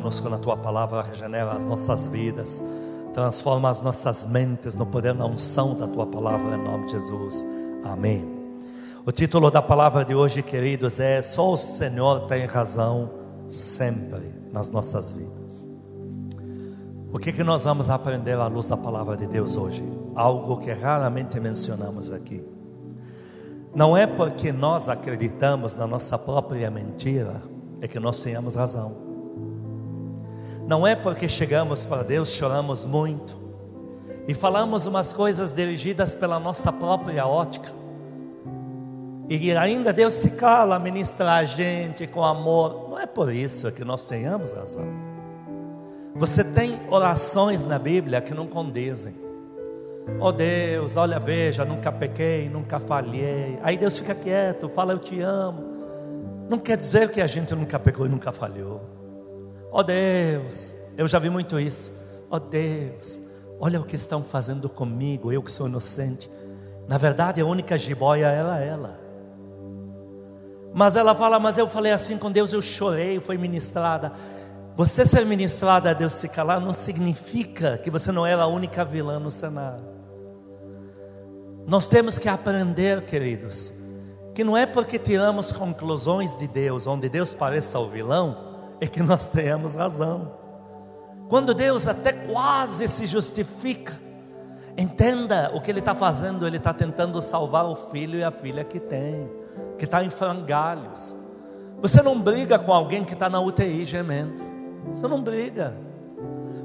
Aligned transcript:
conosco 0.00 0.30
na 0.30 0.38
tua 0.38 0.56
palavra, 0.56 1.02
regenera 1.02 1.52
as 1.52 1.66
nossas 1.66 2.06
vidas, 2.06 2.60
transforma 3.12 3.68
as 3.68 3.82
nossas 3.82 4.24
mentes 4.24 4.74
no 4.74 4.86
poder 4.86 5.14
na 5.14 5.26
unção 5.26 5.74
da 5.74 5.86
tua 5.86 6.06
palavra, 6.06 6.56
em 6.56 6.62
nome 6.64 6.86
de 6.86 6.92
Jesus. 6.92 7.44
Amém. 7.84 8.26
O 9.04 9.12
título 9.12 9.50
da 9.50 9.60
palavra 9.60 10.04
de 10.04 10.14
hoje, 10.14 10.42
queridos, 10.42 10.98
é 10.98 11.20
Só 11.20 11.52
o 11.52 11.56
Senhor 11.56 12.20
tem 12.26 12.46
razão 12.46 13.10
sempre 13.46 14.34
nas 14.52 14.70
nossas 14.70 15.12
vidas. 15.12 15.68
O 17.12 17.18
que, 17.18 17.32
que 17.32 17.44
nós 17.44 17.64
vamos 17.64 17.90
aprender 17.90 18.38
à 18.38 18.46
luz 18.46 18.68
da 18.68 18.76
palavra 18.76 19.16
de 19.16 19.26
Deus 19.26 19.56
hoje? 19.56 19.84
Algo 20.14 20.56
que 20.58 20.72
raramente 20.72 21.38
mencionamos 21.38 22.10
aqui. 22.10 22.42
Não 23.74 23.96
é 23.96 24.06
porque 24.06 24.50
nós 24.50 24.88
acreditamos 24.88 25.74
na 25.74 25.86
nossa 25.86 26.18
própria 26.18 26.70
mentira, 26.70 27.42
é 27.82 27.88
que 27.88 28.00
nós 28.00 28.20
tenhamos 28.20 28.54
razão. 28.54 29.09
Não 30.70 30.86
é 30.86 30.94
porque 30.94 31.28
chegamos 31.28 31.84
para 31.84 32.04
Deus, 32.04 32.30
choramos 32.30 32.84
muito 32.84 33.36
e 34.28 34.32
falamos 34.32 34.86
umas 34.86 35.12
coisas 35.12 35.52
dirigidas 35.52 36.14
pela 36.14 36.38
nossa 36.38 36.72
própria 36.72 37.26
ótica. 37.26 37.72
E 39.28 39.50
ainda 39.50 39.92
Deus 39.92 40.12
se 40.12 40.30
cala 40.30 40.76
a 40.76 40.78
ministrar 40.78 41.38
a 41.38 41.44
gente 41.44 42.06
com 42.06 42.22
amor. 42.22 42.88
Não 42.88 43.00
é 43.00 43.04
por 43.04 43.34
isso 43.34 43.72
que 43.72 43.84
nós 43.84 44.04
tenhamos 44.04 44.52
razão. 44.52 44.86
Você 46.14 46.44
tem 46.44 46.78
orações 46.88 47.64
na 47.64 47.76
Bíblia 47.76 48.20
que 48.20 48.32
não 48.32 48.46
condizem. 48.46 49.16
Oh 50.20 50.30
Deus, 50.30 50.96
olha, 50.96 51.18
veja, 51.18 51.64
nunca 51.64 51.90
pequei, 51.90 52.48
nunca 52.48 52.78
falhei. 52.78 53.58
Aí 53.64 53.76
Deus 53.76 53.98
fica 53.98 54.14
quieto, 54.14 54.68
fala 54.68 54.92
eu 54.92 55.00
te 55.00 55.20
amo. 55.20 55.64
Não 56.48 56.60
quer 56.60 56.76
dizer 56.76 57.10
que 57.10 57.20
a 57.20 57.26
gente 57.26 57.56
nunca 57.56 57.76
pecou 57.76 58.06
e 58.06 58.08
nunca 58.08 58.30
falhou. 58.30 58.99
Oh 59.72 59.82
Deus, 59.82 60.74
eu 60.96 61.06
já 61.06 61.18
vi 61.18 61.30
muito 61.30 61.58
isso. 61.58 61.92
Oh 62.30 62.38
Deus, 62.38 63.20
olha 63.58 63.80
o 63.80 63.84
que 63.84 63.96
estão 63.96 64.22
fazendo 64.24 64.68
comigo, 64.68 65.32
eu 65.32 65.42
que 65.42 65.52
sou 65.52 65.68
inocente. 65.68 66.30
Na 66.88 66.98
verdade, 66.98 67.40
a 67.40 67.46
única 67.46 67.78
jiboia 67.78 68.26
era 68.26 68.58
ela. 68.58 69.00
Mas 70.72 70.96
ela 70.96 71.14
fala, 71.14 71.38
mas 71.38 71.58
eu 71.58 71.68
falei 71.68 71.92
assim 71.92 72.16
com 72.16 72.30
Deus, 72.30 72.52
eu 72.52 72.62
chorei, 72.62 73.20
foi 73.20 73.36
ministrada. 73.36 74.12
Você 74.76 75.04
ser 75.04 75.26
ministrada 75.26 75.90
a 75.90 75.92
Deus 75.92 76.14
se 76.14 76.28
calar 76.28 76.60
não 76.60 76.72
significa 76.72 77.76
que 77.78 77.90
você 77.90 78.10
não 78.10 78.24
era 78.24 78.42
a 78.42 78.46
única 78.46 78.84
vilã 78.84 79.18
no 79.18 79.30
cenário. 79.30 79.84
Nós 81.66 81.88
temos 81.88 82.18
que 82.18 82.28
aprender, 82.28 83.02
queridos, 83.02 83.72
que 84.34 84.42
não 84.42 84.56
é 84.56 84.66
porque 84.66 84.98
tiramos 84.98 85.52
conclusões 85.52 86.36
de 86.36 86.48
Deus, 86.48 86.86
onde 86.86 87.08
Deus 87.08 87.34
pareça 87.34 87.78
o 87.78 87.88
vilão, 87.88 88.49
é 88.80 88.86
que 88.86 89.02
nós 89.02 89.28
tenhamos 89.28 89.74
razão. 89.74 90.32
Quando 91.28 91.54
Deus 91.54 91.86
até 91.86 92.12
quase 92.12 92.88
se 92.88 93.06
justifica, 93.06 93.92
entenda 94.76 95.50
o 95.54 95.60
que 95.60 95.70
Ele 95.70 95.78
está 95.78 95.94
fazendo, 95.94 96.46
Ele 96.46 96.56
está 96.56 96.72
tentando 96.72 97.20
salvar 97.20 97.66
o 97.66 97.76
filho 97.76 98.18
e 98.18 98.24
a 98.24 98.30
filha 98.30 98.64
que 98.64 98.80
tem, 98.80 99.30
que 99.78 99.84
está 99.84 100.02
em 100.02 100.10
frangalhos. 100.10 101.14
Você 101.80 102.02
não 102.02 102.20
briga 102.20 102.58
com 102.58 102.72
alguém 102.72 103.04
que 103.04 103.12
está 103.12 103.28
na 103.28 103.40
UTI 103.40 103.84
gemendo, 103.84 104.42
você 104.92 105.06
não 105.06 105.22
briga, 105.22 105.76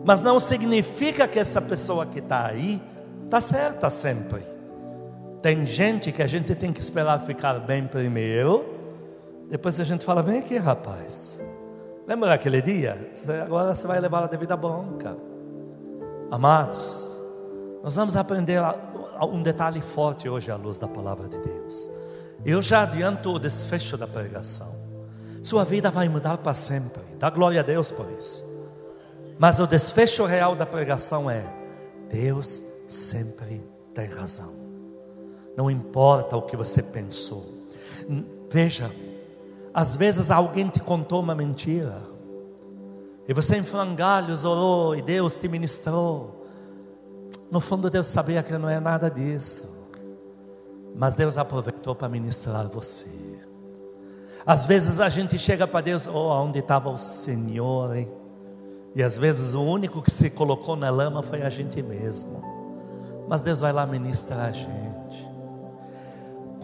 mas 0.04 0.22
não 0.22 0.40
significa 0.40 1.28
que 1.28 1.40
essa 1.40 1.62
pessoa 1.62 2.06
que 2.06 2.20
está 2.20 2.48
aí 2.48 2.82
está 3.24 3.40
certa 3.40 3.90
sempre. 3.90 4.44
Tem 5.42 5.66
gente 5.66 6.12
que 6.12 6.24
a 6.24 6.28
gente 6.28 6.56
tem 6.56 6.74
que 6.74 6.80
esperar 6.80 7.20
ficar 7.22 7.60
bem 7.60 7.86
primeiro, 7.86 8.66
depois 9.50 9.80
a 9.80 9.84
gente 9.84 10.04
fala: 10.04 10.24
vem 10.24 10.40
aqui, 10.40 10.58
rapaz. 10.58 11.40
Lembra 12.08 12.30
daquele 12.30 12.62
dia? 12.62 12.96
Agora 13.44 13.74
você 13.74 13.88
vai 13.88 14.00
levar 14.00 14.24
a 14.24 14.28
devida 14.28 14.56
bronca. 14.56 15.18
Amados, 16.30 17.12
nós 17.84 17.96
vamos 17.96 18.16
aprender 18.16 18.62
um 19.22 19.42
detalhe 19.42 19.82
forte 19.82 20.30
hoje 20.30 20.52
à 20.52 20.56
luz 20.56 20.78
da 20.78 20.88
palavra 20.88 21.28
de 21.28 21.38
Deus. 21.38 21.90
Eu 22.46 22.62
já 22.62 22.84
adianto 22.84 23.32
o 23.32 23.40
desfecho 23.40 23.98
da 23.98 24.08
pregação. 24.08 24.74
Sua 25.42 25.64
vida 25.64 25.90
vai 25.90 26.08
mudar 26.08 26.38
para 26.38 26.54
sempre. 26.54 27.02
Dá 27.18 27.30
glória 27.30 27.60
a 27.62 27.64
Deus 27.64 27.92
por 27.92 28.08
isso. 28.12 28.44
Mas 29.38 29.60
o 29.60 29.68
desfecho 29.68 30.26
real 30.26 30.56
da 30.56 30.66
pregação 30.66 31.30
é: 31.30 31.44
Deus 32.10 32.62
sempre 32.88 33.64
tem 33.94 34.08
razão. 34.08 34.54
Não 35.58 35.72
importa 35.72 36.38
o 36.38 36.42
que 36.42 36.56
você 36.56 36.84
pensou. 36.84 37.46
Veja, 38.52 38.92
às 39.76 39.94
vezes 39.98 40.32
alguém 40.32 40.70
te 40.70 40.80
contou 40.80 41.20
uma 41.20 41.36
mentira. 41.36 42.02
E 43.28 43.34
você 43.34 43.58
em 43.58 43.64
frangalhos 43.66 44.46
orou 44.46 44.96
e 44.96 45.02
Deus 45.02 45.38
te 45.38 45.50
ministrou. 45.50 46.48
No 47.52 47.60
fundo 47.60 47.90
Deus 47.90 48.08
sabia 48.08 48.42
que 48.42 48.58
não 48.58 48.70
é 48.70 48.80
nada 48.80 49.12
disso. 49.12 49.70
Mas 50.96 51.14
Deus 51.14 51.38
aproveitou 51.38 51.94
para 51.94 52.08
ministrar 52.08 52.70
você. 52.70 53.06
Às 54.46 54.66
vezes 54.66 55.02
a 55.02 55.10
gente 55.10 55.38
chega 55.38 55.68
para 55.68 55.82
Deus, 55.82 56.08
oh, 56.08 56.30
onde 56.42 56.60
estava 56.60 56.90
o 56.90 56.98
Senhor, 56.98 57.98
hein? 57.98 58.10
E 58.96 59.04
às 59.04 59.18
vezes 59.18 59.56
o 59.56 59.62
único 59.62 60.02
que 60.02 60.10
se 60.10 60.30
colocou 60.30 60.78
na 60.78 60.90
lama 60.90 61.22
foi 61.22 61.42
a 61.42 61.50
gente 61.50 61.84
mesmo. 61.84 62.42
Mas 63.28 63.42
Deus 63.42 63.60
vai 63.60 63.74
lá 63.74 63.86
ministrar 63.86 64.40
a 64.40 64.52
gente. 64.54 64.85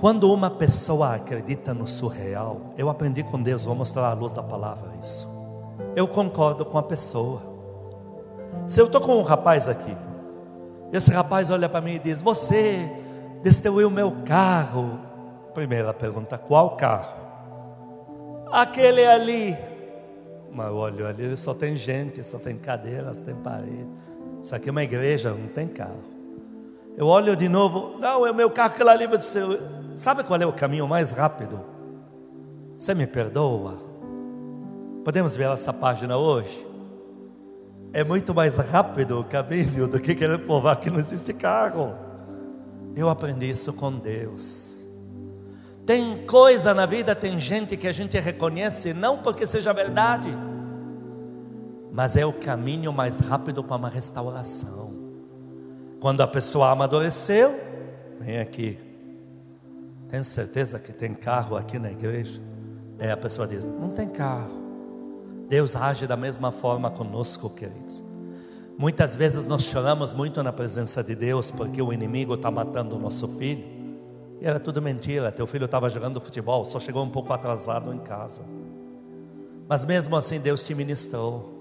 Quando 0.01 0.33
uma 0.33 0.49
pessoa 0.49 1.13
acredita 1.13 1.75
no 1.75 1.87
surreal, 1.87 2.73
eu 2.75 2.89
aprendi 2.89 3.21
com 3.21 3.39
Deus, 3.39 3.65
vou 3.65 3.75
mostrar 3.75 4.07
a 4.07 4.13
luz 4.13 4.33
da 4.33 4.41
palavra 4.41 4.89
isso. 4.99 5.29
Eu 5.95 6.07
concordo 6.07 6.65
com 6.65 6.79
a 6.79 6.81
pessoa. 6.81 7.39
Se 8.65 8.81
eu 8.81 8.87
estou 8.87 8.99
com 8.99 9.15
um 9.15 9.21
rapaz 9.21 9.67
aqui, 9.67 9.95
esse 10.91 11.11
rapaz 11.11 11.51
olha 11.51 11.69
para 11.69 11.81
mim 11.81 11.93
e 11.93 11.99
diz: 11.99 12.19
Você 12.19 12.91
destruiu 13.43 13.91
meu 13.91 14.11
carro. 14.25 14.99
Primeira 15.53 15.93
pergunta: 15.93 16.35
Qual 16.35 16.75
carro? 16.75 17.21
Aquele 18.51 19.05
ali. 19.05 19.55
Mas 20.51 20.71
olha 20.71 21.09
ali, 21.09 21.37
só 21.37 21.53
tem 21.53 21.75
gente, 21.75 22.23
só 22.23 22.39
tem 22.39 22.57
cadeiras, 22.57 23.19
tem 23.19 23.35
parede. 23.35 23.87
Isso 24.41 24.55
aqui 24.55 24.67
é 24.67 24.71
uma 24.71 24.83
igreja, 24.83 25.31
não 25.31 25.47
tem 25.47 25.67
carro. 25.67 26.01
Eu 26.97 27.05
olho 27.05 27.35
de 27.35 27.47
novo, 27.47 27.99
não, 27.99 28.25
é 28.25 28.31
o 28.31 28.35
meu 28.35 28.49
carro 28.49 28.73
que 28.73 28.83
lá 28.83 28.95
livre 28.95 29.17
do 29.17 29.23
seu. 29.23 29.80
Sabe 29.93 30.23
qual 30.23 30.41
é 30.41 30.45
o 30.45 30.53
caminho 30.53 30.87
mais 30.87 31.11
rápido? 31.11 31.59
Você 32.77 32.93
me 32.95 33.05
perdoa? 33.05 33.77
Podemos 35.03 35.35
ver 35.35 35.49
essa 35.49 35.73
página 35.73 36.17
hoje? 36.17 36.67
É 37.93 38.03
muito 38.03 38.33
mais 38.33 38.55
rápido 38.55 39.19
o 39.19 39.23
caminho 39.23 39.87
do 39.87 39.99
que 39.99 40.15
querer 40.15 40.39
provar 40.39 40.77
que 40.77 40.89
não 40.89 40.99
existe 40.99 41.33
carro. 41.33 41.93
Eu 42.95 43.09
aprendi 43.09 43.49
isso 43.49 43.73
com 43.73 43.91
Deus. 43.91 44.77
Tem 45.85 46.25
coisa 46.25 46.73
na 46.73 46.85
vida, 46.85 47.13
tem 47.13 47.37
gente 47.37 47.75
que 47.75 47.87
a 47.87 47.91
gente 47.91 48.17
reconhece 48.19 48.93
não 48.93 49.17
porque 49.17 49.45
seja 49.45 49.73
verdade, 49.73 50.29
mas 51.91 52.15
é 52.15 52.25
o 52.25 52.31
caminho 52.31 52.93
mais 52.93 53.19
rápido 53.19 53.63
para 53.63 53.75
uma 53.75 53.89
restauração. 53.89 54.91
Quando 55.99 56.21
a 56.21 56.27
pessoa 56.27 56.69
amadureceu, 56.71 57.59
vem 58.19 58.39
aqui. 58.39 58.90
Tem 60.11 60.21
certeza 60.21 60.77
que 60.77 60.91
tem 60.91 61.13
carro 61.13 61.55
aqui 61.55 61.79
na 61.79 61.89
igreja? 61.89 62.41
É, 62.99 63.11
a 63.11 63.17
pessoa 63.17 63.47
diz: 63.47 63.65
não 63.65 63.89
tem 63.89 64.09
carro. 64.09 64.59
Deus 65.47 65.73
age 65.73 66.05
da 66.05 66.17
mesma 66.17 66.51
forma 66.51 66.91
conosco, 66.91 67.49
queridos. 67.49 68.03
Muitas 68.77 69.15
vezes 69.15 69.45
nós 69.45 69.63
choramos 69.63 70.13
muito 70.13 70.43
na 70.43 70.51
presença 70.51 71.01
de 71.01 71.15
Deus 71.15 71.49
porque 71.49 71.81
o 71.81 71.93
inimigo 71.93 72.33
está 72.33 72.51
matando 72.51 72.97
o 72.97 72.99
nosso 72.99 73.25
filho. 73.27 73.63
E 74.41 74.45
era 74.45 74.59
tudo 74.59 74.81
mentira. 74.81 75.31
Teu 75.31 75.47
filho 75.47 75.65
estava 75.65 75.87
jogando 75.87 76.19
futebol, 76.19 76.65
só 76.65 76.79
chegou 76.79 77.03
um 77.03 77.09
pouco 77.09 77.31
atrasado 77.31 77.93
em 77.93 77.99
casa. 77.99 78.41
Mas 79.69 79.85
mesmo 79.85 80.15
assim 80.17 80.41
Deus 80.41 80.65
te 80.65 80.75
ministrou. 80.75 81.57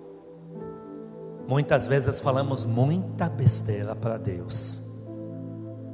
Muitas 1.47 1.87
vezes 1.87 2.19
falamos 2.19 2.65
muita 2.65 3.29
besteira 3.29 3.95
para 3.95 4.19
Deus. 4.19 4.81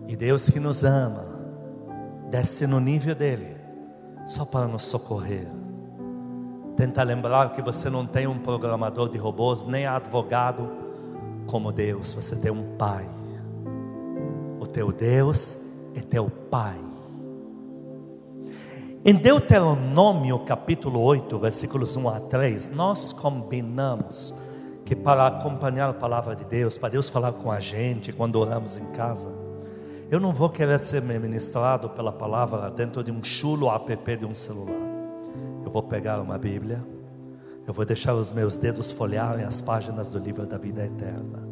E 0.08 0.16
Deus 0.16 0.48
que 0.48 0.60
nos 0.60 0.84
ama, 0.84 1.35
desce 2.30 2.66
no 2.66 2.80
nível 2.80 3.14
dele, 3.14 3.56
só 4.26 4.44
para 4.44 4.66
nos 4.66 4.84
socorrer. 4.84 5.46
Tenta 6.76 7.02
lembrar 7.02 7.52
que 7.52 7.62
você 7.62 7.88
não 7.88 8.06
tem 8.06 8.26
um 8.26 8.38
programador 8.38 9.08
de 9.08 9.16
robôs, 9.16 9.62
nem 9.64 9.86
advogado 9.86 10.70
como 11.46 11.72
Deus, 11.72 12.12
você 12.12 12.36
tem 12.36 12.50
um 12.50 12.76
Pai. 12.76 13.08
O 14.60 14.66
teu 14.66 14.92
Deus 14.92 15.56
é 15.94 16.00
teu 16.00 16.28
Pai. 16.28 16.78
Em 19.04 19.14
Deuteronômio 19.14 20.40
capítulo 20.40 21.00
8, 21.00 21.38
versículos 21.38 21.96
1 21.96 22.08
a 22.08 22.20
3, 22.20 22.68
nós 22.68 23.12
combinamos 23.12 24.34
que 24.84 24.96
para 24.96 25.28
acompanhar 25.28 25.88
a 25.88 25.94
palavra 25.94 26.34
de 26.34 26.44
Deus, 26.44 26.76
para 26.76 26.88
Deus 26.90 27.08
falar 27.08 27.32
com 27.32 27.50
a 27.50 27.60
gente 27.60 28.12
quando 28.12 28.36
oramos 28.36 28.76
em 28.76 28.84
casa, 28.86 29.30
eu 30.08 30.20
não 30.20 30.32
vou 30.32 30.48
querer 30.48 30.78
ser 30.78 31.02
ministrado 31.02 31.90
pela 31.90 32.12
palavra 32.12 32.70
dentro 32.70 33.02
de 33.02 33.10
um 33.10 33.24
chulo 33.24 33.68
app 33.68 34.16
de 34.16 34.24
um 34.24 34.34
celular. 34.34 34.86
Eu 35.64 35.70
vou 35.70 35.82
pegar 35.82 36.20
uma 36.20 36.38
Bíblia, 36.38 36.84
eu 37.66 37.74
vou 37.74 37.84
deixar 37.84 38.14
os 38.14 38.30
meus 38.30 38.56
dedos 38.56 38.92
folhearem 38.92 39.44
as 39.44 39.60
páginas 39.60 40.08
do 40.08 40.18
livro 40.20 40.46
da 40.46 40.56
vida 40.56 40.84
eterna. 40.84 41.48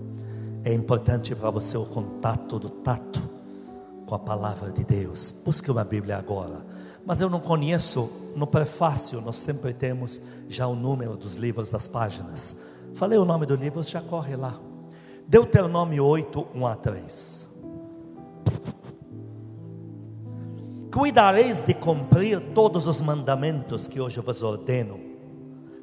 É 0.63 0.73
importante 0.73 1.35
para 1.35 1.51
você 1.51 1.77
o 1.77 1.85
contato 1.85 2.61
do 2.61 2.71
tato 2.71 3.21
com 4.07 4.15
a 4.15 4.19
palavra 4.21 4.71
de 4.71 4.85
Deus. 4.85 5.35
Busque 5.45 5.71
uma 5.71 5.85
Bíblia 5.85 6.17
agora. 6.17 6.65
Mas 7.05 7.21
eu 7.21 7.29
não 7.29 7.41
conheço, 7.41 8.33
no 8.37 8.47
prefácio 8.47 9.21
nós 9.21 9.37
sempre 9.37 9.75
temos 9.75 10.21
já 10.49 10.67
o 10.69 10.77
número 10.77 11.17
dos 11.17 11.35
livros 11.35 11.71
das 11.71 11.89
páginas. 11.89 12.55
Falei 12.95 13.19
o 13.19 13.25
nome 13.25 13.47
do 13.47 13.57
livro, 13.57 13.83
já 13.83 14.01
corre 14.01 14.37
lá. 14.37 14.59
Deuteronômio 15.27 16.05
8, 16.05 16.47
1 16.55 16.67
a 16.67 16.77
3. 16.77 17.54
Cuidareis 20.95 21.61
de 21.61 21.75
cumprir 21.75 22.39
todos 22.55 22.87
os 22.87 23.01
mandamentos 23.01 23.89
que 23.89 24.01
hoje 24.01 24.21
vos 24.21 24.45
ordeno, 24.45 25.01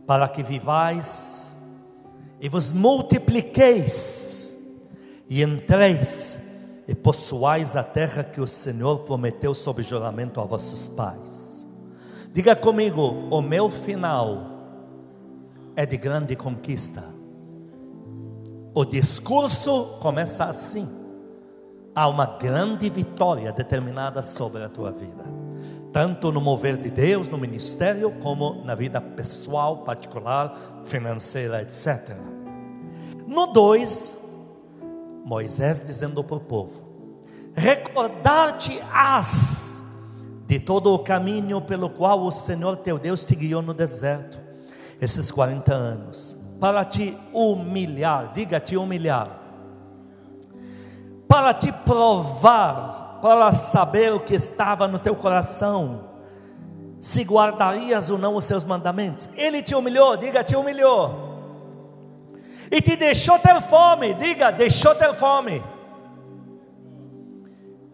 para 0.07 0.25
que 0.29 0.41
vivais 0.41 1.51
e 2.39 2.47
vos 2.47 2.71
multipliqueis 2.71 4.55
e 5.29 5.43
entreis 5.43 6.39
e 6.87 6.95
possuais 6.95 7.75
a 7.75 7.83
terra 7.83 8.23
que 8.23 8.39
o 8.39 8.47
Senhor 8.47 8.99
prometeu 8.99 9.53
sob 9.53 9.83
juramento 9.83 10.39
a 10.39 10.45
vossos 10.45 10.87
pais. 10.87 11.67
Diga 12.31 12.55
comigo, 12.55 13.27
o 13.29 13.41
meu 13.41 13.69
final 13.69 14.47
é 15.75 15.85
de 15.85 15.97
grande 15.97 16.37
conquista. 16.37 17.03
O 18.73 18.85
discurso 18.85 19.97
começa 19.99 20.45
assim: 20.45 20.87
há 21.95 22.07
uma 22.07 22.25
grande 22.25 22.89
vitória 22.89 23.51
determinada 23.51 24.23
sobre 24.23 24.63
a 24.63 24.69
tua 24.69 24.91
vida, 24.91 25.25
tanto 25.91 26.31
no 26.31 26.39
mover 26.39 26.77
de 26.77 26.89
Deus, 26.89 27.27
no 27.27 27.37
ministério, 27.37 28.11
como 28.21 28.63
na 28.63 28.73
vida 28.75 29.01
pessoal, 29.01 29.79
particular, 29.79 30.55
financeira, 30.85 31.61
etc. 31.61 32.15
No 33.27 33.47
2, 33.47 34.15
Moisés 35.25 35.81
dizendo 35.81 36.23
para 36.23 36.37
o 36.37 36.39
povo: 36.39 36.85
Recordar-te-ás 37.53 39.83
de 40.47 40.57
todo 40.59 40.93
o 40.93 40.99
caminho 40.99 41.59
pelo 41.61 41.89
qual 41.89 42.21
o 42.21 42.31
Senhor 42.31 42.77
teu 42.77 42.97
Deus 42.99 43.25
te 43.25 43.35
guiou 43.35 43.61
no 43.61 43.73
deserto, 43.73 44.39
esses 44.99 45.31
40 45.31 45.73
anos, 45.73 46.37
para 46.59 46.83
te 46.85 47.17
humilhar, 47.33 48.31
diga 48.33 48.59
te 48.59 48.77
humilhar, 48.77 49.40
para 51.31 51.53
te 51.53 51.71
provar, 51.71 53.19
para 53.21 53.53
saber 53.53 54.11
o 54.11 54.19
que 54.19 54.35
estava 54.35 54.85
no 54.85 54.99
teu 54.99 55.15
coração, 55.15 56.09
se 56.99 57.23
guardarias 57.23 58.09
ou 58.09 58.17
não 58.17 58.35
os 58.35 58.43
seus 58.43 58.65
mandamentos. 58.65 59.29
Ele 59.37 59.61
te 59.61 59.73
humilhou, 59.73 60.17
diga 60.17 60.43
te 60.43 60.57
humilhou 60.57 61.31
e 62.69 62.81
te 62.81 62.97
deixou 62.97 63.39
ter 63.39 63.61
fome, 63.61 64.13
diga, 64.13 64.51
deixou 64.51 64.93
ter 64.93 65.13
fome. 65.13 65.63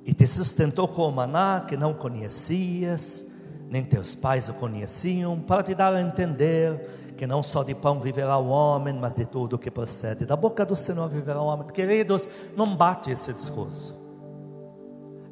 E 0.03 0.13
te 0.15 0.25
sustentou 0.25 0.87
com 0.87 1.03
o 1.03 1.11
maná 1.11 1.63
que 1.67 1.77
não 1.77 1.93
conhecias, 1.93 3.23
nem 3.69 3.83
teus 3.83 4.15
pais 4.15 4.49
o 4.49 4.53
conheciam, 4.55 5.39
para 5.39 5.61
te 5.61 5.75
dar 5.75 5.93
a 5.93 6.01
entender 6.01 7.06
que 7.17 7.27
não 7.27 7.41
só 7.41 7.63
de 7.63 7.75
pão 7.75 7.99
viverá 7.99 8.37
o 8.37 8.47
homem, 8.47 8.93
mas 8.93 9.13
de 9.13 9.25
tudo 9.25 9.55
o 9.55 9.59
que 9.59 9.71
procede. 9.71 10.25
Da 10.25 10.35
boca 10.35 10.65
do 10.65 10.75
Senhor 10.75 11.09
viverá 11.09 11.41
o 11.41 11.47
homem. 11.47 11.67
Queridos, 11.67 12.29
não 12.55 12.75
bate 12.75 13.11
esse 13.11 13.33
discurso. 13.33 13.93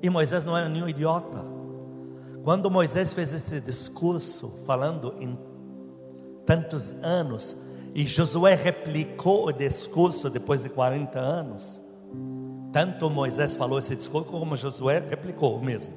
E 0.02 0.10
Moisés 0.10 0.44
não 0.44 0.58
era 0.58 0.68
nenhum 0.68 0.90
idiota. 0.90 1.40
Quando 2.44 2.70
Moisés 2.70 3.14
fez 3.14 3.34
esse 3.34 3.62
discurso, 3.62 4.64
falando 4.66 5.16
em 5.20 5.38
tantos 6.46 6.92
anos, 7.02 7.56
e 7.94 8.04
Josué 8.04 8.56
replicou 8.56 9.48
o 9.48 9.52
discurso 9.54 10.30
depois 10.30 10.64
de 10.64 10.70
40 10.70 11.18
anos. 11.18 11.82
Tanto 12.74 13.10
Moisés 13.10 13.56
falou 13.56 13.80
esse 13.80 13.96
discurso, 13.96 14.28
como 14.28 14.58
Josué 14.58 15.00
replicou 15.00 15.58
o 15.58 15.64
mesmo. 15.64 15.94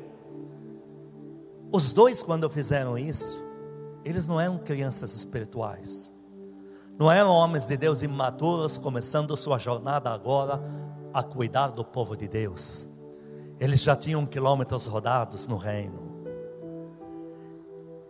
Os 1.73 1.93
dois, 1.93 2.23
quando 2.23 2.49
fizeram 2.49 2.97
isso, 2.97 3.43
eles 4.09 4.27
não 4.27 4.41
eram 4.41 4.59
crianças 4.59 5.15
espirituais, 5.15 6.13
não 6.99 7.11
eram 7.11 7.31
homens 7.31 7.67
de 7.67 7.77
Deus 7.77 8.03
imaturos, 8.03 8.77
começando 8.77 9.37
sua 9.37 9.59
jornada 9.59 10.11
agora 10.11 10.61
a 11.13 11.23
cuidar 11.23 11.69
do 11.69 11.85
povo 11.85 12.17
de 12.17 12.27
Deus. 12.27 12.87
Eles 13.61 13.83
já 13.83 13.95
tinham 13.95 14.27
quilômetros 14.27 14.87
rodados 14.87 15.47
no 15.49 15.57
reino. 15.57 16.09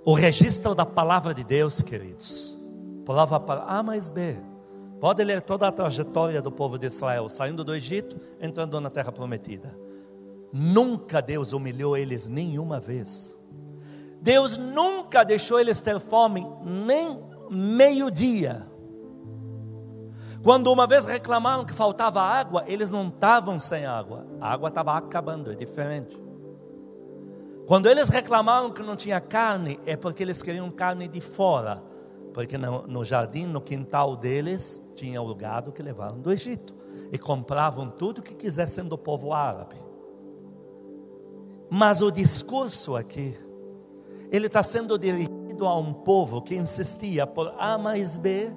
O 0.05 0.15
registro 0.15 0.75
da 0.75 0.87
palavra 0.87 1.35
de 1.35 1.45
Deus, 1.45 1.83
queridos, 1.83 2.59
Prova 3.09 3.41
para 3.41 3.63
A 3.63 3.83
mais 3.83 4.11
B. 4.11 4.37
Pode 5.01 5.25
ler 5.25 5.41
toda 5.41 5.67
a 5.67 5.73
trajetória 5.73 6.43
do 6.43 6.53
povo 6.53 6.79
de 6.79 6.87
Israel, 6.87 7.27
saindo 7.31 7.65
do 7.65 7.75
Egito, 7.75 8.21
entrando 8.39 8.79
na 8.83 8.91
terra 8.91 9.11
prometida. 9.11 9.75
Nunca 10.53 11.23
Deus 11.23 11.55
humilhou 11.55 11.97
eles 11.97 12.27
nenhuma 12.27 12.79
vez. 12.79 13.35
Deus 14.21 14.57
nunca 14.57 15.25
deixou 15.25 15.61
eles 15.61 15.81
ter 15.81 15.99
fome, 16.01 16.47
nem 16.63 17.19
meio-dia. 17.51 18.67
Quando 20.43 20.73
uma 20.73 20.87
vez 20.87 21.05
reclamaram 21.05 21.65
que 21.65 21.73
faltava 21.73 22.21
água, 22.21 22.65
eles 22.67 22.91
não 22.91 23.09
estavam 23.09 23.59
sem 23.59 23.85
água, 23.85 24.27
a 24.41 24.53
água 24.53 24.69
estava 24.69 24.97
acabando, 24.97 25.51
é 25.51 25.55
diferente. 25.55 26.21
Quando 27.67 27.87
eles 27.87 28.09
reclamaram 28.09 28.71
que 28.71 28.83
não 28.83 28.97
tinha 28.97 29.21
carne, 29.21 29.79
é 29.85 29.97
porque 29.97 30.23
eles 30.23 30.41
queriam 30.41 30.71
carne 30.71 31.07
de 31.07 31.21
fora 31.21 31.83
porque 32.39 32.57
no, 32.57 32.87
no 32.87 33.05
jardim, 33.05 33.47
no 33.47 33.61
quintal 33.61 34.15
deles, 34.15 34.81
tinha 34.95 35.21
o 35.21 35.35
gado 35.35 35.73
que 35.73 35.83
levaram 35.83 36.21
do 36.21 36.31
Egito 36.31 36.73
e 37.11 37.19
compravam 37.19 37.91
tudo 37.91 38.23
que 38.23 38.33
quisessem 38.33 38.85
do 38.85 38.97
povo 38.97 39.33
árabe. 39.33 39.75
Mas 41.69 42.01
o 42.01 42.13
discurso 42.13 42.95
aqui, 42.95 43.37
ele 44.31 44.47
está 44.47 44.63
sendo 44.63 44.99
dirigido 44.99 45.67
a 45.67 45.79
um 45.79 45.93
povo 45.93 46.43
que 46.43 46.55
insistia 46.55 47.27
por 47.27 47.55
A 47.59 47.79
mais 47.79 48.17
B, 48.17 48.53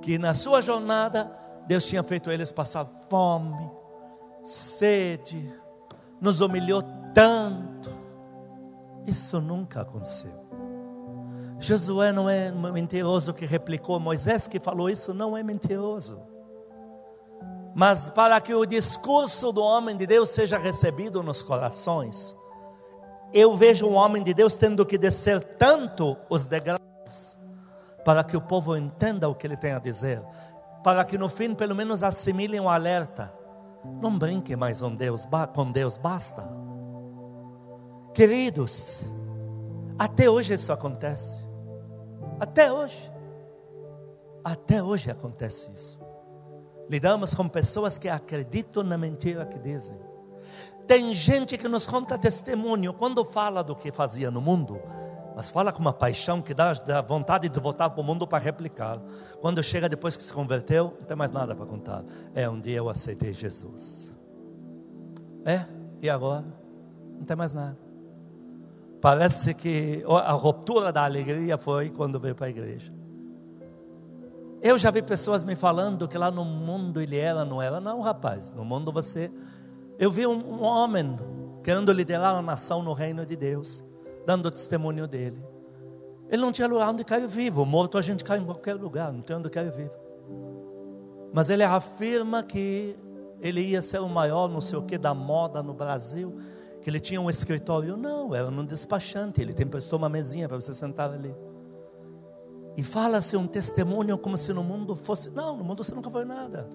que 0.00 0.18
na 0.18 0.34
sua 0.34 0.60
jornada 0.60 1.36
Deus 1.66 1.84
tinha 1.84 2.02
feito 2.02 2.30
eles 2.30 2.50
passar 2.50 2.86
fome, 3.08 3.70
sede, 4.44 5.52
nos 6.20 6.40
humilhou 6.40 6.82
tanto. 7.14 7.90
Isso 9.06 9.40
nunca 9.40 9.82
aconteceu. 9.82 10.48
Josué 11.58 12.10
não 12.10 12.28
é 12.28 12.50
mentiroso 12.50 13.34
que 13.34 13.44
replicou, 13.44 14.00
Moisés 14.00 14.46
que 14.46 14.58
falou 14.58 14.88
isso 14.88 15.12
não 15.12 15.36
é 15.36 15.42
mentiroso. 15.42 16.20
Mas 17.74 18.08
para 18.08 18.40
que 18.40 18.54
o 18.54 18.64
discurso 18.64 19.52
do 19.52 19.62
homem 19.62 19.96
de 19.96 20.06
Deus 20.06 20.30
seja 20.30 20.58
recebido 20.58 21.22
nos 21.22 21.42
corações, 21.42 22.34
eu 23.32 23.56
vejo 23.56 23.86
um 23.86 23.94
homem 23.94 24.22
de 24.22 24.34
Deus 24.34 24.56
tendo 24.56 24.84
que 24.84 24.98
descer 24.98 25.42
tanto 25.56 26.16
os 26.28 26.46
degraus, 26.46 27.38
para 28.04 28.24
que 28.24 28.36
o 28.36 28.40
povo 28.40 28.76
entenda 28.76 29.28
o 29.28 29.34
que 29.34 29.46
ele 29.46 29.56
tem 29.56 29.72
a 29.72 29.78
dizer, 29.78 30.22
para 30.82 31.04
que 31.04 31.18
no 31.18 31.28
fim 31.28 31.54
pelo 31.54 31.74
menos 31.74 32.02
assimilem 32.02 32.60
o 32.60 32.68
alerta. 32.68 33.32
Não 34.00 34.18
brinque 34.18 34.56
mais 34.56 34.80
com 34.80 34.94
Deus, 34.94 35.26
com 35.54 35.70
Deus 35.70 35.96
basta. 35.96 36.46
Queridos, 38.12 39.02
até 39.98 40.28
hoje 40.28 40.54
isso 40.54 40.72
acontece. 40.72 41.44
Até 42.38 42.72
hoje. 42.72 43.10
Até 44.42 44.82
hoje 44.82 45.10
acontece 45.10 45.70
isso. 45.74 45.98
Lidamos 46.88 47.34
com 47.34 47.46
pessoas 47.46 47.98
que 47.98 48.08
acreditam 48.08 48.82
na 48.82 48.98
mentira 48.98 49.46
que 49.46 49.58
dizem. 49.58 50.09
Tem 50.90 51.14
gente 51.14 51.56
que 51.56 51.68
nos 51.68 51.86
conta 51.86 52.18
testemunho 52.18 52.92
quando 52.92 53.24
fala 53.24 53.62
do 53.62 53.76
que 53.76 53.92
fazia 53.92 54.28
no 54.28 54.40
mundo, 54.40 54.80
mas 55.36 55.48
fala 55.48 55.72
com 55.72 55.78
uma 55.78 55.92
paixão 55.92 56.42
que 56.42 56.52
dá, 56.52 56.72
dá 56.72 57.00
vontade 57.00 57.48
de 57.48 57.60
voltar 57.60 57.90
para 57.90 58.00
o 58.00 58.02
mundo 58.02 58.26
para 58.26 58.42
replicar. 58.42 59.00
Quando 59.40 59.62
chega 59.62 59.88
depois 59.88 60.16
que 60.16 60.22
se 60.24 60.32
converteu, 60.32 60.96
não 60.98 61.06
tem 61.06 61.16
mais 61.16 61.30
nada 61.30 61.54
para 61.54 61.64
contar. 61.64 62.02
É, 62.34 62.48
um 62.48 62.60
dia 62.60 62.78
eu 62.78 62.88
aceitei 62.88 63.32
Jesus. 63.32 64.12
É, 65.44 65.64
e 66.02 66.10
agora? 66.10 66.44
Não 67.16 67.24
tem 67.24 67.36
mais 67.36 67.54
nada. 67.54 67.78
Parece 69.00 69.54
que 69.54 70.02
a 70.08 70.32
ruptura 70.32 70.92
da 70.92 71.04
alegria 71.04 71.56
foi 71.56 71.88
quando 71.90 72.18
veio 72.18 72.34
para 72.34 72.46
a 72.46 72.50
igreja. 72.50 72.92
Eu 74.60 74.76
já 74.76 74.90
vi 74.90 75.02
pessoas 75.02 75.44
me 75.44 75.54
falando 75.54 76.08
que 76.08 76.18
lá 76.18 76.32
no 76.32 76.44
mundo 76.44 77.00
ele 77.00 77.16
era, 77.16 77.44
não 77.44 77.62
era. 77.62 77.80
Não, 77.80 78.00
rapaz, 78.00 78.50
no 78.50 78.64
mundo 78.64 78.90
você. 78.90 79.30
Eu 80.00 80.10
vi 80.10 80.26
um, 80.26 80.62
homem 80.62 81.16
querendo 81.62 81.92
liderar 81.92 82.34
uma 82.34 82.42
nação 82.42 82.82
no 82.82 82.92
reino 82.94 83.24
de 83.24 83.36
Deus, 83.36 83.84
dando 84.26 84.50
testemunho 84.50 85.06
dele. 85.06 85.44
Ele 86.28 86.40
não 86.40 86.50
tinha 86.50 86.66
lugar 86.66 86.88
onde 86.88 87.04
cair 87.04 87.28
vivo. 87.28 87.64
Morto 87.66 87.98
a 87.98 88.00
gente 88.00 88.24
cai 88.24 88.38
em 88.38 88.44
qualquer 88.44 88.74
lugar, 88.74 89.12
não 89.12 89.20
tem 89.20 89.36
onde 89.36 89.50
cair 89.50 89.70
vivo. 89.70 89.92
Mas 91.32 91.50
ele 91.50 91.62
afirma 91.62 92.42
que 92.42 92.96
ele 93.40 93.60
ia 93.60 93.82
ser 93.82 94.00
o 94.00 94.08
maior, 94.08 94.48
não 94.48 94.60
sei 94.60 94.78
o 94.78 94.82
que, 94.82 94.96
da 94.96 95.12
moda 95.12 95.62
no 95.62 95.74
Brasil 95.74 96.34
que 96.80 96.88
ele 96.88 96.98
tinha 96.98 97.20
um 97.20 97.28
escritório. 97.28 97.96
Não, 97.96 98.34
era 98.34 98.50
num 98.50 98.64
despachante. 98.64 99.40
Ele 99.40 99.52
te 99.52 99.62
emprestou 99.62 99.98
uma 99.98 100.08
mesinha 100.08 100.48
para 100.48 100.60
você 100.60 100.72
sentar 100.72 101.12
ali. 101.12 101.34
E 102.76 102.82
fala-se 102.82 103.36
um 103.36 103.46
testemunho 103.46 104.16
como 104.16 104.36
se 104.36 104.52
no 104.52 104.62
mundo 104.62 104.96
fosse. 104.96 105.30
Não, 105.30 105.56
no 105.56 105.64
mundo 105.64 105.84
você 105.84 105.94
nunca 105.94 106.10
foi 106.10 106.24
nada. 106.24 106.68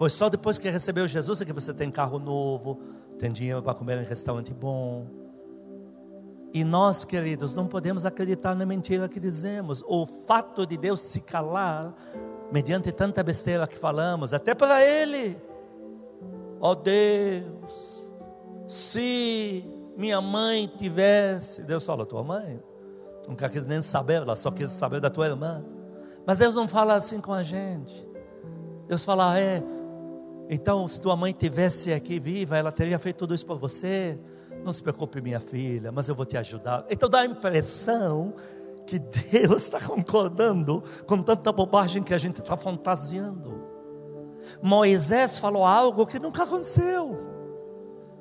Foi 0.00 0.08
só 0.08 0.30
depois 0.30 0.56
que 0.56 0.70
recebeu 0.70 1.06
Jesus 1.06 1.42
é 1.42 1.44
que 1.44 1.52
você 1.52 1.74
tem 1.74 1.90
carro 1.90 2.18
novo, 2.18 2.80
tem 3.18 3.30
dinheiro 3.30 3.62
para 3.62 3.74
comer 3.74 4.00
em 4.00 4.02
restaurante 4.02 4.50
bom. 4.50 5.06
E 6.54 6.64
nós, 6.64 7.04
queridos, 7.04 7.54
não 7.54 7.66
podemos 7.66 8.06
acreditar 8.06 8.54
na 8.54 8.64
mentira 8.64 9.10
que 9.10 9.20
dizemos. 9.20 9.84
O 9.86 10.06
fato 10.06 10.64
de 10.64 10.78
Deus 10.78 11.02
se 11.02 11.20
calar, 11.20 11.94
mediante 12.50 12.90
tanta 12.90 13.22
besteira 13.22 13.66
que 13.66 13.76
falamos, 13.76 14.32
até 14.32 14.54
para 14.54 14.82
Ele. 14.82 15.36
Ó 16.58 16.70
oh 16.70 16.74
Deus, 16.74 18.10
se 18.66 19.70
minha 19.98 20.22
mãe 20.22 20.66
tivesse. 20.78 21.62
Deus 21.62 21.84
fala, 21.84 22.06
tua 22.06 22.24
mãe? 22.24 22.58
Nunca 23.28 23.50
quis 23.50 23.66
nem 23.66 23.82
saber, 23.82 24.22
ela 24.22 24.34
só 24.34 24.50
quis 24.50 24.70
saber 24.70 24.98
da 24.98 25.10
tua 25.10 25.26
irmã. 25.26 25.62
Mas 26.24 26.38
Deus 26.38 26.54
não 26.54 26.66
fala 26.66 26.94
assim 26.94 27.20
com 27.20 27.34
a 27.34 27.42
gente. 27.42 28.08
Deus 28.88 29.04
fala, 29.04 29.38
é, 29.38 29.62
então, 30.52 30.88
se 30.88 31.00
tua 31.00 31.14
mãe 31.14 31.32
tivesse 31.32 31.92
aqui 31.92 32.18
viva, 32.18 32.58
ela 32.58 32.72
teria 32.72 32.98
feito 32.98 33.18
tudo 33.18 33.36
isso 33.36 33.46
por 33.46 33.56
você. 33.56 34.18
Não 34.64 34.72
se 34.72 34.82
preocupe, 34.82 35.20
minha 35.20 35.38
filha, 35.38 35.92
mas 35.92 36.08
eu 36.08 36.14
vou 36.14 36.26
te 36.26 36.36
ajudar. 36.36 36.84
Então 36.90 37.08
dá 37.08 37.20
a 37.20 37.24
impressão 37.24 38.34
que 38.84 38.98
Deus 38.98 39.62
está 39.62 39.80
concordando 39.80 40.82
com 41.06 41.22
tanta 41.22 41.52
bobagem 41.52 42.02
que 42.02 42.12
a 42.12 42.18
gente 42.18 42.40
está 42.40 42.56
fantasiando. 42.56 43.62
Moisés 44.60 45.38
falou 45.38 45.64
algo 45.64 46.04
que 46.04 46.18
nunca 46.18 46.42
aconteceu. 46.42 47.16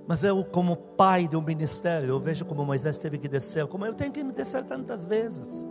Mas 0.08 0.24
eu, 0.24 0.46
como 0.46 0.76
pai 0.76 1.28
do 1.28 1.42
ministério, 1.42 2.10
eu 2.10 2.20
vejo 2.20 2.46
como 2.46 2.64
Moisés 2.64 3.00
teve 3.00 3.18
que 3.18 3.28
descer, 3.28 3.66
como 3.66 3.88
eu 3.88 3.96
tenho 3.96 4.12
que 4.12 4.24
me 4.24 4.34
descer 4.34 4.64
tantas 4.66 5.08
vezes. 5.08 5.66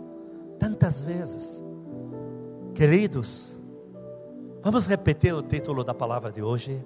Tantas 0.59 1.01
vezes. 1.01 1.63
Queridos, 2.75 3.58
Vamos 4.61 4.87
repetir 4.87 5.33
o 5.33 5.41
título 5.41 5.85
da 5.85 5.93
palavra 5.93 6.31
de 6.31 6.41
hoje? 6.41 6.85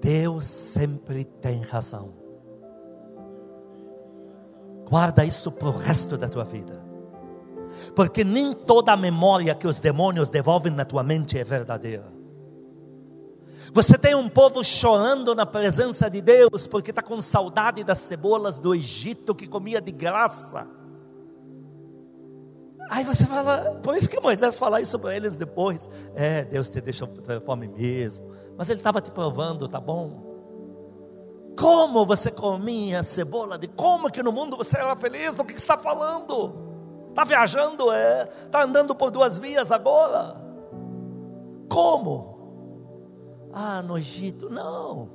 Deus 0.00 0.46
sempre 0.46 1.24
tem 1.24 1.60
razão. 1.60 2.14
Guarda 4.88 5.24
isso 5.24 5.52
para 5.52 5.68
o 5.68 5.76
resto 5.76 6.16
da 6.16 6.28
tua 6.28 6.44
vida. 6.44 6.82
Porque 7.94 8.24
nem 8.24 8.54
toda 8.54 8.92
a 8.92 8.96
memória 8.96 9.54
que 9.54 9.66
os 9.66 9.80
demônios 9.80 10.30
devolvem 10.30 10.72
na 10.72 10.84
tua 10.84 11.02
mente 11.02 11.38
é 11.38 11.44
verdadeira. 11.44 12.10
Você 13.74 13.98
tem 13.98 14.14
um 14.14 14.28
povo 14.28 14.64
chorando 14.64 15.34
na 15.34 15.46
presença 15.46 16.08
de 16.08 16.20
Deus 16.22 16.66
porque 16.66 16.90
está 16.90 17.02
com 17.02 17.20
saudade 17.20 17.84
das 17.84 17.98
cebolas 17.98 18.58
do 18.58 18.74
Egito 18.74 19.34
que 19.34 19.46
comia 19.46 19.80
de 19.80 19.92
graça 19.92 20.66
Aí 22.92 23.04
você 23.04 23.24
fala, 23.24 23.80
por 23.82 23.96
isso 23.96 24.06
que 24.06 24.20
Moisés 24.20 24.58
fala 24.58 24.78
isso 24.78 24.98
para 24.98 25.16
eles 25.16 25.34
depois. 25.34 25.88
É, 26.14 26.44
Deus 26.44 26.68
te 26.68 26.78
deixou 26.78 27.08
fome 27.42 27.66
mesmo. 27.66 28.30
Mas 28.54 28.68
ele 28.68 28.80
estava 28.80 29.00
te 29.00 29.10
provando, 29.10 29.66
tá 29.66 29.80
bom? 29.80 31.54
Como 31.58 32.04
você 32.04 32.30
comia 32.30 33.02
cebola? 33.02 33.56
De 33.56 33.66
como 33.66 34.10
que 34.10 34.22
no 34.22 34.30
mundo 34.30 34.58
você 34.58 34.78
era 34.78 34.94
feliz? 34.94 35.34
Do 35.34 35.42
que, 35.42 35.54
que 35.54 35.58
está 35.58 35.78
falando? 35.78 36.52
Está 37.08 37.24
viajando? 37.24 37.90
É? 37.90 38.28
Está 38.44 38.64
andando 38.64 38.94
por 38.94 39.10
duas 39.10 39.38
vias 39.38 39.72
agora? 39.72 40.36
Como? 41.70 43.48
Ah, 43.54 43.80
no 43.80 43.96
Egito? 43.96 44.50
Não. 44.50 45.08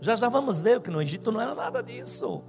Já 0.00 0.14
já 0.14 0.28
vamos 0.28 0.60
ver 0.60 0.80
que 0.80 0.88
no 0.88 1.02
Egito 1.02 1.32
não 1.32 1.40
era 1.40 1.52
nada 1.52 1.82
disso. 1.82 2.44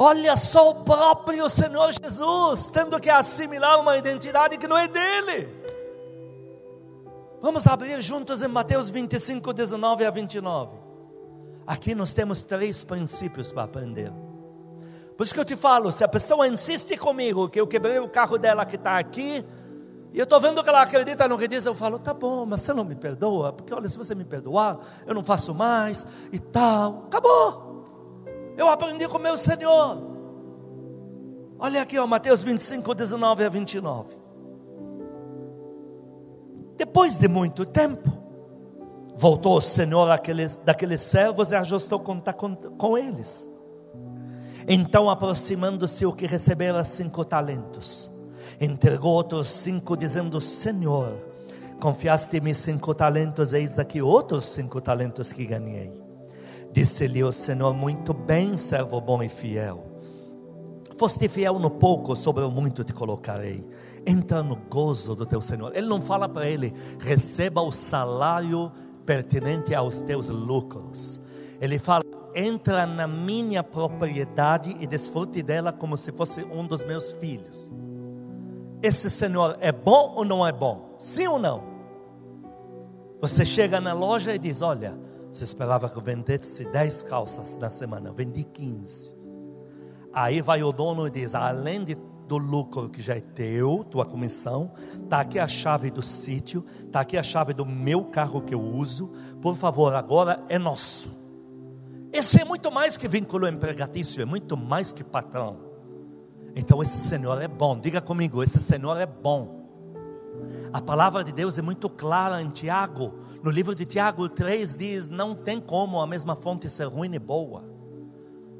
Olha 0.00 0.36
só 0.36 0.70
o 0.70 0.74
próprio 0.84 1.48
Senhor 1.48 1.90
Jesus 1.92 2.70
tendo 2.70 3.00
que 3.00 3.10
assimilar 3.10 3.80
uma 3.80 3.98
identidade 3.98 4.56
que 4.56 4.68
não 4.68 4.78
é 4.78 4.86
dele. 4.86 5.48
Vamos 7.42 7.66
abrir 7.66 8.00
juntos 8.00 8.40
em 8.40 8.46
Mateus 8.46 8.88
25, 8.90 9.52
19 9.52 10.04
a 10.04 10.10
29. 10.10 10.76
Aqui 11.66 11.96
nós 11.96 12.14
temos 12.14 12.44
três 12.44 12.84
princípios 12.84 13.50
para 13.50 13.64
aprender. 13.64 14.12
Por 15.16 15.24
isso 15.24 15.34
que 15.34 15.40
eu 15.40 15.44
te 15.44 15.56
falo: 15.56 15.90
se 15.90 16.04
a 16.04 16.08
pessoa 16.08 16.46
insiste 16.46 16.96
comigo 16.96 17.48
que 17.48 17.60
eu 17.60 17.66
quebrei 17.66 17.98
o 17.98 18.08
carro 18.08 18.38
dela 18.38 18.64
que 18.64 18.76
está 18.76 18.98
aqui, 18.98 19.44
e 20.12 20.18
eu 20.18 20.24
estou 20.24 20.40
vendo 20.40 20.62
que 20.62 20.68
ela 20.68 20.82
acredita 20.82 21.26
no 21.26 21.36
que 21.36 21.48
diz, 21.48 21.66
eu 21.66 21.74
falo: 21.74 21.98
tá 21.98 22.14
bom, 22.14 22.46
mas 22.46 22.60
você 22.60 22.72
não 22.72 22.84
me 22.84 22.94
perdoa? 22.94 23.52
Porque 23.52 23.74
olha, 23.74 23.88
se 23.88 23.98
você 23.98 24.14
me 24.14 24.24
perdoar, 24.24 24.78
eu 25.04 25.12
não 25.12 25.24
faço 25.24 25.52
mais 25.52 26.06
e 26.32 26.38
tal. 26.38 27.06
Acabou. 27.08 27.67
Eu 28.58 28.68
aprendi 28.68 29.06
com 29.06 29.20
meu 29.20 29.36
Senhor. 29.36 30.02
Olha 31.60 31.80
aqui, 31.80 31.96
ó, 31.96 32.08
Mateus 32.08 32.42
25, 32.42 32.92
19 32.92 33.44
a 33.44 33.48
29. 33.48 34.16
Depois 36.76 37.20
de 37.20 37.28
muito 37.28 37.64
tempo, 37.64 38.10
voltou 39.16 39.58
o 39.58 39.60
Senhor 39.60 40.08
daqueles, 40.08 40.56
daqueles 40.58 41.00
servos 41.02 41.52
e 41.52 41.54
ajustou 41.54 42.00
conta 42.00 42.32
com, 42.32 42.56
com 42.56 42.98
eles. 42.98 43.48
Então, 44.66 45.08
aproximando-se 45.08 46.04
o 46.04 46.12
que 46.12 46.26
recebera 46.26 46.84
cinco 46.84 47.24
talentos, 47.24 48.10
entregou 48.60 49.12
outros 49.12 49.50
cinco, 49.50 49.96
dizendo: 49.96 50.40
Senhor, 50.40 51.16
confiaste-me 51.80 52.52
cinco 52.56 52.92
talentos, 52.92 53.52
eis 53.52 53.78
aqui 53.78 54.02
outros 54.02 54.46
cinco 54.46 54.80
talentos 54.80 55.32
que 55.32 55.46
ganhei. 55.46 56.07
Disse-lhe 56.78 57.24
o 57.24 57.32
Senhor: 57.32 57.74
Muito 57.74 58.14
bem, 58.14 58.56
servo 58.56 59.00
bom 59.00 59.20
e 59.20 59.28
fiel. 59.28 59.84
Foste 60.96 61.28
fiel 61.28 61.58
no 61.58 61.68
pouco, 61.68 62.14
sobre 62.14 62.44
o 62.44 62.52
muito 62.52 62.84
te 62.84 62.92
colocarei. 62.92 63.66
Entra 64.06 64.44
no 64.44 64.54
gozo 64.54 65.16
do 65.16 65.26
teu 65.26 65.42
Senhor. 65.42 65.76
Ele 65.76 65.88
não 65.88 66.00
fala 66.00 66.28
para 66.28 66.48
ele: 66.48 66.72
receba 67.00 67.60
o 67.60 67.72
salário 67.72 68.70
pertinente 69.04 69.74
aos 69.74 70.00
teus 70.02 70.28
lucros. 70.28 71.20
Ele 71.60 71.80
fala: 71.80 72.04
entra 72.32 72.86
na 72.86 73.08
minha 73.08 73.64
propriedade 73.64 74.76
e 74.78 74.86
desfrute 74.86 75.42
dela 75.42 75.72
como 75.72 75.96
se 75.96 76.12
fosse 76.12 76.44
um 76.44 76.64
dos 76.64 76.84
meus 76.84 77.10
filhos. 77.10 77.72
Esse 78.80 79.10
Senhor 79.10 79.58
é 79.60 79.72
bom 79.72 80.14
ou 80.14 80.24
não 80.24 80.46
é 80.46 80.52
bom? 80.52 80.94
Sim 80.96 81.26
ou 81.26 81.40
não? 81.40 81.60
Você 83.20 83.44
chega 83.44 83.80
na 83.80 83.92
loja 83.92 84.32
e 84.32 84.38
diz: 84.38 84.62
Olha, 84.62 85.07
você 85.30 85.44
esperava 85.44 85.88
que 85.88 86.00
vendesse 86.00 86.64
10 86.64 87.02
calças 87.02 87.56
na 87.56 87.68
semana, 87.68 88.12
vendi 88.12 88.44
15. 88.44 89.16
Aí 90.12 90.40
vai 90.40 90.62
o 90.62 90.72
dono 90.72 91.06
e 91.06 91.10
diz: 91.10 91.34
além 91.34 91.84
de, 91.84 91.96
do 92.26 92.38
lucro 92.38 92.88
que 92.88 93.00
já 93.00 93.16
é 93.16 93.20
teu, 93.20 93.84
tua 93.84 94.06
comissão, 94.06 94.72
está 95.02 95.20
aqui 95.20 95.38
a 95.38 95.46
chave 95.46 95.90
do 95.90 96.02
sítio, 96.02 96.64
está 96.86 97.00
aqui 97.00 97.16
a 97.16 97.22
chave 97.22 97.52
do 97.52 97.66
meu 97.66 98.04
carro 98.04 98.40
que 98.40 98.54
eu 98.54 98.60
uso, 98.60 99.12
por 99.40 99.54
favor, 99.54 99.94
agora 99.94 100.42
é 100.48 100.58
nosso. 100.58 101.16
Esse 102.12 102.40
é 102.40 102.44
muito 102.44 102.70
mais 102.70 102.96
que 102.96 103.06
vínculo 103.06 103.46
empregatício, 103.46 104.22
é 104.22 104.24
muito 104.24 104.56
mais 104.56 104.92
que 104.92 105.04
patrão. 105.04 105.58
Então 106.56 106.82
esse 106.82 106.98
Senhor 106.98 107.40
é 107.40 107.46
bom, 107.46 107.78
diga 107.78 108.00
comigo: 108.00 108.42
esse 108.42 108.60
Senhor 108.60 108.96
é 108.96 109.06
bom. 109.06 109.58
A 110.72 110.80
palavra 110.80 111.24
de 111.24 111.32
Deus 111.32 111.58
é 111.58 111.62
muito 111.62 111.88
clara 111.88 112.40
em 112.42 112.50
Tiago. 112.50 113.14
No 113.42 113.50
livro 113.50 113.74
de 113.74 113.84
Tiago 113.84 114.28
3 114.28 114.74
diz: 114.74 115.08
Não 115.08 115.34
tem 115.34 115.60
como 115.60 116.00
a 116.00 116.06
mesma 116.06 116.34
fonte 116.34 116.68
ser 116.68 116.86
ruim 116.86 117.14
e 117.14 117.18
boa. 117.18 117.64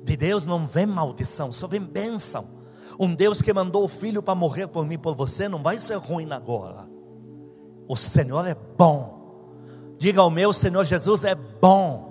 De 0.05 0.17
Deus 0.17 0.47
não 0.47 0.67
vem 0.67 0.87
maldição, 0.87 1.51
só 1.51 1.67
vem 1.67 1.81
bênção. 1.81 2.47
Um 2.99 3.15
Deus 3.15 3.43
que 3.43 3.53
mandou 3.53 3.85
o 3.85 3.89
filho 3.89 4.23
para 4.23 4.35
morrer 4.35 4.69
por 4.69 4.87
mim, 4.87 4.99
por 4.99 5.15
você, 5.15 5.49
não 5.49 5.63
vai 5.63 5.79
ser 5.79 5.97
ruim 5.97 6.31
agora. 6.33 6.89
O 7.87 7.97
Senhor 7.97 8.47
é 8.47 8.55
bom. 8.55 9.19
Diga 9.99 10.21
ao 10.21 10.31
meu 10.31 10.53
Senhor 10.53 10.85
Jesus 10.85 11.25
é 11.25 11.35
bom. 11.35 12.09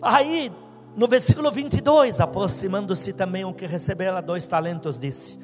Aí, 0.00 0.50
no 0.96 1.06
versículo 1.06 1.50
22, 1.50 2.20
aproximando-se 2.20 3.12
também 3.12 3.44
o 3.44 3.52
que 3.52 3.66
recebera 3.66 4.22
dois 4.22 4.46
talentos, 4.46 4.98
disse: 4.98 5.38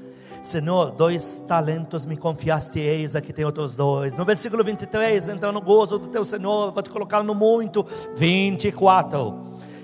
Senhor, 0.47 0.93
dois 0.93 1.41
talentos 1.47 2.07
me 2.07 2.17
confiaste, 2.17 2.79
eis 2.79 3.17
aqui 3.17 3.33
tem 3.33 3.45
outros 3.45 3.77
dois. 3.77 4.15
No 4.15 4.25
versículo 4.25 4.63
23, 4.63 5.29
entra 5.29 5.51
no 5.51 5.61
gozo 5.61 5.99
do 5.99 6.07
teu 6.07 6.25
Senhor, 6.25 6.73
vou 6.73 6.83
te 6.83 6.89
colocar 6.89 7.23
no 7.23 7.35
muito. 7.35 7.85
24, 8.15 9.35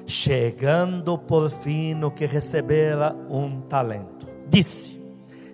chegando 0.07 1.19
por 1.19 1.51
fim 1.51 1.95
no 1.95 2.11
que 2.11 2.27
recebera 2.27 3.15
um 3.29 3.61
talento, 3.63 4.27
disse: 4.49 5.01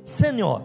Senhor, 0.04 0.62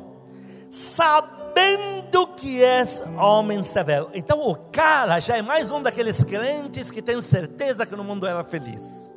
sabendo 0.69 2.27
que 2.35 2.62
és 2.62 3.01
homem 3.17 3.63
severo. 3.63 4.09
Então 4.13 4.41
o 4.41 4.55
cara 4.55 5.21
já 5.21 5.38
é 5.38 5.41
mais 5.41 5.71
um 5.71 5.81
daqueles 5.81 6.23
crentes 6.23 6.91
que 6.91 7.01
tem 7.01 7.21
certeza 7.21 7.85
que 7.85 7.95
no 7.95 8.03
mundo 8.03 8.27
era 8.27 8.43
feliz. 8.43 9.12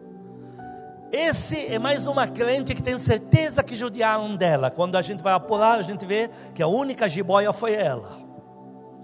Esse 1.18 1.72
é 1.72 1.78
mais 1.78 2.06
uma 2.06 2.28
crente 2.28 2.74
que 2.74 2.82
tem 2.82 2.98
certeza 2.98 3.62
que 3.62 3.74
judiaram 3.74 4.36
dela. 4.36 4.70
Quando 4.70 4.96
a 4.96 5.02
gente 5.02 5.22
vai 5.22 5.32
apurar, 5.32 5.78
a 5.78 5.82
gente 5.82 6.04
vê 6.04 6.28
que 6.54 6.62
a 6.62 6.66
única 6.66 7.08
jiboia 7.08 7.54
foi 7.54 7.72
ela. 7.72 8.18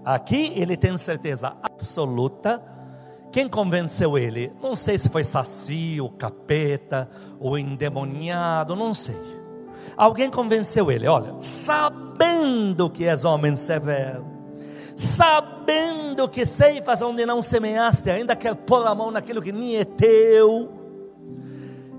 Aqui 0.05 0.53
ele 0.55 0.77
tem 0.77 0.95
certeza 0.95 1.57
absoluta. 1.63 2.61
Quem 3.31 3.49
convenceu 3.49 4.15
ele? 4.15 4.53
Não 4.61 4.75
sei 4.75 4.99
se 4.99 5.09
foi 5.09 5.23
Saci, 5.23 5.99
o 5.99 6.07
capeta, 6.07 7.09
o 7.39 7.57
endemoniado, 7.57 8.75
não 8.75 8.93
sei. 8.93 9.17
Alguém 9.97 10.29
convenceu 10.29 10.91
ele: 10.91 11.07
olha, 11.07 11.33
sabendo 11.39 12.91
que 12.91 13.07
és 13.07 13.25
homem 13.25 13.55
severo, 13.55 14.23
sabendo 14.95 16.29
que 16.29 16.45
ceifas 16.45 17.01
onde 17.01 17.25
não 17.25 17.41
semeaste, 17.41 18.11
ainda 18.11 18.35
quer 18.35 18.53
pôr 18.53 18.85
a 18.85 18.93
mão 18.93 19.09
naquilo 19.09 19.41
que 19.41 19.51
nem 19.51 19.77
é 19.77 19.83
teu, 19.83 20.82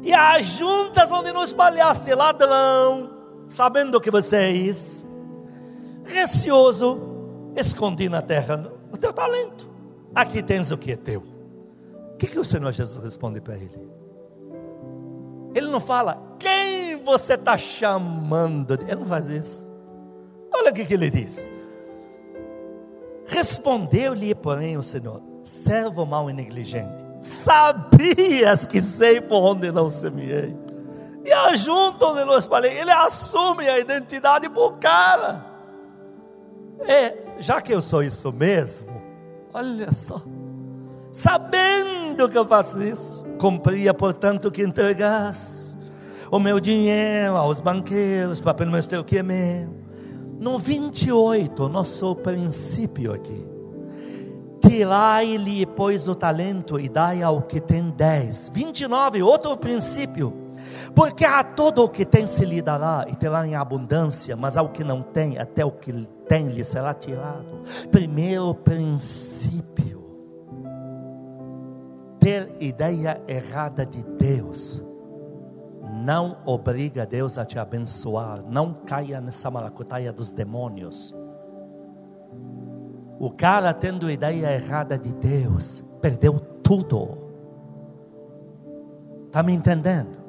e 0.05 0.13
ajuntas 0.13 1.11
onde 1.11 1.33
não 1.33 1.43
espalhaste, 1.43 2.15
ladrão, 2.15 3.11
sabendo 3.49 4.01
que 4.01 4.11
você 4.11 4.37
é 4.37 4.51
isso, 4.51 5.03
receoso, 6.05 7.01
escondi 7.57 8.09
na 8.09 8.21
terra 8.21 8.71
o 8.93 8.97
teu 8.97 9.13
talento, 9.13 9.71
aqui 10.15 10.43
tens 10.43 10.71
o 10.71 10.79
que 10.79 10.93
é 10.93 10.97
teu. 10.97 11.23
O 12.13 12.17
que, 12.17 12.29
que 12.29 12.39
o 12.39 12.45
Senhor 12.45 12.71
Jesus 12.71 13.03
responde 13.03 13.41
para 13.41 13.57
ele? 13.57 13.91
Ele 15.55 15.69
não 15.69 15.81
fala, 15.81 16.23
quem 16.39 16.97
você 16.97 17.35
está 17.35 17.57
chamando? 17.57 18.75
Ele 18.75 18.97
não 18.97 19.07
faz 19.07 19.27
isso. 19.27 19.69
Olha 20.53 20.71
o 20.71 20.75
que, 20.75 20.85
que 20.85 20.95
ele 20.95 21.11
diz. 21.11 21.51
Respondeu-lhe, 23.27 24.35
porém, 24.35 24.77
o 24.77 24.83
Senhor: 24.83 25.21
servo 25.43 26.05
mau 26.05 26.29
e 26.31 26.33
negligente, 26.33 27.04
sabias 27.25 28.67
que 28.67 28.83
sei 28.83 29.21
por 29.21 29.39
onde 29.39 29.73
não 29.73 29.89
semeei, 29.89 30.57
e 31.25 31.33
ajunto 31.33 32.07
onde 32.07 32.25
não 32.25 32.37
espalhei. 32.37 32.77
Ele 32.79 32.91
assume 32.91 33.69
a 33.69 33.79
identidade 33.79 34.49
por 34.51 34.73
cara. 34.79 35.45
É, 36.81 37.17
já 37.39 37.63
que 37.63 37.73
eu 37.73 37.81
sou 37.81 38.03
isso 38.03 38.31
mesmo, 38.33 38.89
olha 39.53 39.93
só, 39.93 40.21
sabendo 41.13 42.29
que 42.29 42.37
eu 42.37 42.47
faço 42.47 42.83
isso, 42.83 43.25
cumpria, 43.39 43.95
portanto, 43.95 44.51
que 44.51 44.63
entregasse 44.63 45.75
o 46.31 46.39
meu 46.39 46.61
dinheiro 46.61 47.37
aos 47.37 47.61
banqueiros 47.61 48.41
para 48.41 48.53
pelo 48.53 48.71
menos 48.71 48.87
ter 48.87 48.99
o 48.99 49.05
que 49.05 49.19
é 49.19 49.23
meu 49.23 49.85
no 50.39 50.59
28, 50.59 51.69
nosso 51.71 52.17
princípio 52.17 53.15
aqui. 53.15 53.54
Tirai-lhe, 54.67 55.67
pois, 55.67 56.09
o 56.09 56.15
talento 56.15 56.79
e 56.79 56.89
dai 56.89 57.23
ao 57.23 57.43
que 57.43 57.61
tem 57.61 57.91
dez. 57.91 58.51
29, 58.53 59.23
outro 59.23 59.57
princípio. 59.57 60.33
Porque 60.95 61.25
a 61.25 61.43
todo 61.43 61.85
o 61.85 61.89
que 61.89 62.05
tem 62.05 62.27
se 62.27 62.45
lhe 62.45 62.63
dará 62.63 63.05
e 63.09 63.15
terá 63.17 63.47
em 63.47 63.55
abundância, 63.55 64.37
mas 64.37 64.57
ao 64.57 64.69
que 64.69 64.83
não 64.85 65.03
tem, 65.03 65.39
até 65.39 65.65
o 65.65 65.71
que 65.71 65.93
tem 66.29 66.49
lhe 66.49 66.65
será 66.65 66.95
tirado. 66.95 67.63
Primeiro 67.91 68.55
princípio: 68.55 70.03
ter 72.19 72.55
ideia 72.61 73.21
errada 73.27 73.85
de 73.85 74.03
Deus 74.19 74.81
não 76.05 76.37
obriga 76.45 77.07
Deus 77.07 77.39
a 77.39 77.45
te 77.47 77.59
abençoar. 77.59 78.43
Não 78.47 78.75
caia 78.75 79.21
nessa 79.21 79.51
maracutaia 79.51 80.13
dos 80.13 80.33
demônios. 80.33 81.15
O 83.19 83.31
cara 83.31 83.73
tendo 83.73 84.11
ideia 84.11 84.53
errada 84.53 84.99
de 84.99 85.13
Deus, 85.13 85.83
perdeu 86.01 86.39
tudo. 86.39 87.19
Está 89.27 89.43
me 89.43 89.53
entendendo? 89.53 90.23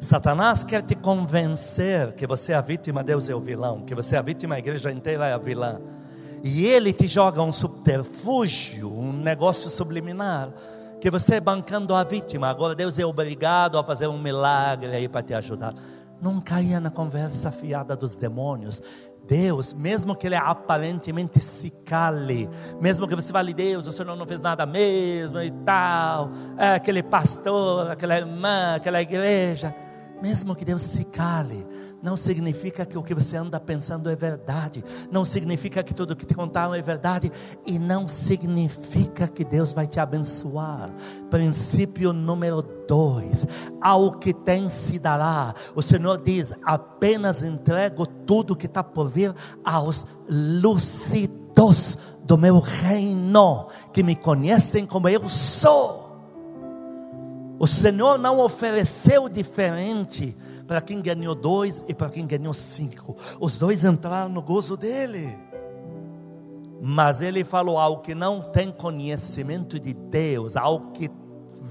Satanás 0.00 0.64
quer 0.64 0.82
te 0.82 0.94
convencer 0.94 2.14
que 2.14 2.26
você 2.26 2.52
é 2.52 2.54
a 2.54 2.60
vítima, 2.60 3.04
Deus 3.04 3.28
é 3.28 3.34
o 3.34 3.40
vilão, 3.40 3.82
que 3.82 3.94
você 3.94 4.16
é 4.16 4.18
a 4.18 4.22
vítima, 4.22 4.54
a 4.54 4.58
igreja 4.58 4.90
inteira 4.90 5.26
é 5.26 5.32
a 5.32 5.38
vilã. 5.38 5.80
E 6.42 6.64
ele 6.64 6.92
te 6.92 7.06
joga 7.06 7.42
um 7.42 7.52
subterfúgio, 7.52 8.90
um 8.90 9.12
negócio 9.12 9.68
subliminar 9.68 10.50
que 11.00 11.10
você 11.10 11.40
bancando 11.40 11.94
a 11.94 12.04
vítima, 12.04 12.48
agora 12.48 12.74
Deus 12.74 12.98
é 12.98 13.06
obrigado 13.06 13.78
a 13.78 13.84
fazer 13.84 14.06
um 14.06 14.18
milagre 14.18 14.90
aí 14.90 15.08
para 15.08 15.22
te 15.22 15.32
ajudar. 15.32 15.74
Não 16.20 16.40
caia 16.40 16.78
na 16.78 16.90
conversa 16.90 17.50
fiada 17.50 17.96
dos 17.96 18.16
demônios. 18.16 18.82
Deus, 19.30 19.72
mesmo 19.72 20.16
que 20.16 20.26
ele 20.26 20.34
aparentemente 20.34 21.40
se 21.40 21.70
cale, 21.70 22.50
mesmo 22.80 23.06
que 23.06 23.14
você 23.14 23.32
fale, 23.32 23.54
Deus, 23.54 23.86
o 23.86 23.92
Senhor 23.92 24.16
não 24.16 24.26
fez 24.26 24.40
nada 24.40 24.66
mesmo 24.66 25.40
e 25.40 25.52
tal, 25.64 26.32
é 26.58 26.74
aquele 26.74 27.00
pastor, 27.00 27.88
aquela 27.92 28.16
irmã, 28.18 28.74
aquela 28.74 29.00
igreja, 29.00 29.72
mesmo 30.20 30.56
que 30.56 30.64
Deus 30.64 30.82
se 30.82 31.04
cale, 31.04 31.64
não 32.02 32.16
significa 32.16 32.86
que 32.86 32.96
o 32.96 33.02
que 33.02 33.14
você 33.14 33.36
anda 33.36 33.60
pensando 33.60 34.08
é 34.08 34.16
verdade, 34.16 34.82
não 35.10 35.24
significa 35.24 35.82
que 35.82 35.94
tudo 35.94 36.16
que 36.16 36.24
te 36.24 36.34
contaram 36.34 36.74
é 36.74 36.82
verdade, 36.82 37.30
e 37.66 37.78
não 37.78 38.08
significa 38.08 39.28
que 39.28 39.44
Deus 39.44 39.72
vai 39.72 39.86
te 39.86 40.00
abençoar. 40.00 40.90
Princípio 41.30 42.12
número 42.12 42.62
dois: 42.88 43.46
ao 43.80 44.12
que 44.12 44.32
tem 44.32 44.68
se 44.68 44.98
dará. 44.98 45.54
O 45.74 45.82
Senhor 45.82 46.18
diz: 46.18 46.52
apenas 46.64 47.42
entrego 47.42 48.06
tudo 48.06 48.56
que 48.56 48.66
está 48.66 48.82
por 48.82 49.08
vir 49.08 49.34
aos 49.64 50.06
lucidos 50.28 51.98
do 52.24 52.38
meu 52.38 52.60
reino, 52.60 53.68
que 53.92 54.02
me 54.02 54.16
conhecem 54.16 54.86
como 54.86 55.08
eu 55.08 55.28
sou. 55.28 56.08
O 57.58 57.66
Senhor 57.66 58.18
não 58.18 58.40
ofereceu 58.40 59.28
diferente 59.28 60.34
para 60.70 60.80
quem 60.80 61.02
ganhou 61.02 61.34
dois 61.34 61.84
e 61.88 61.92
para 61.92 62.08
quem 62.08 62.24
ganhou 62.24 62.54
cinco. 62.54 63.16
Os 63.40 63.58
dois 63.58 63.84
entraram 63.84 64.28
no 64.28 64.40
gozo 64.40 64.76
dele. 64.76 65.36
Mas 66.80 67.20
ele 67.20 67.42
falou: 67.42 67.76
ao 67.76 67.98
que 67.98 68.14
não 68.14 68.40
tem 68.40 68.70
conhecimento 68.70 69.80
de 69.80 69.92
Deus, 69.92 70.56
ao 70.56 70.92
que 70.92 71.10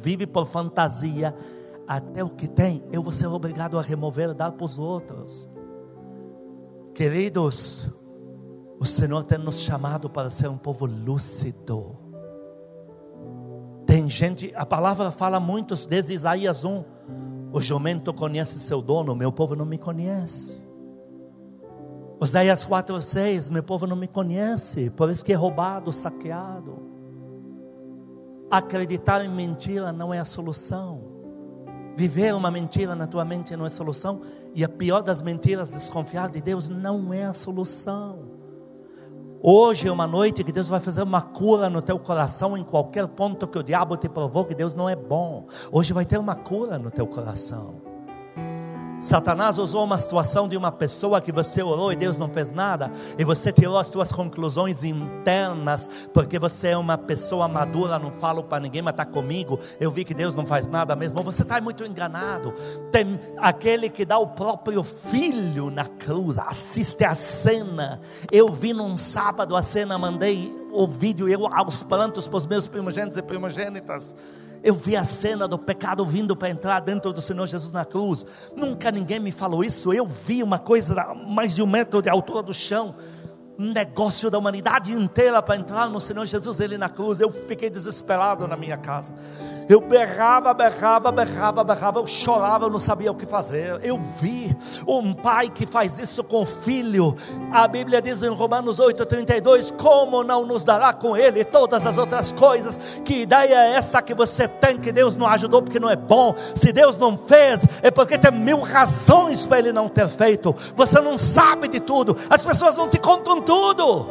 vive 0.04 0.28
por 0.28 0.46
fantasia, 0.46 1.34
até 1.88 2.22
o 2.22 2.30
que 2.30 2.46
tem, 2.46 2.84
eu 2.92 3.02
vou 3.02 3.14
ser 3.14 3.28
obrigado 3.28 3.80
a 3.80 3.82
remover 3.82 4.32
e 4.32 4.34
dar 4.34 4.52
para 4.52 4.66
os 4.66 4.78
outros. 4.78 5.50
Queridos, 6.94 7.88
o 8.82 8.86
Senhor 8.86 9.24
tem 9.24 9.38
nos 9.38 9.62
chamado 9.62 10.10
para 10.10 10.30
ser 10.30 10.50
um 10.50 10.58
povo 10.58 10.86
lúcido. 10.86 11.96
Tem 13.86 14.10
gente, 14.10 14.52
a 14.58 14.66
palavra 14.66 15.10
fala 15.10 15.40
muito 15.40 15.74
desde 15.88 16.12
Isaías 16.12 16.66
1 16.66 16.84
o 17.52 17.60
jumento 17.60 18.14
conhece 18.14 18.60
seu 18.60 18.82
dono, 18.82 19.16
meu 19.16 19.32
povo 19.32 19.56
não 19.56 19.66
me 19.66 19.78
conhece. 19.78 20.58
Oséias 22.20 22.66
4,6: 22.66 23.50
Meu 23.50 23.64
povo 23.64 23.88
não 23.88 23.96
me 23.96 24.08
conhece, 24.08 24.90
por 24.90 25.10
isso 25.10 25.24
que 25.24 25.34
é 25.34 25.36
roubado, 25.36 25.92
saqueado. 25.92 26.78
Acreditar 28.52 29.24
em 29.24 29.30
mentira 29.30 29.92
não 29.92 30.14
é 30.14 30.20
a 30.20 30.26
solução. 30.26 31.10
Viver 31.96 32.34
uma 32.34 32.52
mentira 32.52 32.96
na 32.96 33.08
tua 33.08 33.24
mente 33.26 33.56
não 33.56 33.66
é 33.66 33.70
solução. 33.70 34.22
E 34.54 34.64
a 34.64 34.70
pior 34.70 35.02
das 35.02 35.22
mentiras, 35.22 35.70
desconfiar 35.70 36.30
de 36.30 36.42
Deus, 36.42 36.68
não 36.68 37.14
é 37.14 37.26
a 37.26 37.34
solução. 37.34 38.39
Hoje 39.42 39.88
é 39.88 39.92
uma 39.92 40.06
noite 40.06 40.44
que 40.44 40.52
Deus 40.52 40.68
vai 40.68 40.82
fazer 40.82 41.02
uma 41.02 41.22
cura 41.22 41.70
no 41.70 41.82
teu 41.82 41.98
coração 41.98 42.58
em 42.58 42.64
qualquer 42.64 43.08
ponto 43.08 43.48
que 43.48 43.58
o 43.58 43.64
diabo 43.64 43.96
te 43.96 44.10
provou 44.10 44.44
que 44.44 44.54
Deus 44.54 44.76
não 44.76 44.90
é 44.90 44.98
bom. 44.98 45.48
Hoje 45.72 45.94
vai 45.94 46.04
ter 46.04 46.18
uma 46.18 46.36
cura 46.36 46.78
no 46.78 46.92
teu 46.92 47.08
coração. 47.08 47.89
Satanás 49.00 49.58
usou 49.58 49.84
uma 49.84 49.98
situação 49.98 50.48
de 50.48 50.58
uma 50.58 50.72
pessoa 50.72 51.22
que 51.22 51.32
você 51.32 51.64
orou 51.64 51.92
e 51.92 51.96
Deus 51.96 52.18
não 52.18 52.30
fez 52.30 52.52
nada, 52.52 52.92
e 53.18 53.24
você 53.24 53.52
tirou 53.52 53.78
as 53.78 53.88
suas 53.88 54.12
conclusões 54.12 54.84
internas, 54.84 55.90
porque 56.14 56.38
você 56.38 56.70
é 56.70 56.78
uma 56.78 56.98
pessoa 56.98 57.48
madura, 57.48 57.98
não 57.98 58.12
falo 58.12 58.44
para 58.44 58.60
ninguém, 58.62 58.82
mas 58.82 58.94
está 58.94 59.06
comigo. 59.06 59.60
Eu 59.80 59.90
vi 59.90 60.04
que 60.04 60.14
Deus 60.14 60.36
não 60.36 60.46
faz 60.46 60.68
nada 60.68 60.96
mesmo. 60.96 61.24
Você 61.24 61.44
está 61.44 61.62
muito 61.62 61.84
enganado. 61.86 62.54
Tem 62.92 63.20
aquele 63.38 63.90
que 63.90 64.06
dá 64.06 64.18
o 64.18 64.28
próprio 64.28 64.84
filho 64.84 65.70
na 65.70 65.86
cruz, 65.86 66.38
assiste 66.38 67.06
a 67.06 67.14
cena. 67.14 68.02
Eu 68.32 68.52
vi 68.52 68.74
num 68.74 68.98
sábado 68.98 69.56
a 69.56 69.62
cena, 69.62 69.98
mandei 69.98 70.54
o 70.72 70.88
vídeo, 70.88 71.28
eu 71.28 71.48
aos 71.48 71.82
prantos 71.84 72.28
para 72.28 72.38
os 72.38 72.46
meus 72.46 72.68
primogênitos 72.68 73.18
e 73.18 73.22
primogênitas. 73.22 74.16
Eu 74.64 74.74
vi 74.76 74.96
a 74.96 75.04
cena 75.04 75.48
do 75.48 75.58
pecado 75.58 76.06
vindo 76.06 76.36
para 76.36 76.50
entrar 76.50 76.80
dentro 76.82 77.14
do 77.14 77.22
Senhor 77.22 77.48
Jesus 77.48 77.72
na 77.72 77.86
cruz. 77.86 78.26
Nunca 78.56 78.92
ninguém 78.92 79.20
me 79.20 79.32
falou 79.32 79.64
isso. 79.64 79.94
Eu 79.94 80.06
vi 80.06 80.44
uma 80.44 80.60
coisa 80.60 80.96
mais 81.28 81.54
de 81.56 81.62
um 81.62 81.68
metro 81.68 82.02
de 82.02 82.10
altura 82.10 82.44
do 82.44 82.54
chão 82.54 82.96
um 83.60 83.74
negócio 83.74 84.32
da 84.32 84.38
humanidade 84.38 84.94
inteira 84.94 85.42
para 85.42 85.58
entrar 85.58 85.90
no 85.90 86.00
Senhor 86.00 86.26
Jesus, 86.26 86.62
Ele 86.62 86.78
na 86.78 86.88
cruz. 86.88 87.20
Eu 87.20 87.30
fiquei 87.30 87.70
desesperado 87.70 88.48
na 88.48 88.56
minha 88.56 88.78
casa. 88.78 89.14
Eu 89.70 89.80
berrava, 89.80 90.52
berrava, 90.52 91.12
berrava, 91.12 91.64
berrava. 91.64 92.00
Eu 92.00 92.08
chorava, 92.08 92.66
eu 92.66 92.72
não 92.72 92.80
sabia 92.80 93.12
o 93.12 93.16
que 93.16 93.28
fazer. 93.28 93.80
Eu 93.84 94.00
vi 94.20 94.58
um 94.88 95.14
pai 95.14 95.48
que 95.48 95.68
faz 95.68 96.00
isso 96.00 96.24
com 96.24 96.42
o 96.42 96.46
filho. 96.46 97.16
A 97.52 97.68
Bíblia 97.68 98.02
diz 98.02 98.24
em 98.24 98.30
Romanos 98.30 98.80
8,32: 98.80 99.72
Como 99.80 100.24
não 100.24 100.44
nos 100.44 100.64
dará 100.64 100.92
com 100.92 101.16
Ele 101.16 101.46
todas 101.46 101.86
as 101.86 102.00
outras 102.00 102.32
coisas? 102.32 102.80
Que 103.06 103.22
ideia 103.22 103.68
é 103.68 103.74
essa 103.76 104.02
que 104.02 104.16
você 104.16 104.48
tem 104.48 104.76
que 104.76 104.92
Deus 104.92 105.16
não 105.16 105.28
ajudou 105.28 105.62
porque 105.62 105.80
não 105.80 105.92
é 105.92 105.96
bom? 105.96 106.34
Se 106.56 106.74
Deus 106.74 106.98
não 106.98 107.16
fez, 107.16 107.64
é 107.84 107.92
porque 107.92 108.18
tem 108.18 108.32
mil 108.32 108.62
razões 108.62 109.46
para 109.46 109.60
Ele 109.60 109.72
não 109.72 109.88
ter 109.88 110.08
feito. 110.08 110.56
Você 110.76 111.00
não 111.00 111.16
sabe 111.16 111.68
de 111.68 111.80
tudo. 111.80 112.18
As 112.28 112.44
pessoas 112.44 112.76
não 112.76 112.90
te 112.90 112.98
contam 112.98 113.40
tudo. 113.40 114.08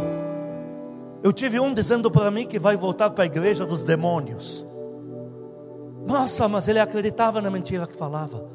Eu 1.21 1.33
tive 1.33 1.59
um 1.59 1.75
dizendo 1.75 2.09
para 2.12 2.31
mim 2.31 2.47
que 2.47 2.61
vai 2.61 2.77
voltar 2.77 3.11
para 3.11 3.25
a 3.25 3.27
igreja 3.27 3.66
dos 3.66 3.83
demônios. 3.83 4.67
Nossa, 6.09 6.49
mas 6.49 6.66
ele 6.66 6.81
acreditava 6.81 7.40
na 7.40 7.51
mentira 7.51 7.87
que 7.87 7.94
falava. 7.94 8.49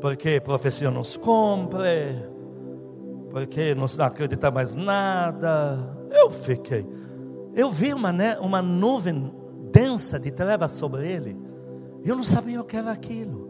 porque 0.00 0.38
profecia 0.38 0.90
não 0.90 1.02
se 1.02 1.18
cumpre, 1.18 2.14
porque 3.30 3.74
não 3.74 3.86
acredita 4.04 4.50
mais 4.50 4.74
nada. 4.74 5.96
Eu 6.10 6.30
fiquei, 6.30 6.86
eu 7.54 7.70
vi 7.70 7.94
uma, 7.94 8.12
né, 8.12 8.38
uma 8.38 8.60
nuvem 8.60 9.34
densa 9.72 10.20
de 10.20 10.30
trevas 10.30 10.72
sobre 10.72 11.08
ele, 11.10 11.36
eu 12.04 12.14
não 12.14 12.22
sabia 12.22 12.60
o 12.60 12.64
que 12.64 12.76
era 12.76 12.92
aquilo. 12.92 13.48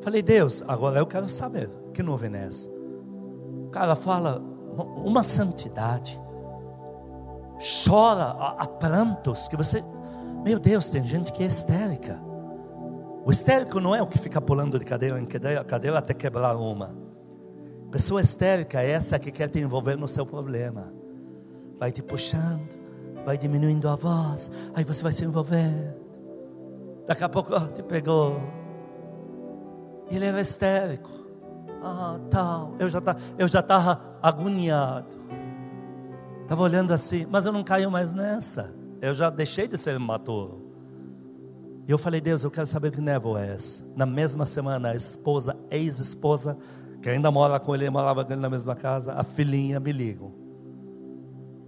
Falei, 0.00 0.22
Deus, 0.22 0.62
agora 0.66 1.00
eu 1.00 1.06
quero 1.06 1.28
saber 1.28 1.68
que 1.92 2.02
nuvem 2.02 2.34
é 2.34 2.46
essa. 2.46 2.68
O 3.66 3.68
cara 3.70 3.96
fala, 3.96 4.40
uma 5.04 5.24
santidade, 5.24 6.20
chora 7.84 8.22
a, 8.22 8.62
a 8.62 8.66
prantos, 8.66 9.48
que 9.48 9.56
você, 9.56 9.82
meu 10.44 10.58
Deus, 10.58 10.88
tem 10.88 11.02
gente 11.02 11.32
que 11.32 11.42
é 11.42 11.46
histérica. 11.46 12.29
O 13.24 13.30
histérico 13.30 13.80
não 13.80 13.94
é 13.94 14.02
o 14.02 14.06
que 14.06 14.18
fica 14.18 14.40
pulando 14.40 14.78
de 14.78 14.84
cadeira 14.84 15.18
em 15.18 15.26
cadeira, 15.26 15.62
cadeira 15.64 15.98
até 15.98 16.14
quebrar 16.14 16.56
uma. 16.56 16.94
Pessoa 17.90 18.20
histérica 18.20 18.80
é 18.80 18.90
essa 18.90 19.18
que 19.18 19.30
quer 19.30 19.48
te 19.48 19.58
envolver 19.58 19.96
no 19.96 20.08
seu 20.08 20.24
problema. 20.24 20.92
Vai 21.78 21.92
te 21.92 22.02
puxando, 22.02 22.68
vai 23.24 23.36
diminuindo 23.36 23.88
a 23.88 23.96
voz, 23.96 24.50
aí 24.74 24.84
você 24.84 25.02
vai 25.02 25.12
se 25.12 25.24
envolvendo. 25.24 25.94
Daqui 27.06 27.24
a 27.24 27.28
pouco 27.28 27.54
oh, 27.54 27.66
te 27.66 27.82
pegou. 27.82 28.40
Ele 30.10 30.24
era 30.24 30.40
histérico. 30.40 31.10
Ah, 31.82 32.18
tal. 32.30 32.74
Eu 32.78 32.88
já 32.88 33.00
tá, 33.00 33.16
eu 33.38 33.48
já 33.48 33.60
estava 33.60 34.18
agoniado. 34.22 35.20
Estava 36.42 36.62
olhando 36.62 36.92
assim, 36.92 37.26
mas 37.28 37.44
eu 37.44 37.52
não 37.52 37.64
caio 37.64 37.90
mais 37.90 38.12
nessa. 38.12 38.72
Eu 39.00 39.14
já 39.14 39.30
deixei 39.30 39.66
de 39.66 39.76
ser 39.76 39.98
maturo. 39.98 40.69
E 41.86 41.90
eu 41.90 41.98
falei, 41.98 42.20
Deus, 42.20 42.44
eu 42.44 42.50
quero 42.50 42.66
saber 42.66 42.92
que 42.92 43.00
névoa 43.00 43.42
é 43.44 43.54
essa. 43.54 43.82
Na 43.96 44.06
mesma 44.06 44.46
semana, 44.46 44.90
a 44.90 44.94
esposa, 44.94 45.56
ex-esposa, 45.70 46.56
que 47.02 47.08
ainda 47.08 47.30
mora 47.30 47.58
com 47.58 47.74
ele, 47.74 47.88
morava 47.90 48.24
com 48.24 48.32
ele 48.32 48.40
na 48.40 48.50
mesma 48.50 48.76
casa, 48.76 49.12
a 49.14 49.24
filhinha 49.24 49.80
me 49.80 49.92
ligou. 49.92 50.34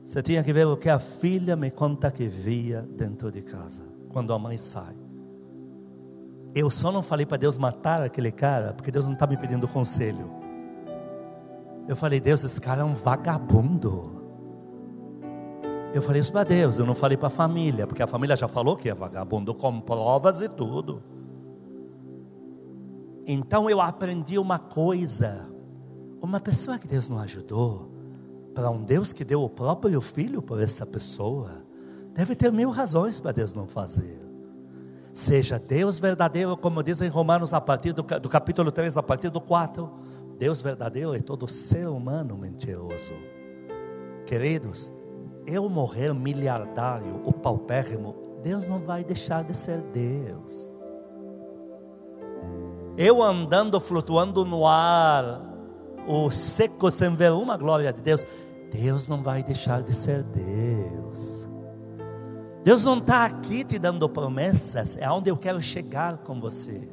Você 0.05 0.23
tinha 0.23 0.43
que 0.43 0.53
ver 0.53 0.67
o 0.67 0.77
que 0.77 0.89
a 0.89 0.99
filha 0.99 1.57
me 1.57 1.71
conta 1.71 2.11
que 2.11 2.29
via 2.29 2.83
dentro 2.97 3.31
de 3.33 3.43
casa, 3.43 3.83
quando 4.11 4.33
a 4.33 4.39
mãe 4.39 4.59
sai. 4.59 4.95
Eu 6.55 6.71
só 6.71 6.93
não 6.93 7.03
falei 7.03 7.25
para 7.25 7.39
Deus 7.39 7.57
matar 7.57 8.03
aquele 8.03 8.31
cara, 8.31 8.75
porque 8.75 8.91
Deus 8.91 9.07
não 9.07 9.15
está 9.15 9.27
me 9.27 9.37
pedindo 9.37 9.67
conselho. 9.67 10.31
Eu 11.89 11.97
falei, 11.97 12.21
Deus, 12.21 12.45
esse 12.45 12.61
cara 12.61 12.83
é 12.83 12.85
um 12.85 12.95
vagabundo. 12.95 14.22
Eu 15.95 16.01
falei 16.01 16.21
isso 16.21 16.33
para 16.33 16.45
Deus, 16.45 16.79
eu 16.79 16.87
não 16.87 16.95
falei 16.95 17.17
para 17.19 17.27
a 17.27 17.31
família, 17.31 17.87
porque 17.87 18.03
a 18.03 18.07
família 18.07 18.35
já 18.35 18.49
falou 18.49 18.77
que 18.77 18.89
é 18.89 18.95
vagabundo, 18.95 19.55
com 19.55 19.79
provas 19.81 20.41
e 20.41 20.49
tudo. 20.49 21.03
Então 23.27 23.69
eu 23.69 23.81
aprendi 23.81 24.39
uma 24.39 24.59
coisa: 24.59 25.49
uma 26.21 26.41
pessoa 26.41 26.79
que 26.79 26.89
Deus 26.89 27.09
não 27.09 27.19
ajudou, 27.19 27.91
para 28.55 28.71
um 28.71 28.83
Deus 28.83 29.13
que 29.13 29.25
deu 29.25 29.43
o 29.43 29.51
próprio 29.51 30.01
filho 30.01 30.41
por 30.41 30.61
essa 30.63 30.87
pessoa, 30.87 31.63
deve 32.15 32.35
ter 32.35 32.51
mil 32.51 32.71
razões 32.71 33.21
para 33.21 33.33
Deus 33.33 33.53
não 33.53 33.67
fazer. 33.67 34.21
Seja 35.13 35.59
Deus 35.59 35.99
verdadeiro, 35.99 36.57
como 36.57 36.83
diz 36.83 37.03
em 37.03 37.09
Romanos, 37.09 37.53
a 37.53 37.61
partir 37.61 37.93
do, 37.93 38.03
do 38.03 38.29
capítulo 38.31 38.73
3, 38.73 38.97
a 38.97 39.03
partir 39.03 39.29
do 39.29 39.43
4. 39.43 39.91
Deus 40.39 40.63
verdadeiro 40.63 41.15
é 41.15 41.21
todo 41.21 41.47
ser 41.47 41.87
humano 41.87 42.37
mentiroso. 42.37 43.13
Queridos, 44.27 44.91
eu 45.47 45.69
morrer 45.69 46.15
miliardário, 46.15 47.21
o 47.25 47.33
paupérrimo, 47.33 48.15
Deus 48.43 48.69
não 48.69 48.79
vai 48.79 49.05
deixar 49.05 49.45
de 49.45 49.57
ser 49.57 49.81
Deus. 49.93 50.73
Eu 52.97 53.23
andando, 53.23 53.81
flutuando 53.81 54.45
no 54.45 54.67
ar, 54.67 55.41
o 56.07 56.31
seco 56.31 56.91
sem 56.91 57.15
ver 57.15 57.33
uma 57.33 57.57
glória 57.57 57.93
de 57.93 58.03
Deus, 58.03 58.25
Deus 58.71 59.09
não 59.09 59.23
vai 59.23 59.43
deixar 59.43 59.83
de 59.83 59.95
ser 59.95 60.23
Deus. 60.23 61.49
Deus 62.65 62.85
não 62.85 62.99
está 62.99 63.25
aqui 63.25 63.65
te 63.65 63.79
dando 63.79 64.09
promessas, 64.09 64.97
é 64.97 65.11
onde 65.11 65.31
eu 65.31 65.37
quero 65.37 65.61
chegar 65.61 66.19
com 66.19 66.41
você. 66.41 66.89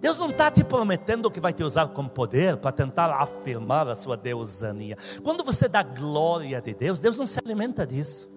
Deus 0.00 0.18
não 0.18 0.30
está 0.30 0.50
te 0.50 0.62
prometendo 0.62 1.30
que 1.30 1.40
vai 1.40 1.52
te 1.52 1.64
usar 1.64 1.88
como 1.88 2.08
poder 2.08 2.56
para 2.58 2.72
tentar 2.72 3.10
afirmar 3.10 3.88
a 3.88 3.94
sua 3.94 4.16
deusania. 4.16 4.96
Quando 5.22 5.42
você 5.42 5.68
dá 5.68 5.82
glória 5.82 6.60
de 6.60 6.74
Deus, 6.74 7.00
Deus 7.00 7.16
não 7.16 7.26
se 7.26 7.38
alimenta 7.44 7.86
disso. 7.86 8.28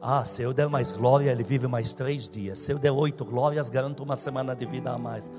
Ah, 0.00 0.24
se 0.24 0.42
eu 0.42 0.52
der 0.52 0.68
mais 0.68 0.92
glória, 0.92 1.30
ele 1.30 1.42
vive 1.42 1.66
mais 1.66 1.94
três 1.94 2.28
dias. 2.28 2.58
Se 2.58 2.72
eu 2.72 2.78
der 2.78 2.90
oito 2.90 3.24
glórias, 3.24 3.70
garanto 3.70 4.02
uma 4.02 4.16
semana 4.16 4.54
de 4.54 4.66
vida 4.66 4.90
a 4.92 4.98
mais. 4.98 5.32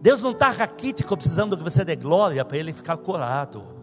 Deus 0.00 0.22
não 0.22 0.32
está 0.32 0.48
raquítico 0.50 1.16
precisando 1.16 1.56
que 1.56 1.62
você 1.62 1.84
dê 1.84 1.94
glória 1.94 2.44
para 2.44 2.56
ele 2.56 2.72
ficar 2.72 2.96
curado. 2.96 3.78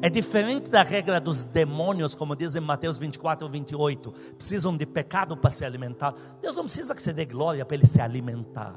É 0.00 0.08
diferente 0.08 0.70
da 0.70 0.84
regra 0.84 1.20
dos 1.20 1.42
demônios, 1.42 2.14
como 2.14 2.36
diz 2.36 2.54
em 2.54 2.60
Mateus 2.60 2.96
24, 2.96 3.48
28. 3.48 4.12
Precisam 4.36 4.76
de 4.76 4.86
pecado 4.86 5.36
para 5.36 5.50
se 5.50 5.64
alimentar. 5.64 6.14
Deus 6.40 6.54
não 6.56 6.64
precisa 6.64 6.94
que 6.94 7.02
você 7.02 7.12
dê 7.12 7.24
glória 7.24 7.64
para 7.64 7.76
ele 7.76 7.86
se 7.86 8.00
alimentar. 8.00 8.74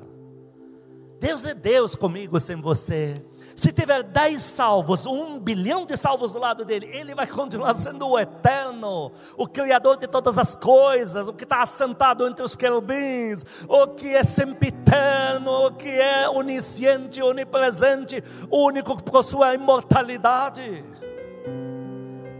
Deus 1.21 1.45
é 1.45 1.53
Deus 1.53 1.95
comigo 1.95 2.39
sem 2.39 2.55
você. 2.55 3.23
Se 3.55 3.71
tiver 3.71 4.01
dez 4.01 4.41
salvos, 4.41 5.05
um 5.05 5.37
bilhão 5.37 5.85
de 5.85 5.95
salvos 5.95 6.31
do 6.31 6.39
lado 6.39 6.65
dele, 6.65 6.89
ele 6.91 7.13
vai 7.13 7.27
continuar 7.27 7.75
sendo 7.75 8.07
o 8.07 8.17
eterno, 8.17 9.11
o 9.37 9.47
Criador 9.47 9.97
de 9.97 10.07
todas 10.07 10.39
as 10.39 10.55
coisas, 10.55 11.27
o 11.27 11.33
que 11.33 11.43
está 11.43 11.61
assentado 11.61 12.27
entre 12.27 12.43
os 12.43 12.55
querubins, 12.55 13.45
o 13.67 13.85
que 13.89 14.15
é 14.15 14.23
sempre 14.23 14.69
eterno, 14.69 15.67
o 15.67 15.71
que 15.73 15.89
é 15.89 16.27
onisciente, 16.27 17.21
onipresente, 17.21 18.23
único 18.49 18.97
que 18.97 19.03
possui 19.03 19.43
a 19.43 19.53
imortalidade. 19.53 20.83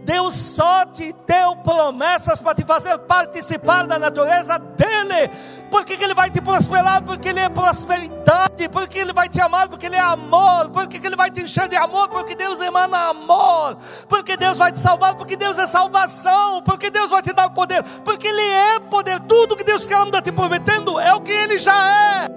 Deus 0.04 0.34
só 0.34 0.84
te 0.86 1.14
deu 1.24 1.54
promessas 1.56 2.40
para 2.40 2.56
te 2.56 2.64
fazer 2.64 2.98
participar 2.98 3.86
da 3.86 3.98
natureza 3.98 4.58
dele. 4.58 5.30
Porque 5.72 5.94
Ele 5.94 6.12
vai 6.12 6.28
te 6.28 6.38
prosperar, 6.38 7.02
porque 7.02 7.30
Ele 7.30 7.40
é 7.40 7.48
prosperidade, 7.48 8.68
porque 8.68 8.98
Ele 8.98 9.10
vai 9.10 9.26
te 9.26 9.40
amar, 9.40 9.70
porque 9.70 9.86
Ele 9.86 9.96
é 9.96 10.00
amor, 10.00 10.68
porque 10.68 10.98
Ele 10.98 11.16
vai 11.16 11.30
te 11.30 11.40
encher 11.40 11.66
de 11.66 11.74
amor, 11.76 12.10
porque 12.10 12.34
Deus 12.34 12.60
emana 12.60 13.08
amor, 13.08 13.78
porque 14.06 14.36
Deus 14.36 14.58
vai 14.58 14.70
te 14.70 14.78
salvar, 14.78 15.14
porque 15.14 15.34
Deus 15.34 15.58
é 15.58 15.66
salvação, 15.66 16.60
porque 16.62 16.90
Deus 16.90 17.08
vai 17.08 17.22
te 17.22 17.32
dar 17.32 17.48
poder, 17.48 17.82
porque 18.04 18.28
Ele 18.28 18.42
é 18.42 18.80
poder. 18.80 19.18
Tudo 19.20 19.56
que 19.56 19.64
Deus 19.64 19.86
quer 19.86 19.96
anda 19.96 20.20
te 20.20 20.30
prometendo 20.30 21.00
é 21.00 21.14
o 21.14 21.22
que 21.22 21.32
Ele 21.32 21.58
já 21.58 21.90
é. 21.90 22.28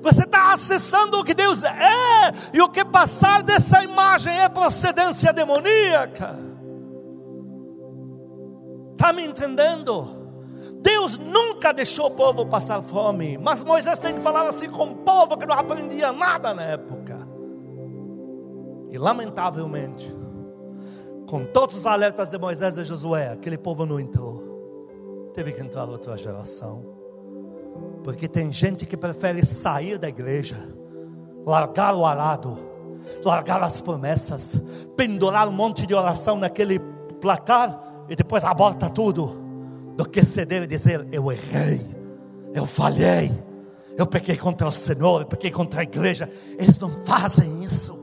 Você 0.00 0.24
está 0.24 0.54
acessando 0.54 1.20
o 1.20 1.24
que 1.24 1.34
Deus 1.34 1.62
é, 1.62 2.32
e 2.54 2.62
o 2.62 2.70
que 2.70 2.82
passar 2.86 3.42
dessa 3.42 3.84
imagem 3.84 4.40
é 4.40 4.48
procedência 4.48 5.30
demoníaca. 5.30 6.38
Está 8.92 9.12
me 9.12 9.26
entendendo? 9.26 10.19
Deus 10.82 11.18
nunca 11.18 11.72
deixou 11.72 12.06
o 12.06 12.10
povo 12.10 12.46
passar 12.46 12.82
fome, 12.82 13.36
mas 13.36 13.62
Moisés 13.62 13.98
tem 13.98 14.14
que 14.14 14.20
falar 14.20 14.46
assim 14.46 14.68
com 14.70 14.84
o 14.84 14.96
povo 14.96 15.36
que 15.36 15.46
não 15.46 15.54
aprendia 15.54 16.12
nada 16.12 16.54
na 16.54 16.62
época. 16.62 17.18
E 18.90 18.98
lamentavelmente, 18.98 20.10
com 21.28 21.44
todos 21.44 21.76
os 21.76 21.86
alertas 21.86 22.30
de 22.30 22.38
Moisés 22.38 22.78
e 22.78 22.84
Josué, 22.84 23.28
aquele 23.28 23.58
povo 23.58 23.84
não 23.84 24.00
entrou. 24.00 25.30
Teve 25.34 25.52
que 25.52 25.60
entrar 25.60 25.88
outra 25.88 26.16
geração. 26.16 26.84
Porque 28.02 28.26
tem 28.26 28.50
gente 28.50 28.86
que 28.86 28.96
prefere 28.96 29.44
sair 29.44 29.98
da 29.98 30.08
igreja, 30.08 30.56
largar 31.46 31.94
o 31.94 32.04
arado, 32.04 32.58
largar 33.24 33.62
as 33.62 33.80
promessas, 33.80 34.60
pendurar 34.96 35.46
um 35.46 35.52
monte 35.52 35.86
de 35.86 35.94
oração 35.94 36.36
naquele 36.36 36.80
placar 37.20 38.04
e 38.08 38.16
depois 38.16 38.42
aborta 38.42 38.88
tudo, 38.88 39.39
do 39.96 40.08
que 40.08 40.24
ceder 40.24 40.62
e 40.62 40.66
dizer: 40.66 41.06
Eu 41.12 41.30
errei, 41.30 41.80
eu 42.54 42.66
falhei, 42.66 43.30
eu 43.96 44.06
pequei 44.06 44.36
contra 44.36 44.66
o 44.66 44.72
Senhor, 44.72 45.22
eu 45.22 45.26
pequei 45.26 45.50
contra 45.50 45.80
a 45.80 45.84
igreja. 45.84 46.30
Eles 46.58 46.78
não 46.78 47.04
fazem 47.04 47.64
isso. 47.64 47.99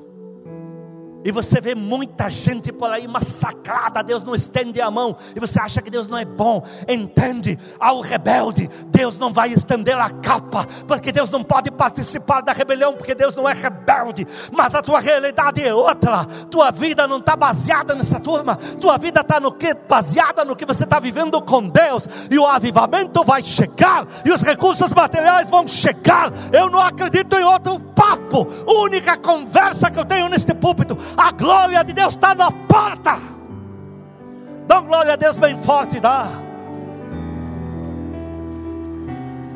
E 1.27 1.31
você 1.31 1.59
vê 1.59 1.75
muita 1.75 2.29
gente 2.29 2.71
por 2.71 2.89
aí 2.89 3.05
massacrada, 3.05 4.01
Deus 4.01 4.23
não 4.23 4.33
estende 4.33 4.79
a 4.79 4.89
mão, 4.89 5.17
e 5.35 5.39
você 5.41 5.59
acha 5.59 5.81
que 5.81 5.89
Deus 5.89 6.07
não 6.07 6.17
é 6.17 6.23
bom. 6.23 6.63
Entende? 6.87 7.59
Ao 7.77 7.99
rebelde, 7.99 8.69
Deus 8.85 9.17
não 9.17 9.33
vai 9.33 9.49
estender 9.49 9.99
a 9.99 10.09
capa, 10.09 10.65
porque 10.87 11.11
Deus 11.11 11.29
não 11.29 11.43
pode 11.43 11.69
participar 11.69 12.39
da 12.39 12.53
rebelião, 12.53 12.93
porque 12.93 13.13
Deus 13.13 13.35
não 13.35 13.47
é 13.47 13.51
rebelde. 13.51 14.25
Mas 14.53 14.73
a 14.73 14.81
tua 14.81 15.01
realidade 15.01 15.61
é 15.61 15.73
outra. 15.73 16.23
Tua 16.49 16.71
vida 16.71 17.05
não 17.05 17.17
está 17.17 17.35
baseada 17.35 17.93
nessa 17.93 18.21
turma, 18.21 18.55
tua 18.79 18.97
vida 18.97 19.19
está 19.19 19.37
no 19.37 19.51
que? 19.51 19.73
Baseada 19.73 20.45
no 20.45 20.55
que 20.55 20.65
você 20.65 20.85
está 20.85 20.97
vivendo 20.97 21.41
com 21.41 21.67
Deus, 21.67 22.07
e 22.31 22.39
o 22.39 22.45
avivamento 22.45 23.21
vai 23.25 23.43
chegar, 23.43 24.07
e 24.23 24.31
os 24.31 24.41
recursos 24.41 24.93
materiais 24.93 25.49
vão 25.49 25.67
chegar. 25.67 26.31
Eu 26.53 26.69
não 26.69 26.79
acredito 26.79 27.35
em 27.35 27.43
outro 27.43 27.81
papo, 27.81 28.47
única 28.65 29.17
conversa 29.17 29.91
que 29.91 29.99
eu 29.99 30.05
tenho 30.05 30.29
neste 30.29 30.53
púlpito 30.53 30.97
a 31.17 31.31
glória 31.31 31.83
de 31.83 31.93
Deus 31.93 32.13
está 32.13 32.35
na 32.35 32.51
porta. 32.51 33.19
Dá 34.67 34.79
glória 34.81 35.13
a 35.13 35.15
Deus 35.15 35.37
bem 35.37 35.57
forte, 35.57 35.99
dá. 35.99 36.29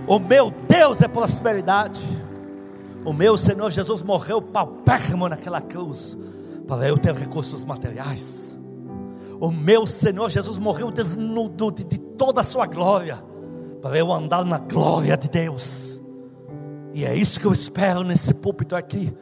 O 0.08 0.18
meu 0.20 0.52
Deus 0.68 1.02
é 1.02 1.08
prosperidade. 1.08 2.02
O 3.06 3.14
meu 3.14 3.38
Senhor 3.38 3.70
Jesus 3.70 4.02
morreu 4.02 4.42
paupérrimo 4.42 5.30
naquela 5.30 5.62
cruz 5.62 6.18
para 6.68 6.88
eu 6.88 6.98
ter 6.98 7.14
recursos 7.14 7.64
materiais. 7.64 8.58
O 9.40 9.52
meu 9.52 9.86
Senhor 9.86 10.30
Jesus 10.30 10.58
morreu 10.58 10.92
desnudo 10.92 11.72
de, 11.72 11.84
de 11.84 12.00
toda 12.00 12.42
a 12.42 12.44
sua 12.44 12.66
glória 12.66 13.24
para 13.82 13.98
eu 13.98 14.12
andar 14.12 14.46
na 14.46 14.58
glória 14.58 15.18
de 15.18 15.30
Deus. 15.30 16.02
E 16.94 17.06
é 17.06 17.16
isso 17.16 17.40
que 17.40 17.46
eu 17.46 17.52
espero 17.52 18.04
nesse 18.04 18.34
púlpito 18.34 18.76
aqui. 18.76 19.14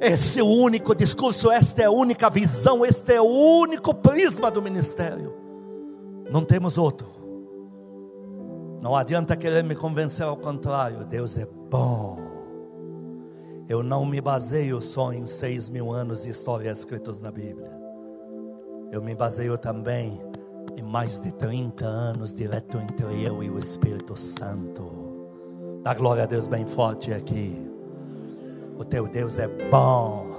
Esse 0.00 0.40
é 0.40 0.42
o 0.42 0.46
único 0.46 0.94
discurso, 0.94 1.50
esta 1.50 1.82
é 1.82 1.84
a 1.86 1.90
única 1.90 2.28
visão, 2.28 2.84
este 2.84 3.14
é 3.14 3.20
o 3.20 3.24
único 3.24 3.94
prisma 3.94 4.50
do 4.50 4.60
ministério. 4.60 5.34
Não 6.30 6.44
temos 6.44 6.78
outro. 6.78 7.08
Não 8.80 8.94
adianta 8.94 9.36
querer 9.36 9.64
me 9.64 9.74
convencer 9.74 10.26
ao 10.26 10.36
contrário. 10.36 11.04
Deus 11.04 11.36
é 11.36 11.46
bom. 11.70 12.18
Eu 13.68 13.82
não 13.82 14.04
me 14.04 14.20
baseio 14.20 14.82
só 14.82 15.12
em 15.12 15.26
seis 15.26 15.70
mil 15.70 15.90
anos 15.90 16.22
de 16.22 16.28
história 16.28 16.70
escritos 16.70 17.18
na 17.18 17.30
Bíblia. 17.30 17.72
Eu 18.92 19.02
me 19.02 19.14
baseio 19.14 19.56
também 19.56 20.20
em 20.76 20.82
mais 20.82 21.20
de 21.20 21.32
30 21.32 21.84
anos 21.84 22.34
direto 22.34 22.78
entre 22.78 23.24
eu 23.24 23.42
e 23.42 23.50
o 23.50 23.58
Espírito 23.58 24.16
Santo. 24.16 24.90
Dá 25.82 25.94
glória 25.94 26.24
a 26.24 26.26
Deus 26.26 26.46
bem 26.46 26.66
forte 26.66 27.12
aqui. 27.12 27.73
O 28.76 28.84
teu 28.84 29.06
Deus 29.06 29.38
é 29.38 29.48
bom. 29.70 30.34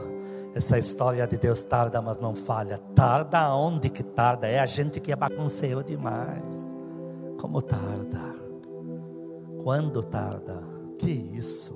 Essa 0.53 0.77
história 0.77 1.27
de 1.27 1.37
Deus 1.37 1.63
tarda, 1.63 2.01
mas 2.01 2.17
não 2.17 2.33
falha. 2.35 2.77
Tarda 2.95 3.53
onde 3.53 3.89
que 3.89 4.03
tarda? 4.03 4.47
É 4.47 4.59
a 4.59 4.65
gente 4.65 4.99
que 4.99 5.11
é 5.11 5.15
bagunceiro 5.15 5.83
demais. 5.83 6.71
Como 7.39 7.61
tarda? 7.61 8.35
Quando 9.63 10.01
tarda? 10.03 10.63
Que 10.97 11.11
isso? 11.11 11.73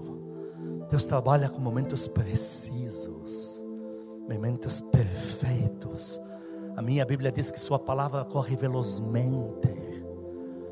Deus 0.90 1.06
trabalha 1.06 1.50
com 1.50 1.60
momentos 1.60 2.08
precisos, 2.08 3.62
momentos 4.28 4.82
perfeitos. 4.82 6.20
A 6.76 6.82
minha 6.82 7.06
Bíblia 7.06 7.32
diz 7.32 7.52
que 7.52 7.60
Sua 7.60 7.78
palavra 7.78 8.24
corre 8.24 8.56
velozmente. 8.56 9.78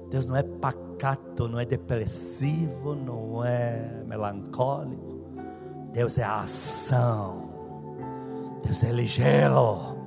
Deus 0.09 0.25
não 0.25 0.37
é 0.37 0.43
pacato, 0.43 1.49
não 1.49 1.59
é 1.59 1.65
depressivo, 1.65 2.95
não 2.95 3.43
é 3.43 4.03
melancólico. 4.07 5.16
Deus 5.97 6.15
é 6.19 6.23
a 6.23 6.41
ação. 6.41 7.49
Deus 8.63 8.83
é 8.83 8.91
ligeiro. 8.91 9.97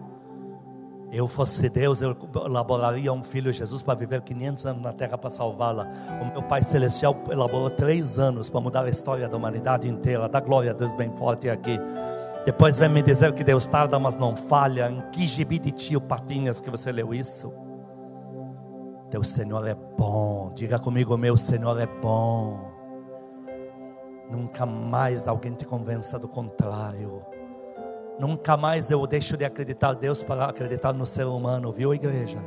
Eu 1.11 1.27
fosse 1.27 1.69
Deus, 1.69 2.01
eu 2.01 2.17
elaboraria 2.47 3.13
um 3.13 3.25
filho 3.25 3.53
Jesus 3.53 3.83
para 3.83 3.99
viver 3.99 4.23
500 4.23 4.67
anos 4.67 4.83
na 4.83 4.93
terra 4.93 5.19
para 5.19 5.29
salvá-la. 5.29 5.89
O 6.23 6.27
meu 6.27 6.45
Pai 6.45 6.63
Celestial 6.63 7.17
elaborou 7.29 7.69
três 7.71 8.21
anos 8.21 8.49
para 8.49 8.61
mudar 8.61 8.85
a 8.85 8.89
história 8.89 9.29
da 9.29 9.37
humanidade 9.37 9.89
inteira. 9.89 10.29
Dá 10.29 10.39
glória 10.39 10.71
a 10.71 10.75
Deus 10.75 10.93
bem 10.93 11.11
forte 11.17 11.51
aqui. 11.51 11.77
Depois 12.47 12.79
vem 12.79 12.89
me 12.89 13.03
dizer 13.03 13.33
que 13.33 13.43
Deus 13.43 13.67
tarda, 13.67 13.99
mas 13.99 14.15
não 14.15 14.37
falha. 14.37 14.89
Em 14.89 15.01
que 15.11 15.27
gibi 15.27 15.59
de 15.59 15.73
tio 15.73 16.01
Patinhas 16.01 16.61
que 16.61 16.71
você 16.71 16.93
leu 16.93 17.13
isso? 17.13 17.53
Teu 19.11 19.25
Senhor 19.25 19.67
é 19.67 19.75
bom. 19.75 20.53
Diga 20.55 20.79
comigo, 20.79 21.17
meu 21.17 21.37
Senhor 21.37 21.81
é 21.81 21.87
bom. 22.01 22.70
Nunca 24.31 24.65
mais 24.65 25.27
alguém 25.27 25.53
te 25.53 25.65
convença 25.65 26.17
do 26.17 26.29
contrário. 26.29 27.21
Nunca 28.17 28.57
mais 28.57 28.91
eu 28.91 29.05
deixo 29.07 29.37
de 29.37 29.45
acreditar 29.45 29.95
em 29.95 29.99
Deus 29.99 30.23
para 30.23 30.45
acreditar 30.45 30.93
no 30.93 31.05
ser 31.05 31.25
humano, 31.25 31.73
viu, 31.73 31.93
igreja? 31.93 32.39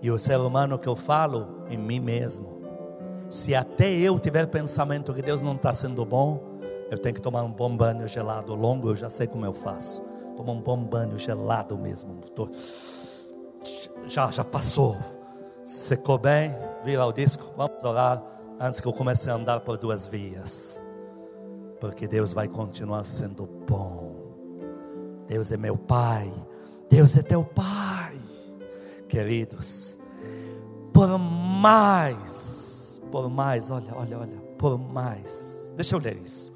E 0.00 0.10
o 0.10 0.18
ser 0.18 0.38
humano 0.38 0.78
que 0.78 0.88
eu 0.88 0.96
falo, 0.96 1.64
em 1.68 1.76
mim 1.76 2.00
mesmo. 2.00 2.62
Se 3.28 3.54
até 3.54 3.90
eu 3.90 4.18
tiver 4.18 4.46
pensamento 4.46 5.12
que 5.12 5.20
Deus 5.20 5.42
não 5.42 5.56
está 5.56 5.74
sendo 5.74 6.06
bom, 6.06 6.42
eu 6.90 6.96
tenho 6.96 7.14
que 7.14 7.20
tomar 7.20 7.42
um 7.42 7.52
bom 7.52 7.76
banho 7.76 8.08
gelado. 8.08 8.54
Longo 8.54 8.90
eu 8.90 8.96
já 8.96 9.10
sei 9.10 9.26
como 9.26 9.44
eu 9.44 9.52
faço. 9.52 10.00
Tomar 10.36 10.52
um 10.52 10.60
bom 10.60 10.82
banho 10.82 11.18
gelado 11.18 11.76
mesmo. 11.76 12.20
Já, 14.06 14.30
já 14.30 14.44
passou. 14.44 14.96
Se 15.64 15.80
secou 15.80 16.16
bem, 16.16 16.50
vira 16.82 17.04
o 17.04 17.12
disco. 17.12 17.52
Vamos 17.56 17.82
orar 17.82 18.22
antes 18.58 18.80
que 18.80 18.88
eu 18.88 18.92
comece 18.92 19.28
a 19.28 19.34
andar 19.34 19.60
por 19.60 19.76
duas 19.76 20.06
vias 20.06 20.83
porque 21.84 22.08
Deus 22.08 22.32
vai 22.32 22.48
continuar 22.48 23.04
sendo 23.04 23.46
bom. 23.68 24.16
Deus 25.28 25.52
é 25.52 25.56
meu 25.58 25.76
Pai, 25.76 26.32
Deus 26.88 27.14
é 27.14 27.22
teu 27.22 27.44
Pai, 27.44 28.18
queridos. 29.06 29.94
Por 30.94 31.18
mais, 31.18 33.02
por 33.12 33.28
mais, 33.28 33.70
olha, 33.70 33.94
olha, 33.94 34.18
olha, 34.18 34.38
por 34.56 34.78
mais. 34.78 35.74
Deixa 35.76 35.94
eu 35.94 36.00
ler 36.00 36.16
isso. 36.24 36.50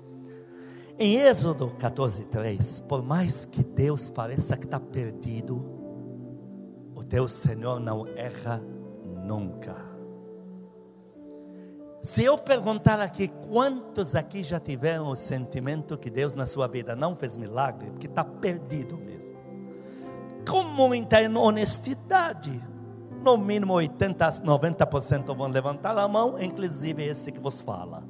Em 0.99 1.17
Êxodo 1.17 1.75
14, 1.79 2.25
3, 2.25 2.81
por 2.89 3.03
mais 3.03 3.45
que 3.45 3.63
Deus 3.63 4.09
pareça 4.09 4.57
que 4.57 4.65
está 4.65 4.81
perdido, 4.81 5.63
o 6.95 7.05
teu 7.05 7.29
Senhor 7.29 7.79
não 7.79 8.07
erra 8.17 8.63
nunca. 9.27 9.88
Se 12.03 12.23
eu 12.23 12.39
perguntar 12.39 13.01
aqui, 13.01 13.29
quantos 13.29 14.15
aqui 14.15 14.43
já 14.43 14.61
tiveram 14.61 15.09
o 15.09 15.17
sentimento 15.17 15.99
que 15.99 16.09
Deus 16.09 16.33
na 16.33 16.47
sua 16.47 16.69
vida 16.69 16.95
não 16.95 17.17
fez 17.17 17.37
milagre, 17.37 17.91
porque 17.91 18.07
está 18.07 18.25
perdido 18.25 18.97
mesmo? 18.97 19.37
Com 20.49 20.63
muita 20.63 21.19
honestidade, 21.21 22.63
no 23.23 23.37
mínimo 23.37 23.75
80, 23.75 24.43
90% 24.43 25.37
vão 25.37 25.49
levantar 25.49 25.99
a 25.99 26.07
mão, 26.07 26.41
inclusive 26.41 27.05
esse 27.05 27.33
que 27.33 27.41
vos 27.41 27.61
fala. 27.61 28.05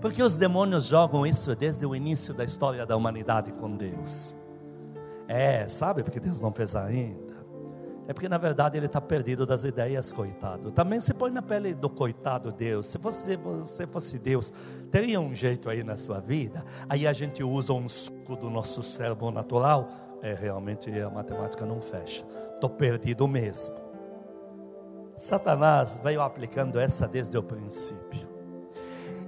Porque 0.00 0.22
os 0.22 0.36
demônios 0.36 0.84
jogam 0.84 1.26
isso 1.26 1.54
desde 1.56 1.84
o 1.84 1.94
início 1.94 2.32
da 2.32 2.44
história 2.44 2.86
da 2.86 2.96
humanidade 2.96 3.52
com 3.52 3.74
Deus. 3.76 4.34
É, 5.26 5.68
sabe 5.68 6.02
porque 6.02 6.20
Deus 6.20 6.40
não 6.40 6.52
fez 6.52 6.74
ainda? 6.76 7.29
É 8.08 8.12
porque 8.12 8.28
na 8.28 8.38
verdade 8.38 8.76
ele 8.76 8.86
está 8.86 9.00
perdido 9.00 9.46
das 9.46 9.62
ideias, 9.62 10.12
coitado. 10.12 10.72
Também 10.72 11.00
se 11.00 11.14
põe 11.14 11.30
na 11.30 11.42
pele 11.42 11.74
do 11.74 11.88
coitado 11.88 12.50
Deus. 12.50 12.86
Se 12.86 12.98
você, 12.98 13.36
você 13.36 13.86
fosse 13.86 14.18
Deus, 14.18 14.52
teria 14.90 15.20
um 15.20 15.34
jeito 15.34 15.70
aí 15.70 15.84
na 15.84 15.94
sua 15.94 16.18
vida. 16.18 16.64
Aí 16.88 17.06
a 17.06 17.12
gente 17.12 17.42
usa 17.44 17.72
um 17.72 17.88
suco 17.88 18.34
do 18.36 18.50
nosso 18.50 18.82
cérebro 18.82 19.30
natural. 19.30 19.88
É, 20.22 20.34
realmente 20.34 20.90
a 21.00 21.08
matemática 21.08 21.64
não 21.64 21.80
fecha. 21.80 22.26
Estou 22.54 22.68
perdido 22.68 23.26
mesmo. 23.28 23.74
Satanás 25.16 26.00
veio 26.02 26.22
aplicando 26.22 26.80
essa 26.80 27.06
desde 27.06 27.36
o 27.36 27.42
princípio. 27.42 28.28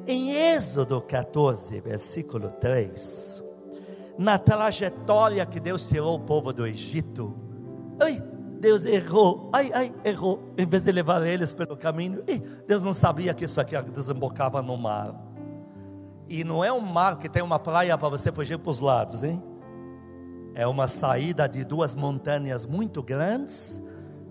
Em 0.07 0.33
Êxodo 0.33 1.01
14, 1.01 1.81
versículo 1.81 2.51
3, 2.51 3.43
na 4.19 4.39
trajetória 4.39 5.47
que 5.47 5.61
Deus 5.61 5.87
tirou 5.87 6.17
o 6.17 6.21
povo 6.21 6.53
do 6.53 6.67
Egito, 6.67 7.37
Deus 8.63 8.85
errou, 8.85 9.51
ai, 9.53 9.73
ai, 9.75 9.93
errou, 10.05 10.41
em 10.57 10.65
vez 10.65 10.85
de 10.85 10.93
levar 10.93 11.27
eles 11.27 11.53
pelo 11.53 11.77
caminho, 11.77 12.23
Deus 12.65 12.85
não 12.85 12.95
sabia 12.95 13.35
que 13.35 13.45
isso 13.45 13.61
aqui 13.61 13.75
desembocava 13.91 14.63
no 14.63 14.77
mar. 14.77 15.21
E 16.29 16.45
não 16.45 16.63
é 16.63 16.73
um 16.73 16.79
mar 16.79 17.19
que 17.19 17.29
tem 17.29 17.43
uma 17.43 17.59
praia 17.59 17.99
para 17.99 18.09
você 18.09 18.31
fugir 18.31 18.57
para 18.61 18.71
os 18.71 18.79
lados, 18.79 19.25
hein? 19.25 19.43
É 20.55 20.65
uma 20.65 20.87
saída 20.87 21.49
de 21.49 21.65
duas 21.65 21.97
montanhas 21.97 22.65
muito 22.65 23.03
grandes, 23.03 23.83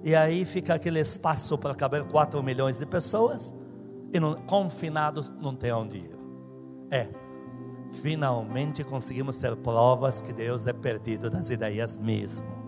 e 0.01 0.15
aí 0.15 0.45
fica 0.45 0.75
aquele 0.75 1.01
espaço 1.01 1.57
para 1.57 1.75
caber 1.75 2.05
4 2.05 2.41
milhões 2.41 2.79
de 2.79 2.85
pessoas, 2.85 3.53
e 4.13 4.19
não, 4.19 4.35
confinados 4.43 5.29
não 5.41 5.53
tem 5.53 5.73
onde 5.73 5.97
ir. 5.97 6.17
É, 6.89 7.09
finalmente 8.01 8.81
conseguimos 8.81 9.35
ter 9.35 9.57
provas 9.57 10.21
que 10.21 10.31
Deus 10.31 10.67
é 10.67 10.71
perdido 10.71 11.29
das 11.29 11.49
ideias 11.49 11.97
mesmo. 11.97 12.60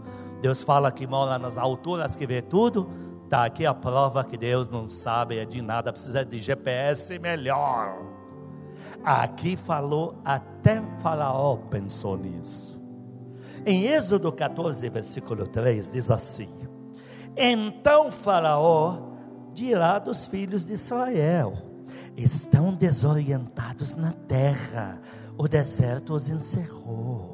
Deus 0.44 0.62
fala 0.62 0.92
que 0.92 1.08
mora 1.08 1.40
nas 1.40 1.58
alturas, 1.58 2.18
que 2.18 2.28
vê 2.28 2.42
tudo. 2.42 2.90
Está 3.24 3.46
aqui 3.46 3.66
a 3.66 3.74
prova 3.74 4.26
que 4.26 4.36
Deus 4.36 4.68
não 4.68 4.90
sabe 4.90 5.46
de 5.46 5.62
nada, 5.62 5.94
precisa 5.94 6.26
de 6.26 6.38
GPS 6.42 7.18
melhor. 7.18 7.96
Aqui 9.06 9.56
falou, 9.56 10.20
até 10.26 10.84
Faraó 11.00 11.56
pensou 11.56 12.18
nisso. 12.18 12.78
Em 13.66 13.86
Êxodo 13.86 14.34
14, 14.34 14.90
versículo 14.90 15.48
3, 15.48 15.94
diz 15.94 16.12
assim: 16.12 16.50
Então 17.38 18.12
Faraó 18.12 18.98
dirá 19.54 19.98
dos 19.98 20.28
filhos 20.28 20.66
de 20.66 20.74
Israel: 20.74 21.54
Estão 22.18 22.74
desorientados 22.74 23.96
na 23.96 24.12
terra, 24.12 25.00
o 25.38 25.48
deserto 25.48 26.14
os 26.14 26.28
encerrou 26.28 27.33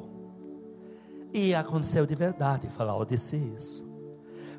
e 1.32 1.54
aconteceu 1.54 2.06
de 2.06 2.14
verdade, 2.14 2.66
Faraó 2.68 3.04
disse 3.04 3.36
isso. 3.36 3.88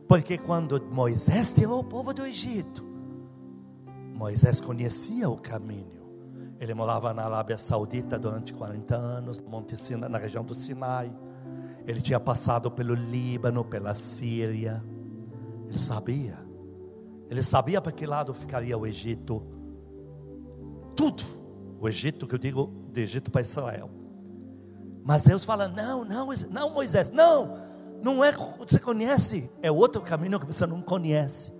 Porque 0.07 0.37
quando 0.37 0.81
Moisés 0.91 1.53
tirou 1.53 1.79
o 1.79 1.83
povo 1.83 2.13
do 2.13 2.25
Egito, 2.25 2.83
Moisés 4.13 4.61
conhecia 4.61 5.29
o 5.29 5.37
caminho. 5.37 6.01
Ele 6.59 6.73
morava 6.73 7.13
na 7.13 7.23
Arábia 7.23 7.57
Saudita 7.57 8.19
durante 8.19 8.53
40 8.53 8.95
anos, 8.95 9.39
no 9.39 9.49
Monte 9.49 9.75
Sinai, 9.75 10.09
na 10.09 10.17
região 10.17 10.43
do 10.43 10.53
Sinai. 10.53 11.11
Ele 11.87 12.01
tinha 12.01 12.19
passado 12.19 12.69
pelo 12.69 12.93
Líbano, 12.93 13.65
pela 13.65 13.95
Síria. 13.95 14.83
Ele 15.67 15.79
sabia. 15.79 16.37
Ele 17.29 17.41
sabia 17.41 17.81
para 17.81 17.91
que 17.91 18.05
lado 18.05 18.33
ficaria 18.33 18.77
o 18.77 18.85
Egito. 18.85 19.41
Tudo. 20.95 21.23
O 21.79 21.89
Egito, 21.89 22.27
que 22.27 22.35
eu 22.35 22.39
digo, 22.39 22.71
de 22.91 23.01
Egito 23.01 23.31
para 23.31 23.41
Israel. 23.41 23.89
Mas 25.03 25.23
Deus 25.23 25.43
fala: 25.43 25.67
não, 25.67 26.03
não, 26.05 26.27
não, 26.49 26.69
Moisés, 26.73 27.09
não, 27.09 27.57
não 28.01 28.23
é 28.23 28.31
você 28.31 28.79
conhece, 28.79 29.51
é 29.61 29.71
outro 29.71 30.01
caminho 30.01 30.39
que 30.39 30.45
você 30.45 30.65
não 30.65 30.81
conhece. 30.81 31.53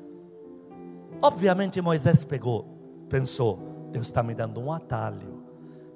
Obviamente 1.22 1.82
Moisés 1.82 2.24
pegou, 2.24 2.66
pensou: 3.10 3.90
Deus 3.92 4.08
está 4.08 4.24
me 4.24 4.34
dando 4.34 4.60
um 4.60 4.72
atalho. 4.72 5.42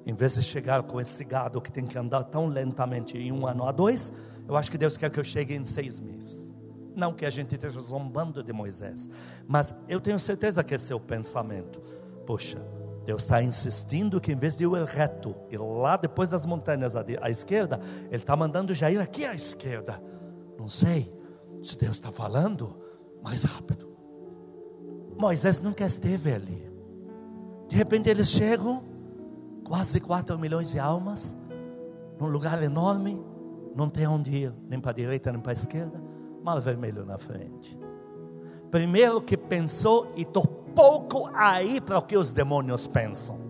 Em 0.04 0.14
vez 0.14 0.34
de 0.34 0.42
chegar 0.42 0.84
com 0.84 1.00
esse 1.00 1.24
gado 1.24 1.60
que 1.60 1.72
tem 1.72 1.84
que 1.84 1.98
andar 1.98 2.22
tão 2.24 2.46
lentamente 2.46 3.18
em 3.18 3.32
um 3.32 3.44
ano 3.44 3.66
a 3.66 3.72
dois, 3.72 4.12
eu 4.46 4.56
acho 4.56 4.70
que 4.70 4.78
Deus 4.78 4.96
quer 4.96 5.10
que 5.10 5.18
eu 5.18 5.24
chegue 5.24 5.54
em 5.54 5.64
seis 5.64 5.98
meses. 5.98 6.54
Não 6.94 7.12
que 7.12 7.26
a 7.26 7.30
gente 7.30 7.56
esteja 7.56 7.80
zombando 7.80 8.42
de 8.42 8.52
Moisés, 8.52 9.08
mas 9.46 9.74
eu 9.88 10.00
tenho 10.00 10.18
certeza 10.18 10.62
que 10.62 10.74
é 10.74 10.94
o 10.94 11.00
pensamento. 11.00 11.82
Poxa, 12.24 12.58
Deus 13.06 13.22
está 13.22 13.40
insistindo 13.40 14.20
que 14.20 14.32
em 14.32 14.36
vez 14.36 14.56
de 14.56 14.64
eu 14.64 14.76
ir 14.76 14.84
reto, 14.84 15.32
ir 15.48 15.58
lá 15.58 15.96
depois 15.96 16.28
das 16.28 16.44
montanhas 16.44 16.96
à, 16.96 17.30
esquerda, 17.30 17.80
Ele 18.06 18.16
está 18.16 18.34
mandando 18.34 18.74
já 18.74 18.90
ir 18.90 18.98
aqui 18.98 19.24
à 19.24 19.32
esquerda. 19.32 20.02
Não 20.58 20.68
sei 20.68 21.14
se 21.62 21.78
Deus 21.78 21.92
está 21.92 22.10
falando 22.10 22.76
mais 23.22 23.44
rápido. 23.44 23.88
Moisés 25.16 25.60
nunca 25.60 25.86
esteve 25.86 26.32
ali. 26.32 26.68
De 27.68 27.76
repente 27.76 28.08
eles 28.08 28.28
chegam, 28.28 28.82
quase 29.62 30.00
4 30.00 30.36
milhões 30.36 30.72
de 30.72 30.80
almas, 30.80 31.36
num 32.18 32.26
lugar 32.26 32.60
enorme, 32.60 33.24
não 33.76 33.88
tem 33.88 34.08
onde 34.08 34.34
ir, 34.34 34.54
nem 34.68 34.80
para 34.80 34.90
a 34.90 34.94
direita 34.94 35.30
nem 35.30 35.40
para 35.40 35.52
a 35.52 35.54
esquerda, 35.54 36.02
mar 36.42 36.60
vermelho 36.60 37.06
na 37.06 37.18
frente. 37.18 37.78
Primeiro 38.68 39.22
que 39.22 39.36
pensou 39.36 40.12
e 40.16 40.24
tocou 40.24 40.65
pouco 40.76 41.28
aí 41.34 41.80
para 41.80 41.98
o 41.98 42.02
que 42.02 42.16
os 42.16 42.30
demônios 42.30 42.86
pensam. 42.86 43.40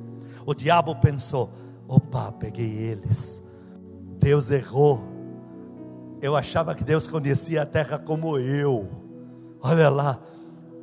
O 0.46 0.54
diabo 0.54 0.94
pensou: 0.96 1.50
opa, 1.88 2.30
peguei 2.32 2.78
eles. 2.78 3.42
Deus 4.18 4.50
errou. 4.50 5.02
Eu 6.22 6.34
achava 6.34 6.74
que 6.74 6.84
Deus 6.84 7.06
conhecia 7.06 7.62
a 7.62 7.66
terra 7.66 7.98
como 7.98 8.38
eu. 8.38 8.88
Olha 9.60 9.90
lá, 9.90 10.18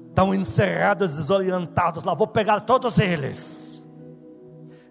estão 0.10 0.36
encerrados, 0.36 1.16
desorientados 1.16 2.04
lá, 2.04 2.14
vou 2.14 2.28
pegar 2.28 2.60
todos 2.60 3.00
eles. 3.00 3.88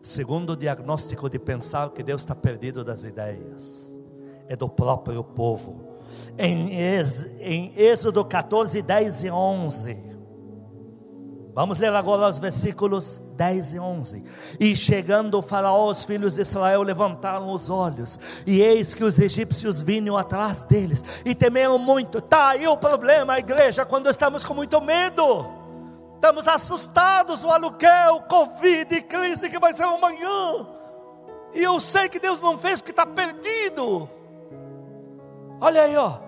Segundo 0.03 0.57
diagnóstico 0.57 1.31
de 1.31 1.39
pensar 1.39 1.91
que 1.91 2.03
Deus 2.03 2.23
está 2.23 2.35
perdido 2.35 2.83
das 2.83 3.05
ideias, 3.05 3.97
é 4.49 4.57
do 4.57 4.69
próprio 4.69 5.23
povo. 5.23 5.93
Em, 6.37 6.73
em 7.41 7.73
Êxodo 7.77 8.25
14, 8.25 8.83
10 8.83 9.25
e 9.25 9.31
11 9.31 10.12
Vamos 11.55 11.79
ler 11.79 11.95
agora 11.95 12.29
os 12.29 12.39
versículos 12.39 13.21
10 13.37 13.75
e 13.75 13.79
11. 13.79 14.25
E 14.59 14.75
chegando 14.75 15.39
o 15.39 15.43
faraó, 15.43 15.91
os 15.91 16.03
filhos 16.03 16.35
de 16.35 16.41
Israel 16.41 16.83
levantaram 16.83 17.53
os 17.53 17.69
olhos, 17.69 18.19
e 18.47 18.63
eis 18.63 18.95
que 18.95 19.05
os 19.05 19.19
egípcios 19.19 19.83
vinham 19.83 20.17
atrás 20.17 20.65
deles, 20.65 21.05
e 21.27 21.35
temeram 21.35 21.79
muito. 21.79 22.19
Está 22.19 22.49
aí 22.49 22.67
o 22.67 22.77
problema, 22.77 23.39
igreja, 23.39 23.85
quando 23.85 24.09
estamos 24.09 24.47
com 24.47 24.55
muito 24.55 24.81
medo, 24.81 25.47
estamos 26.15 26.49
assustados, 26.49 27.45
o 27.45 27.51
aluguel, 27.51 28.23
Covid, 28.23 29.03
crise 29.03 29.51
que 29.51 29.59
vai 29.59 29.75
ser 29.75 29.83
amanhã, 29.83 30.67
e 31.55 31.63
eu 31.63 31.79
sei 31.81 32.09
que 32.09 32.19
Deus 32.19 32.41
não 32.41 32.57
fez 32.57 32.81
porque 32.81 32.93
está 32.93 33.05
perdido. 33.05 34.09
Olha 35.61 35.83
aí, 35.83 35.97
ó, 35.97 36.19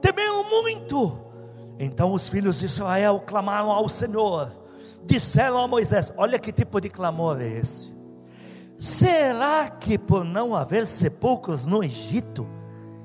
temeram 0.00 0.42
muito. 0.48 1.20
Então 1.78 2.12
os 2.12 2.28
filhos 2.28 2.58
de 2.60 2.66
Israel 2.66 3.22
clamaram 3.26 3.70
ao 3.70 3.88
Senhor, 3.88 4.59
disseram 5.04 5.58
a 5.58 5.68
Moisés: 5.68 6.12
Olha 6.16 6.38
que 6.38 6.52
tipo 6.52 6.80
de 6.80 6.88
clamor 6.88 7.40
é 7.40 7.48
esse. 7.48 7.92
Será 8.78 9.68
que 9.68 9.98
por 9.98 10.24
não 10.24 10.54
haver 10.54 10.86
sepulcros 10.86 11.66
no 11.66 11.84
Egito, 11.84 12.48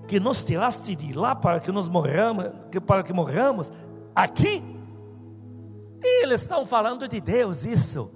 que 0.08 0.20
nos 0.20 0.42
tiraste 0.42 0.96
de 0.96 1.12
lá 1.12 1.36
para 1.36 1.60
que 1.60 1.72
nos 1.72 1.90
morramos, 1.90 2.46
para 2.86 3.04
que 3.04 3.12
morramos 3.12 3.74
aqui? 4.16 4.64
E 6.02 6.24
eles 6.24 6.42
estão 6.42 6.66
falando 6.66 7.08
de 7.08 7.20
Deus, 7.20 7.66
isso. 7.66 8.12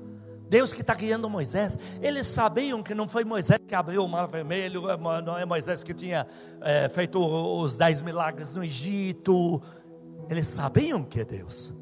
Deus 0.49 0.73
que 0.73 0.81
está 0.81 0.93
guiando 0.95 1.29
Moisés. 1.29 1.77
Eles 2.01 2.27
sabiam 2.27 2.81
que 2.81 2.95
não 2.95 3.07
foi 3.07 3.23
Moisés 3.23 3.59
que 3.67 3.75
abriu 3.75 4.03
o 4.03 4.07
mar 4.07 4.27
vermelho, 4.27 4.83
não 5.23 5.37
é 5.37 5.45
Moisés 5.45 5.83
que 5.83 5.93
tinha 5.93 6.25
é, 6.61 6.89
feito 6.89 7.19
os 7.19 7.77
dez 7.77 8.01
milagres 8.01 8.51
no 8.51 8.63
Egito. 8.63 9.61
Eles 10.29 10.47
sabiam 10.47 11.03
que 11.03 11.19
é 11.19 11.25
Deus. 11.25 11.73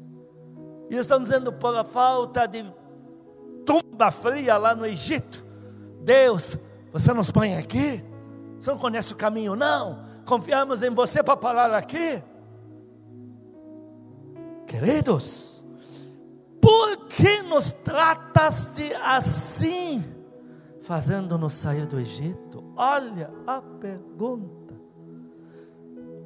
E 0.90 0.96
estão 0.96 1.20
dizendo 1.20 1.52
por 1.52 1.74
a 1.76 1.84
falta 1.84 2.46
de 2.46 2.64
tumba 3.64 4.10
fria 4.10 4.56
lá 4.56 4.74
no 4.74 4.86
Egito. 4.86 5.44
Deus, 6.02 6.56
você 6.92 7.12
nos 7.12 7.30
põe 7.30 7.56
aqui? 7.56 8.02
Você 8.58 8.70
não 8.70 8.78
conhece 8.78 9.12
o 9.12 9.16
caminho, 9.16 9.54
não? 9.54 10.04
Confiamos 10.24 10.82
em 10.82 10.90
você 10.90 11.22
para 11.22 11.36
parar 11.36 11.74
aqui? 11.74 12.22
Queridos, 14.66 15.64
por 16.60 17.06
que 17.06 17.42
nos 17.42 17.70
trataste 17.70 18.92
assim, 18.94 20.04
fazendo-nos 20.80 21.54
sair 21.54 21.86
do 21.86 21.98
Egito? 21.98 22.62
Olha 22.76 23.30
a 23.46 23.60
pergunta. 23.60 24.74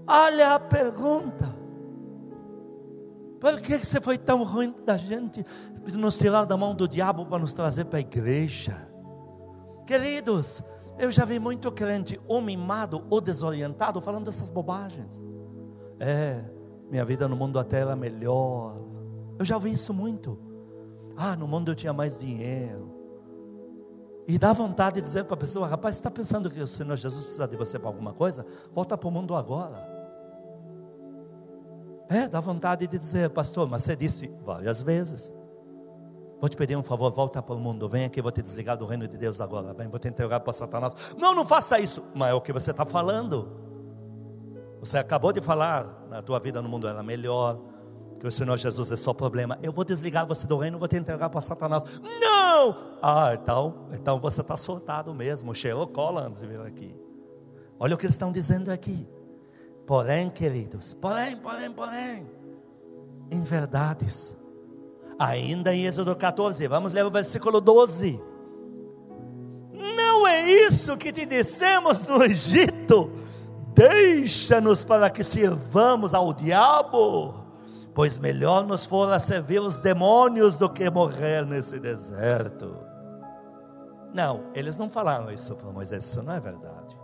Olha 0.07 0.55
a 0.55 0.59
pergunta. 0.59 1.62
Por 3.43 3.61
que 3.61 3.77
você 3.77 4.01
foi 4.01 4.17
tão 4.17 4.45
ruim 4.45 4.73
da 4.87 4.97
gente 4.97 5.45
de 5.85 5.99
nos 5.99 6.17
tirar 6.17 6.45
da 6.45 6.57
mão 6.57 6.77
do 6.77 6.87
diabo 6.87 7.27
para 7.27 7.41
nos 7.41 7.53
trazer 7.53 7.87
para 7.87 7.99
a 7.99 8.01
igreja? 8.01 8.89
Queridos, 9.85 10.63
eu 10.97 11.11
já 11.11 11.25
vi 11.25 11.41
muito 11.41 11.73
crente 11.73 12.21
ou 12.29 12.41
mimado 12.41 13.05
ou 13.11 13.21
desorientado 13.21 14.01
falando 14.01 14.27
dessas 14.27 14.49
bobagens. 14.49 15.21
É, 15.99 16.45
minha 16.89 17.05
vida 17.05 17.27
no 17.27 17.35
mundo 17.35 17.59
até 17.59 17.81
era 17.81 17.97
melhor. 17.97 18.77
Eu 19.37 19.45
já 19.45 19.57
ouvi 19.57 19.73
isso 19.73 19.93
muito. 19.93 20.39
Ah, 21.17 21.35
no 21.35 21.49
mundo 21.49 21.73
eu 21.73 21.75
tinha 21.75 21.93
mais 21.93 22.17
dinheiro. 22.17 22.95
E 24.29 24.39
dá 24.39 24.53
vontade 24.53 25.01
de 25.01 25.03
dizer 25.03 25.25
para 25.25 25.35
a 25.35 25.39
pessoa: 25.39 25.67
rapaz, 25.67 25.97
você 25.97 25.99
está 25.99 26.13
pensando 26.13 26.49
que 26.49 26.61
o 26.61 26.67
Senhor 26.69 26.95
Jesus 26.95 27.25
precisa 27.25 27.49
de 27.49 27.57
você 27.57 27.77
para 27.77 27.89
alguma 27.89 28.13
coisa? 28.13 28.47
Volta 28.73 28.97
para 28.97 29.09
o 29.09 29.11
mundo 29.11 29.35
agora. 29.35 29.92
É, 32.13 32.29
dá 32.29 32.41
vontade 32.41 32.87
de 32.87 32.99
dizer, 32.99 33.31
pastor, 33.31 33.67
mas 33.67 33.85
você 33.85 33.97
disse 33.97 34.31
várias 34.45 34.83
vezes. 34.83 35.33
Vou 36.39 36.47
te 36.47 36.57
pedir 36.59 36.77
um 36.77 36.83
favor, 36.83 37.11
volta 37.11 37.41
para 37.41 37.55
o 37.55 37.59
mundo, 37.59 37.89
vem 37.89 38.05
aqui, 38.05 38.21
vou 38.21 38.31
te 38.31 38.43
desligar 38.43 38.77
do 38.77 38.85
reino 38.85 39.09
de 39.09 39.17
Deus 39.17 39.41
agora, 39.41 39.73
vem, 39.73 39.89
vou 39.89 39.99
te 39.99 40.09
entregar 40.09 40.41
para 40.41 40.53
Satanás. 40.53 40.95
Não, 41.17 41.35
não 41.35 41.47
faça 41.47 41.79
isso, 41.81 42.03
mas 42.15 42.31
é 42.31 42.35
o 42.35 42.41
que 42.41 42.53
você 42.53 42.71
está 42.71 42.85
falando. 42.85 43.51
Você 44.81 44.99
acabou 44.99 45.33
de 45.33 45.41
falar, 45.41 46.05
na 46.11 46.21
tua 46.21 46.39
vida 46.39 46.61
no 46.61 46.69
mundo 46.69 46.87
era 46.87 47.03
melhor, 47.03 47.59
que 48.21 48.27
o 48.27 48.33
Senhor 48.33 48.59
Jesus 48.59 48.91
é 48.91 48.97
só 48.97 49.15
problema. 49.15 49.59
Eu 49.63 49.73
vou 49.73 49.85
desligar 49.85 50.27
você 50.27 50.47
do 50.47 50.59
reino, 50.59 50.79
vou 50.79 50.89
te 50.89 50.97
entregar 50.97 51.31
para 51.31 51.41
Satanás. 51.41 51.83
Não! 52.21 52.77
Ah, 53.01 53.31
então, 53.33 53.89
então 53.93 54.21
você 54.21 54.43
está 54.43 54.57
soltado 54.57 55.15
mesmo. 55.15 55.55
Sherlock 55.55 55.95
Collins 55.95 56.43
veio 56.43 56.63
aqui. 56.63 56.95
Olha 57.81 57.95
o 57.95 57.99
que 57.99 58.05
eles 58.05 58.15
estão 58.15 58.31
dizendo 58.31 58.69
aqui. 58.69 59.09
Porém, 59.87 60.31
queridos, 60.31 60.95
porém, 60.95 61.37
porém, 61.37 61.73
porém, 61.73 62.31
em 63.31 63.43
verdades, 63.43 64.37
ainda 65.19 65.75
em 65.75 65.87
Êxodo 65.87 66.15
14, 66.15 66.67
vamos 66.69 66.93
ler 66.93 67.05
o 67.05 67.11
versículo 67.11 67.61
12. 67.61 68.23
Não 69.73 70.27
é 70.27 70.43
isso 70.49 70.97
que 70.97 71.13
te 71.13 71.27
dissemos 71.27 72.01
no 72.07 72.23
Egito, 72.23 73.11
deixa-nos 73.75 74.85
para 74.85 75.11
que 75.11 75.25
sirvamos 75.25 76.15
ao 76.15 76.33
diabo, 76.33 77.35
pois 77.93 78.19
melhor 78.19 78.65
nos 78.65 78.87
fora 78.87 79.19
servir 79.19 79.61
os 79.61 79.81
demônios 79.81 80.57
do 80.57 80.71
que 80.71 80.89
morrer 80.89 81.45
nesse 81.45 81.81
deserto. 81.81 82.77
Não, 84.15 84.45
eles 84.55 84.77
não 84.77 84.89
falaram 84.89 85.33
isso 85.33 85.57
para 85.57 85.73
Moisés, 85.73 86.05
isso 86.05 86.23
não 86.23 86.35
é 86.35 86.41
verdade. 86.41 87.02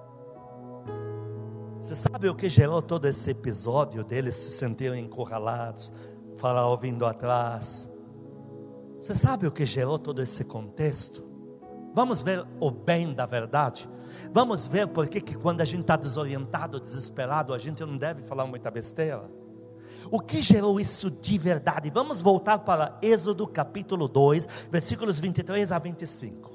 Você 1.81 1.95
sabe 1.95 2.29
o 2.29 2.35
que 2.35 2.49
gerou 2.49 2.83
todo 2.83 3.07
esse 3.07 3.31
episódio 3.31 4.03
deles 4.03 4.35
se 4.35 4.51
sentirem 4.51 5.05
encurralados, 5.05 5.93
Faraó 6.37 6.77
vindo 6.77 7.07
atrás? 7.07 7.89
Você 9.01 9.15
sabe 9.15 9.47
o 9.47 9.53
que 9.53 9.65
gerou 9.65 9.97
todo 9.97 10.21
esse 10.21 10.43
contexto? 10.45 11.25
Vamos 11.95 12.21
ver 12.21 12.45
o 12.59 12.71
bem 12.71 13.15
da 13.15 13.27
verdade. 13.27 13.89
Vamos 14.33 14.67
ver 14.67 14.89
por 14.89 15.09
que 15.09 15.21
quando 15.37 15.61
a 15.61 15.65
gente 15.65 15.83
está 15.83 15.97
desorientado, 15.97 16.81
desesperado, 16.81 17.55
a 17.55 17.59
gente 17.59 17.85
não 17.85 17.97
deve 17.97 18.23
falar 18.23 18.45
muita 18.45 18.71
besteira. 18.73 19.31
O 20.11 20.21
que 20.21 20.43
gerou 20.43 20.81
isso 20.81 21.09
de 21.09 21.39
verdade? 21.39 21.91
Vamos 21.91 22.21
voltar 22.21 22.59
para 22.59 22.99
Êxodo 23.01 23.47
capítulo 23.47 24.09
2, 24.09 24.49
versículos 24.71 25.21
23 25.21 25.71
a 25.71 25.79
25. 25.79 26.51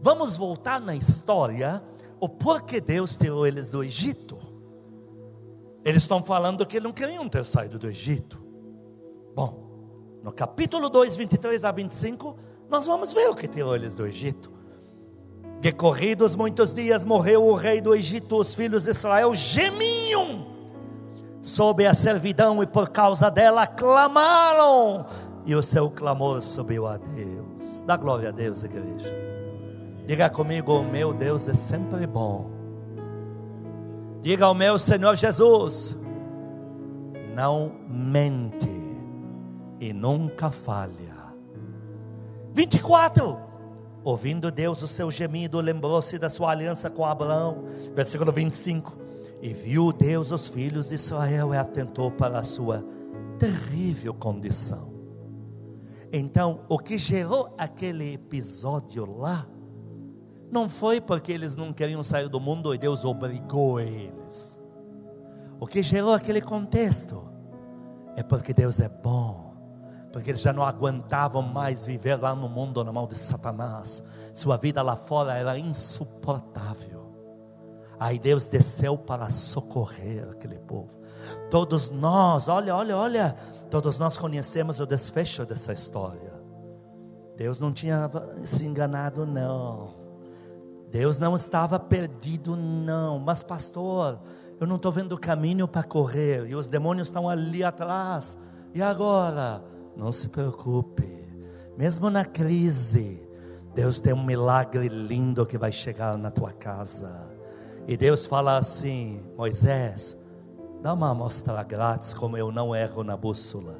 Vamos 0.00 0.36
voltar 0.36 0.80
na 0.80 0.94
história 0.94 1.82
o 2.20 2.28
porquê 2.28 2.80
Deus 2.80 3.16
tirou 3.16 3.46
eles 3.46 3.68
do 3.68 3.82
Egito. 3.82 4.38
Eles 5.84 6.02
estão 6.02 6.22
falando 6.22 6.66
que 6.66 6.80
não 6.80 6.92
queriam 6.92 7.28
ter 7.28 7.44
saído 7.44 7.78
do 7.78 7.88
Egito. 7.88 8.42
Bom, 9.34 10.20
no 10.22 10.32
capítulo 10.32 10.88
2, 10.88 11.14
23 11.14 11.64
a 11.64 11.70
25, 11.70 12.36
nós 12.68 12.86
vamos 12.86 13.12
ver 13.12 13.28
o 13.30 13.34
que 13.34 13.46
tirou 13.46 13.74
eles 13.74 13.94
do 13.94 14.06
Egito. 14.06 14.50
Decorridos 15.60 16.34
muitos 16.34 16.74
dias, 16.74 17.04
morreu 17.04 17.44
o 17.44 17.54
rei 17.54 17.80
do 17.80 17.94
Egito, 17.94 18.36
os 18.36 18.54
filhos 18.54 18.84
de 18.84 18.90
Israel 18.90 19.34
gemiam 19.34 20.46
sob 21.40 21.86
a 21.86 21.94
servidão 21.94 22.62
e 22.62 22.66
por 22.66 22.88
causa 22.88 23.30
dela 23.30 23.66
clamaram, 23.66 25.06
e 25.44 25.54
o 25.54 25.62
seu 25.62 25.88
clamor 25.88 26.40
subiu 26.40 26.86
a 26.86 26.96
Deus. 26.96 27.82
Dá 27.86 27.96
glória 27.96 28.30
a 28.30 28.32
Deus, 28.32 28.64
igreja. 28.64 29.35
Diga 30.06 30.30
comigo: 30.30 30.78
o 30.78 30.84
meu 30.84 31.12
Deus 31.12 31.48
é 31.48 31.54
sempre 31.54 32.06
bom. 32.06 32.50
Diga 34.22 34.46
ao 34.46 34.54
meu 34.54 34.78
Senhor 34.78 35.16
Jesus: 35.16 35.96
não 37.34 37.72
mente 37.88 38.70
e 39.80 39.92
nunca 39.92 40.50
falha. 40.50 41.14
24. 42.54 43.44
Ouvindo 44.02 44.52
Deus 44.52 44.82
o 44.82 44.86
seu 44.86 45.10
gemido, 45.10 45.60
lembrou-se 45.60 46.16
da 46.16 46.30
sua 46.30 46.52
aliança 46.52 46.88
com 46.88 47.04
Abraão. 47.04 47.64
Versículo 47.94 48.30
25. 48.30 48.96
E 49.42 49.52
viu 49.52 49.92
Deus 49.92 50.30
os 50.30 50.48
filhos 50.48 50.88
de 50.88 50.94
Israel 50.94 51.52
e 51.52 51.56
atentou 51.56 52.10
para 52.10 52.38
a 52.38 52.44
sua 52.44 52.84
terrível 53.38 54.14
condição. 54.14 54.88
Então, 56.12 56.60
o 56.68 56.78
que 56.78 56.96
gerou 56.96 57.52
aquele 57.58 58.14
episódio 58.14 59.04
lá, 59.04 59.46
não 60.50 60.68
foi 60.68 61.00
porque 61.00 61.32
eles 61.32 61.54
não 61.54 61.72
queriam 61.72 62.02
sair 62.02 62.28
do 62.28 62.40
mundo 62.40 62.74
e 62.74 62.78
Deus 62.78 63.04
obrigou 63.04 63.80
eles. 63.80 64.60
O 65.58 65.66
que 65.66 65.82
gerou 65.82 66.12
aquele 66.12 66.40
contexto 66.40 67.24
é 68.14 68.22
porque 68.22 68.52
Deus 68.52 68.78
é 68.80 68.88
bom, 68.88 69.54
porque 70.12 70.30
eles 70.30 70.40
já 70.40 70.52
não 70.52 70.62
aguentavam 70.62 71.42
mais 71.42 71.86
viver 71.86 72.16
lá 72.16 72.34
no 72.34 72.48
mundo 72.48 72.84
na 72.84 72.92
mão 72.92 73.06
de 73.06 73.16
Satanás. 73.16 74.02
Sua 74.32 74.56
vida 74.56 74.82
lá 74.82 74.96
fora 74.96 75.34
era 75.34 75.58
insuportável. 75.58 77.06
Aí 77.98 78.18
Deus 78.18 78.46
desceu 78.46 78.96
para 78.98 79.30
socorrer 79.30 80.28
aquele 80.30 80.58
povo. 80.58 81.00
Todos 81.50 81.90
nós, 81.90 82.48
olha, 82.48 82.76
olha, 82.76 82.96
olha, 82.96 83.36
todos 83.70 83.98
nós 83.98 84.18
conhecemos 84.18 84.80
o 84.80 84.86
desfecho 84.86 85.44
dessa 85.46 85.72
história. 85.72 86.34
Deus 87.36 87.58
não 87.58 87.72
tinha 87.72 88.10
se 88.44 88.64
enganado, 88.64 89.26
não. 89.26 90.05
Deus 90.90 91.18
não 91.18 91.34
estava 91.36 91.78
perdido, 91.78 92.56
não. 92.56 93.18
Mas, 93.18 93.42
pastor, 93.42 94.20
eu 94.60 94.66
não 94.66 94.76
estou 94.76 94.90
vendo 94.92 95.12
o 95.12 95.20
caminho 95.20 95.68
para 95.68 95.82
correr, 95.82 96.46
e 96.48 96.54
os 96.54 96.68
demônios 96.68 97.08
estão 97.08 97.28
ali 97.28 97.62
atrás. 97.62 98.38
E 98.74 98.82
agora? 98.82 99.62
Não 99.96 100.12
se 100.12 100.28
preocupe, 100.28 101.26
mesmo 101.76 102.10
na 102.10 102.24
crise, 102.24 103.22
Deus 103.74 104.00
tem 104.00 104.14
um 104.14 104.24
milagre 104.24 104.88
lindo 104.88 105.44
que 105.44 105.58
vai 105.58 105.70
chegar 105.70 106.16
na 106.16 106.30
tua 106.30 106.52
casa. 106.52 107.28
E 107.86 107.96
Deus 107.96 108.26
fala 108.26 108.56
assim: 108.56 109.22
Moisés, 109.36 110.16
dá 110.82 110.94
uma 110.94 111.10
amostra 111.10 111.62
grátis, 111.62 112.14
como 112.14 112.36
eu 112.36 112.50
não 112.50 112.74
erro 112.74 113.04
na 113.04 113.16
bússola. 113.16 113.78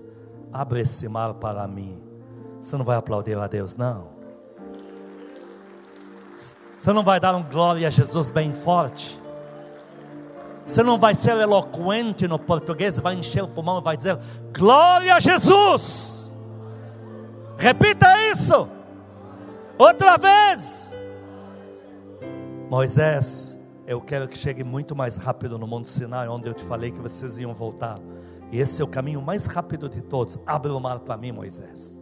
Abre 0.52 0.80
esse 0.80 1.08
mar 1.08 1.34
para 1.34 1.66
mim. 1.66 2.02
Você 2.60 2.76
não 2.76 2.84
vai 2.84 2.96
aplaudir 2.96 3.38
a 3.38 3.46
Deus, 3.46 3.76
não? 3.76 4.15
Você 6.78 6.92
não 6.92 7.02
vai 7.02 7.18
dar 7.18 7.34
um 7.34 7.42
glória 7.42 7.86
a 7.86 7.90
Jesus 7.90 8.30
bem 8.30 8.52
forte? 8.52 9.18
Você 10.66 10.82
não 10.82 10.98
vai 10.98 11.14
ser 11.14 11.36
eloquente 11.36 12.26
no 12.26 12.38
português, 12.38 12.98
vai 12.98 13.14
encher 13.14 13.42
o 13.42 13.48
pulmão 13.48 13.78
e 13.78 13.82
vai 13.82 13.96
dizer: 13.96 14.18
Glória 14.52 15.14
a 15.14 15.20
Jesus. 15.20 16.32
Repita 17.56 18.06
isso. 18.30 18.68
Outra 19.78 20.16
vez. 20.16 20.92
Moisés, 22.68 23.56
eu 23.86 24.00
quero 24.00 24.26
que 24.26 24.36
chegue 24.36 24.64
muito 24.64 24.96
mais 24.96 25.16
rápido 25.16 25.56
no 25.56 25.66
Monte 25.66 25.88
Sinai, 25.88 26.26
onde 26.26 26.48
eu 26.48 26.54
te 26.54 26.64
falei 26.64 26.90
que 26.90 27.00
vocês 27.00 27.38
iam 27.38 27.54
voltar. 27.54 27.98
E 28.50 28.58
esse 28.58 28.82
é 28.82 28.84
o 28.84 28.88
caminho 28.88 29.22
mais 29.22 29.46
rápido 29.46 29.88
de 29.88 30.02
todos. 30.02 30.36
Abre 30.44 30.72
o 30.72 30.80
mar 30.80 30.98
para 31.00 31.16
mim, 31.16 31.30
Moisés. 31.30 31.96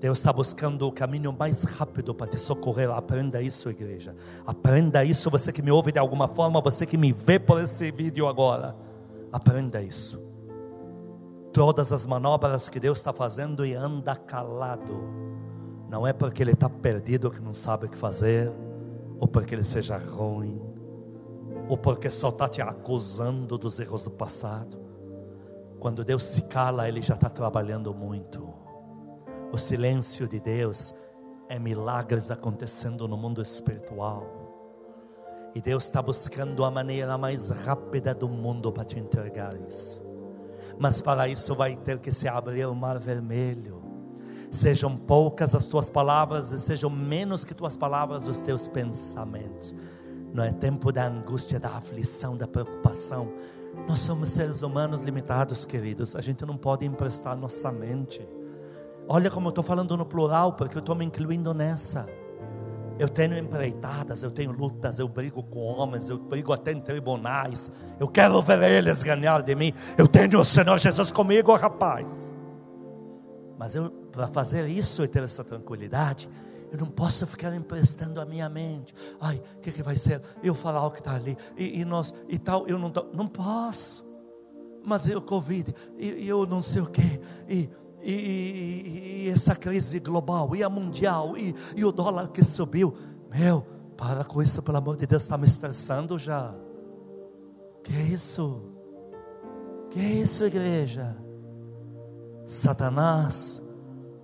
Deus 0.00 0.18
está 0.18 0.32
buscando 0.32 0.86
o 0.86 0.92
caminho 0.92 1.32
mais 1.32 1.64
rápido 1.64 2.14
para 2.14 2.28
te 2.28 2.38
socorrer. 2.38 2.88
Aprenda 2.90 3.42
isso, 3.42 3.68
igreja. 3.68 4.14
Aprenda 4.46 5.04
isso, 5.04 5.28
você 5.28 5.52
que 5.52 5.60
me 5.60 5.72
ouve 5.72 5.90
de 5.90 5.98
alguma 5.98 6.28
forma, 6.28 6.60
você 6.60 6.86
que 6.86 6.96
me 6.96 7.12
vê 7.12 7.38
por 7.38 7.60
esse 7.60 7.90
vídeo 7.90 8.28
agora. 8.28 8.76
Aprenda 9.32 9.82
isso. 9.82 10.18
Todas 11.52 11.92
as 11.92 12.06
manobras 12.06 12.68
que 12.68 12.78
Deus 12.78 12.98
está 12.98 13.12
fazendo 13.12 13.66
e 13.66 13.74
anda 13.74 14.14
calado. 14.14 15.02
Não 15.90 16.06
é 16.06 16.12
porque 16.12 16.44
Ele 16.44 16.52
está 16.52 16.68
perdido 16.68 17.30
que 17.30 17.40
não 17.40 17.52
sabe 17.52 17.86
o 17.86 17.88
que 17.88 17.96
fazer, 17.96 18.52
ou 19.18 19.26
porque 19.26 19.54
Ele 19.54 19.64
seja 19.64 19.98
ruim, 19.98 20.60
ou 21.68 21.76
porque 21.76 22.08
só 22.10 22.28
está 22.28 22.48
te 22.48 22.62
acusando 22.62 23.58
dos 23.58 23.80
erros 23.80 24.04
do 24.04 24.10
passado. 24.10 24.78
Quando 25.80 26.04
Deus 26.04 26.22
se 26.22 26.42
cala, 26.42 26.88
Ele 26.88 27.02
já 27.02 27.14
está 27.14 27.28
trabalhando 27.28 27.92
muito. 27.92 28.47
O 29.50 29.56
silêncio 29.56 30.28
de 30.28 30.38
Deus 30.38 30.94
é 31.48 31.58
milagres 31.58 32.30
acontecendo 32.30 33.08
no 33.08 33.16
mundo 33.16 33.40
espiritual. 33.40 34.26
E 35.54 35.60
Deus 35.60 35.84
está 35.84 36.02
buscando 36.02 36.64
a 36.64 36.70
maneira 36.70 37.16
mais 37.16 37.48
rápida 37.48 38.14
do 38.14 38.28
mundo 38.28 38.70
para 38.70 38.84
te 38.84 38.98
entregar 38.98 39.56
isso. 39.68 40.00
Mas 40.78 41.00
para 41.00 41.28
isso 41.28 41.54
vai 41.54 41.76
ter 41.76 41.98
que 41.98 42.12
se 42.12 42.28
abrir 42.28 42.66
o 42.66 42.74
mar 42.74 42.98
vermelho. 42.98 43.82
Sejam 44.50 44.96
poucas 44.96 45.54
as 45.54 45.64
tuas 45.64 45.88
palavras 45.88 46.52
e 46.52 46.58
sejam 46.58 46.90
menos 46.90 47.42
que 47.42 47.54
tuas 47.54 47.74
palavras 47.74 48.28
os 48.28 48.42
teus 48.42 48.68
pensamentos. 48.68 49.74
Não 50.32 50.44
é 50.44 50.52
tempo 50.52 50.92
da 50.92 51.06
angústia, 51.06 51.58
da 51.58 51.70
aflição, 51.70 52.36
da 52.36 52.46
preocupação. 52.46 53.32
Nós 53.88 54.00
somos 54.00 54.30
seres 54.30 54.60
humanos 54.60 55.00
limitados, 55.00 55.64
queridos. 55.64 56.14
A 56.14 56.20
gente 56.20 56.44
não 56.44 56.56
pode 56.56 56.84
emprestar 56.84 57.34
nossa 57.34 57.72
mente. 57.72 58.26
Olha 59.08 59.30
como 59.30 59.46
eu 59.46 59.50
estou 59.50 59.64
falando 59.64 59.96
no 59.96 60.04
plural, 60.04 60.52
porque 60.52 60.76
eu 60.76 60.80
estou 60.80 60.94
me 60.94 61.04
incluindo 61.04 61.54
nessa. 61.54 62.06
Eu 62.98 63.08
tenho 63.08 63.38
empreitadas, 63.38 64.22
eu 64.22 64.30
tenho 64.30 64.50
lutas, 64.50 64.98
eu 64.98 65.08
brigo 65.08 65.42
com 65.42 65.60
homens, 65.60 66.10
eu 66.10 66.18
brigo 66.18 66.52
até 66.52 66.72
em 66.72 66.80
tribunais. 66.80 67.70
Eu 67.98 68.08
quero 68.08 68.42
ver 68.42 68.62
eles 68.70 69.02
ganhar 69.02 69.42
de 69.42 69.54
mim. 69.54 69.72
Eu 69.96 70.06
tenho 70.06 70.40
o 70.40 70.44
Senhor 70.44 70.78
Jesus 70.78 71.10
comigo, 71.10 71.54
rapaz. 71.54 72.36
Mas 73.56 73.74
para 74.12 74.26
fazer 74.26 74.66
isso 74.66 75.02
e 75.02 75.08
ter 75.08 75.22
essa 75.22 75.42
tranquilidade, 75.42 76.28
eu 76.70 76.78
não 76.78 76.88
posso 76.88 77.26
ficar 77.26 77.54
emprestando 77.54 78.20
a 78.20 78.26
minha 78.26 78.48
mente. 78.48 78.94
Ai, 79.20 79.40
o 79.56 79.60
que, 79.60 79.72
que 79.72 79.82
vai 79.82 79.96
ser? 79.96 80.20
Eu 80.42 80.54
falar 80.54 80.84
o 80.84 80.90
que 80.90 80.98
está 80.98 81.14
ali, 81.14 81.36
e, 81.56 81.80
e, 81.80 81.84
nós, 81.84 82.12
e 82.28 82.38
tal, 82.38 82.66
eu 82.66 82.78
não, 82.78 82.90
tô, 82.90 83.06
não 83.14 83.26
posso. 83.26 84.04
Mas 84.84 85.06
eu, 85.06 85.22
Covid, 85.22 85.74
e, 85.98 86.24
e 86.24 86.28
eu 86.28 86.46
não 86.46 86.60
sei 86.60 86.82
o 86.82 86.86
que, 86.86 87.20
e 87.48 87.68
e, 88.02 88.12
e, 88.12 89.26
e, 89.26 89.28
essa 89.30 89.54
crise 89.54 89.98
global, 89.98 90.54
e 90.54 90.62
a 90.62 90.68
mundial, 90.68 91.36
e, 91.36 91.54
e 91.76 91.84
o 91.84 91.92
dólar 91.92 92.28
que 92.28 92.44
subiu. 92.44 92.94
Meu, 93.30 93.66
para 93.96 94.24
com 94.24 94.42
isso, 94.42 94.62
pelo 94.62 94.78
amor 94.78 94.96
de 94.96 95.06
Deus, 95.06 95.22
está 95.22 95.36
me 95.36 95.46
estressando 95.46 96.18
já. 96.18 96.54
Que 97.82 97.92
é 97.94 98.02
isso? 98.02 98.62
Que 99.90 100.00
é 100.00 100.12
isso, 100.14 100.44
igreja? 100.44 101.16
Satanás 102.46 103.60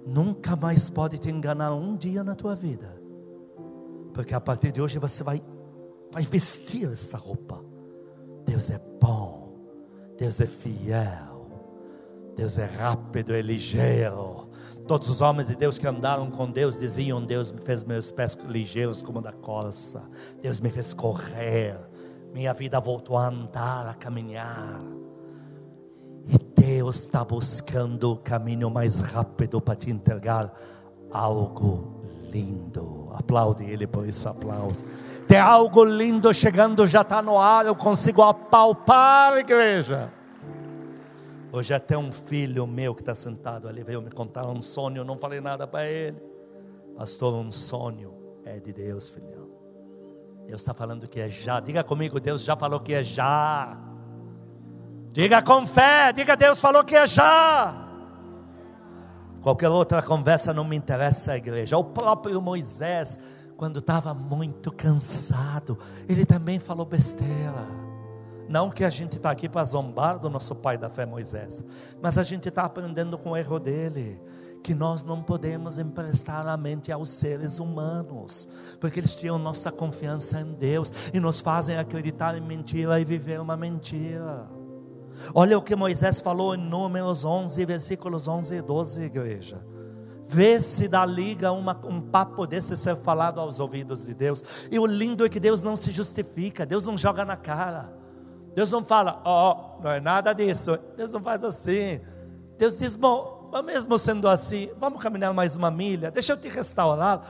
nunca 0.07 0.55
mais 0.57 0.89
pode 0.89 1.19
te 1.19 1.31
enganar 1.31 1.75
um 1.75 1.97
dia 1.97 2.23
na 2.23 2.35
tua 2.35 2.55
vida, 2.55 3.01
porque 4.13 4.35
a 4.35 4.41
partir 4.41 4.73
de 4.73 4.81
hoje 4.81 4.99
você 4.99 5.23
vai, 5.23 5.43
vai 6.13 6.23
vestir 6.23 6.91
essa 6.91 7.19
roupa. 7.19 7.63
Deus 8.47 8.71
é 8.71 8.79
bom, 9.01 9.53
Deus 10.19 10.41
é 10.41 10.47
fiel. 10.47 11.34
Deus 12.37 12.59
é 12.59 12.65
rápido, 12.65 13.33
é 13.33 13.41
ligeiro. 13.41 14.49
Todos 14.87 15.09
os 15.09 15.21
homens 15.21 15.49
de 15.49 15.57
Deus 15.57 15.79
que 15.79 15.87
andaram 15.87 16.31
com 16.31 16.51
Deus 16.51 16.77
diziam: 16.77 17.25
Deus 17.25 17.51
me 17.53 17.61
fez 17.61 17.85
meus 17.85 18.11
pés 18.11 18.37
ligeiros 18.47 19.03
como 19.03 19.21
da 19.21 19.33
corça. 19.33 20.03
Deus 20.43 20.61
me 20.61 20.69
fez 20.69 20.93
correr. 20.93 21.77
Minha 22.35 22.53
vida 22.53 22.81
voltou 22.81 23.17
a 23.17 23.29
andar, 23.29 23.87
a 23.87 23.95
caminhar. 23.95 24.83
E 26.27 26.39
Deus 26.61 26.97
está 26.97 27.25
buscando 27.25 28.13
o 28.13 28.17
caminho 28.17 28.69
mais 28.69 28.99
rápido 28.99 29.61
para 29.61 29.77
te 29.77 29.91
entregar 29.91 30.53
algo 31.11 32.03
lindo. 32.31 33.11
Aplaude 33.15 33.65
Ele 33.65 33.87
por 33.87 34.07
isso, 34.07 34.29
aplaude. 34.29 34.79
Tem 35.29 35.39
algo 35.39 35.85
lindo 35.85 36.35
chegando, 36.35 36.87
já 36.87 37.03
está 37.03 37.23
no 37.23 37.39
ar. 37.39 37.65
Eu 37.65 37.75
consigo 37.75 38.23
apalpar, 38.23 39.39
igreja. 39.39 40.13
Hoje 41.55 41.73
até 41.73 41.97
um 41.97 42.11
filho 42.11 42.67
meu 42.67 42.97
que 42.97 43.03
está 43.03 43.15
sentado 43.15 43.69
ali 43.69 43.85
veio 43.85 44.03
me 44.03 44.11
contar 44.11 44.45
um 44.49 44.61
sonho, 44.61 44.97
eu 44.97 45.05
não 45.05 45.17
falei 45.17 45.41
nada 45.41 45.69
para 45.69 45.87
ele. 45.87 46.21
Pastor, 46.97 47.33
um 47.33 47.49
sonho 47.49 48.13
é 48.45 48.59
de 48.59 48.73
Deus, 48.73 49.09
filhão. 49.09 49.49
Deus 50.49 50.63
está 50.63 50.75
falando 50.75 51.07
que 51.07 51.21
é 51.21 51.29
já. 51.29 51.61
Diga 51.61 51.85
comigo, 51.85 52.19
Deus 52.19 52.43
já 52.43 52.57
falou 52.57 52.81
que 52.81 52.93
é 52.93 53.05
já. 53.05 53.79
Diga 55.13 55.41
com 55.43 55.65
fé, 55.65 56.13
diga 56.13 56.37
Deus 56.37 56.61
falou 56.61 56.83
que 56.83 56.97
é 56.97 57.07
já. 57.07 57.89
Qualquer 59.41 59.69
outra 59.69 60.03
conversa 60.03 60.53
não 60.53 60.65
me 60.65 60.75
interessa, 60.75 61.37
igreja. 61.37 61.79
O 61.79 61.85
próprio 61.85 62.43
Moisés, 62.43 63.17
quando 63.57 63.79
estava 63.79 64.13
muito 64.13 64.73
cansado, 64.73 65.79
ele 66.09 66.27
também 66.27 66.59
falou 66.59 66.85
besteira. 66.85 67.84
Não 68.49 68.71
que 68.71 68.85
a 68.85 68.91
gente 68.91 69.17
está 69.17 69.31
aqui 69.31 69.49
para 69.49 69.65
zombar 69.65 70.19
do 70.19 70.29
nosso 70.29 70.55
pai 70.55 70.77
da 70.77 70.91
fé 70.91 71.07
Moisés, 71.07 71.63
mas 72.01 72.19
a 72.19 72.23
gente 72.23 72.49
está 72.49 72.65
aprendendo 72.65 73.17
com 73.19 73.31
o 73.31 73.37
erro 73.37 73.59
dele 73.59 74.21
que 74.65 74.75
nós 74.75 75.05
não 75.05 75.23
podemos 75.23 75.79
emprestar 75.79 76.47
a 76.47 76.57
mente 76.57 76.91
aos 76.91 77.11
seres 77.11 77.59
humanos, 77.59 78.49
porque 78.81 78.99
eles 78.99 79.15
tinham 79.15 79.39
nossa 79.39 79.71
confiança 79.71 80.41
em 80.41 80.55
Deus 80.55 80.91
e 81.13 81.21
nos 81.21 81.39
fazem 81.39 81.77
acreditar 81.77 82.35
em 82.35 82.41
mentira 82.41 82.99
e 82.99 83.05
viver 83.05 83.39
uma 83.41 83.59
mentira. 83.59 84.49
Olha 85.35 85.59
o 85.59 85.63
que 85.63 85.77
Moisés 85.77 86.21
falou 86.21 86.55
em 86.55 86.59
Números 86.59 87.27
11, 87.27 87.65
versículos 87.67 88.27
11 88.27 88.57
e 88.57 88.63
12, 88.63 89.03
igreja. 89.03 89.65
Vê 90.27 90.59
se 90.59 90.89
dá 90.89 91.05
liga 91.05 91.53
uma, 91.53 91.79
um 91.85 92.01
papo 92.01 92.47
desse 92.47 92.75
ser 92.77 92.97
falado 92.97 93.41
aos 93.41 93.61
ouvidos 93.61 94.05
de 94.07 94.15
Deus. 94.15 94.43
E 94.71 94.79
o 94.79 94.87
lindo 94.87 95.27
é 95.27 95.29
que 95.29 95.39
Deus 95.39 95.63
não 95.63 95.77
se 95.77 95.93
justifica, 95.93 96.65
Deus 96.65 96.87
não 96.87 96.97
joga 96.97 97.25
na 97.25 97.37
cara. 97.37 98.04
Deus 98.55 98.71
não 98.71 98.83
fala, 98.83 99.21
ó, 99.25 99.79
oh, 99.79 99.83
não 99.83 99.91
é 99.91 100.01
nada 100.01 100.33
disso. 100.33 100.79
Deus 100.97 101.13
não 101.13 101.21
faz 101.21 101.43
assim. 101.43 102.01
Deus 102.57 102.79
diz, 102.79 102.95
bom, 102.95 103.51
mesmo 103.65 103.99
sendo 103.99 104.29
assim, 104.29 104.71
vamos 104.79 105.03
caminhar 105.03 105.33
mais 105.33 105.55
uma 105.55 105.71
milha, 105.71 106.11
deixa 106.11 106.33
eu 106.33 106.37
te 106.37 106.49
restaurar. 106.49 107.23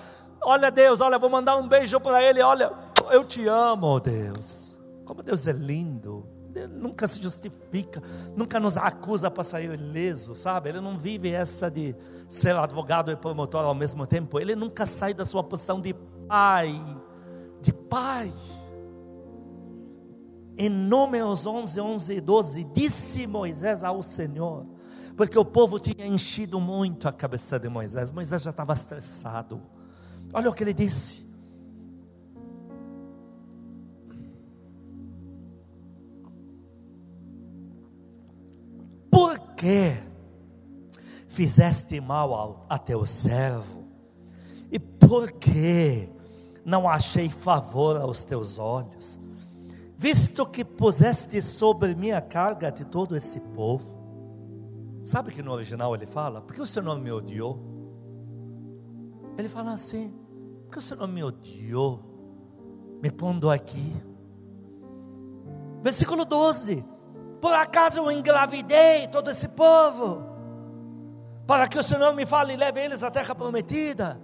Olha 0.42 0.70
Deus, 0.70 1.00
olha, 1.00 1.18
vou 1.18 1.30
mandar 1.30 1.56
um 1.56 1.66
beijo 1.66 1.98
para 1.98 2.22
ele, 2.22 2.42
olha, 2.42 2.70
eu 3.10 3.24
te 3.24 3.46
amo, 3.48 3.98
Deus. 4.00 4.76
Como 5.04 5.22
Deus 5.22 5.46
é 5.46 5.52
lindo. 5.52 6.26
Ele 6.54 6.68
nunca 6.68 7.06
se 7.08 7.20
justifica, 7.20 8.00
nunca 8.36 8.60
nos 8.60 8.76
acusa 8.76 9.30
para 9.30 9.42
sair 9.42 9.72
ileso, 9.72 10.36
sabe? 10.36 10.68
Ele 10.68 10.80
não 10.80 10.96
vive 10.96 11.32
essa 11.32 11.68
de 11.68 11.96
ser 12.28 12.54
advogado 12.54 13.10
e 13.10 13.16
promotor 13.16 13.64
ao 13.64 13.74
mesmo 13.74 14.06
tempo. 14.06 14.38
Ele 14.38 14.54
nunca 14.54 14.86
sai 14.86 15.12
da 15.12 15.24
sua 15.24 15.42
posição 15.42 15.80
de 15.80 15.92
pai, 16.28 16.80
de 17.60 17.72
pai. 17.72 18.32
Em 20.56 20.68
Números 20.68 21.46
11, 21.46 21.80
11 21.80 22.14
e 22.14 22.20
12, 22.20 22.64
disse 22.64 23.26
Moisés 23.26 23.82
ao 23.82 24.02
Senhor, 24.02 24.66
porque 25.16 25.38
o 25.38 25.44
povo 25.44 25.78
tinha 25.80 26.06
enchido 26.06 26.60
muito 26.60 27.08
a 27.08 27.12
cabeça 27.12 27.58
de 27.58 27.68
Moisés, 27.68 28.12
Moisés 28.12 28.42
já 28.42 28.50
estava 28.50 28.72
estressado. 28.72 29.60
Olha 30.32 30.50
o 30.50 30.54
que 30.54 30.62
ele 30.62 30.72
disse: 30.72 31.24
Por 39.10 39.38
que 39.56 39.96
fizeste 41.28 42.00
mal 42.00 42.34
ao, 42.34 42.66
a 42.68 42.78
teu 42.78 43.06
servo? 43.06 43.84
E 44.70 44.78
por 44.78 45.30
que 45.32 46.08
não 46.64 46.88
achei 46.88 47.28
favor 47.28 47.96
aos 47.96 48.24
teus 48.24 48.58
olhos? 48.58 49.18
Visto 50.04 50.44
que 50.44 50.62
puseste 50.62 51.40
sobre 51.40 51.94
mim 51.94 52.10
a 52.10 52.20
carga 52.20 52.70
de 52.70 52.84
todo 52.84 53.16
esse 53.16 53.40
povo. 53.40 53.90
Sabe 55.02 55.32
que 55.32 55.42
no 55.42 55.50
original 55.50 55.94
ele 55.94 56.06
fala? 56.06 56.42
Porque 56.42 56.60
o 56.60 56.66
Senhor 56.66 56.98
me 56.98 57.10
odiou? 57.10 57.58
Ele 59.38 59.48
fala 59.48 59.72
assim: 59.72 60.14
porque 60.64 60.78
o 60.78 60.82
Senhor 60.82 61.08
me 61.08 61.24
odiou, 61.24 62.02
me 63.02 63.10
pondo 63.10 63.50
aqui. 63.50 63.96
Versículo 65.82 66.26
12: 66.26 66.84
por 67.40 67.54
acaso 67.54 68.00
eu 68.00 68.12
engravidei 68.12 69.08
todo 69.08 69.30
esse 69.30 69.48
povo? 69.48 70.22
Para 71.46 71.66
que 71.66 71.78
o 71.78 71.82
Senhor 71.82 72.12
me 72.12 72.26
fale 72.26 72.52
e 72.52 72.56
leve 72.58 72.78
eles 72.78 73.02
à 73.02 73.10
terra 73.10 73.34
prometida. 73.34 74.20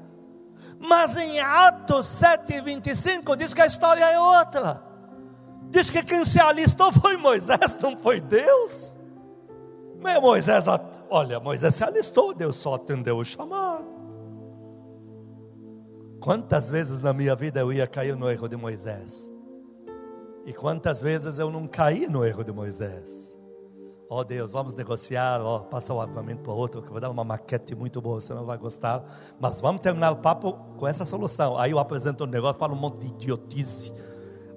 Mas 0.78 1.16
em 1.16 1.40
Atos 1.40 2.04
7, 2.04 2.60
25 2.60 3.34
diz 3.34 3.54
que 3.54 3.62
a 3.62 3.66
história 3.66 4.04
é 4.04 4.20
outra. 4.20 4.89
Diz 5.70 5.88
que 5.88 6.02
quem 6.02 6.24
se 6.24 6.40
alistou 6.40 6.92
foi 6.92 7.16
Moisés, 7.16 7.78
não 7.80 7.96
foi 7.96 8.20
Deus. 8.20 8.96
Mas 10.02 10.20
Moisés, 10.20 10.64
olha, 11.08 11.38
Moisés 11.38 11.74
se 11.74 11.84
alistou, 11.84 12.34
Deus 12.34 12.56
só 12.56 12.74
atendeu 12.74 13.18
o 13.18 13.24
chamado. 13.24 13.86
Quantas 16.20 16.68
vezes 16.68 17.00
na 17.00 17.12
minha 17.12 17.34
vida 17.34 17.60
eu 17.60 17.72
ia 17.72 17.86
cair 17.86 18.16
no 18.16 18.30
erro 18.30 18.48
de 18.48 18.56
Moisés? 18.56 19.30
E 20.44 20.52
quantas 20.52 21.00
vezes 21.00 21.38
eu 21.38 21.50
não 21.50 21.66
caí 21.66 22.08
no 22.08 22.24
erro 22.24 22.42
de 22.42 22.52
Moisés? 22.52 23.30
Ó 24.08 24.20
oh 24.20 24.24
Deus, 24.24 24.50
vamos 24.50 24.74
negociar, 24.74 25.40
ó, 25.40 25.58
oh, 25.58 25.60
passa 25.60 25.94
o 25.94 26.00
armamento 26.00 26.42
para 26.42 26.52
outro, 26.52 26.82
que 26.82 26.88
eu 26.88 26.92
vou 26.92 27.00
dar 27.00 27.10
uma 27.10 27.22
maquete 27.22 27.76
muito 27.76 28.02
boa, 28.02 28.20
você 28.20 28.34
não 28.34 28.44
vai 28.44 28.58
gostar. 28.58 29.04
Mas 29.38 29.60
vamos 29.60 29.80
terminar 29.80 30.10
o 30.10 30.16
papo 30.16 30.52
com 30.76 30.88
essa 30.88 31.04
solução. 31.04 31.56
Aí 31.56 31.70
eu 31.70 31.78
apresento 31.78 32.24
um 32.24 32.26
negócio, 32.26 32.58
falo 32.58 32.74
um 32.74 32.78
monte 32.78 32.98
de 32.98 33.06
idiotice. 33.06 33.92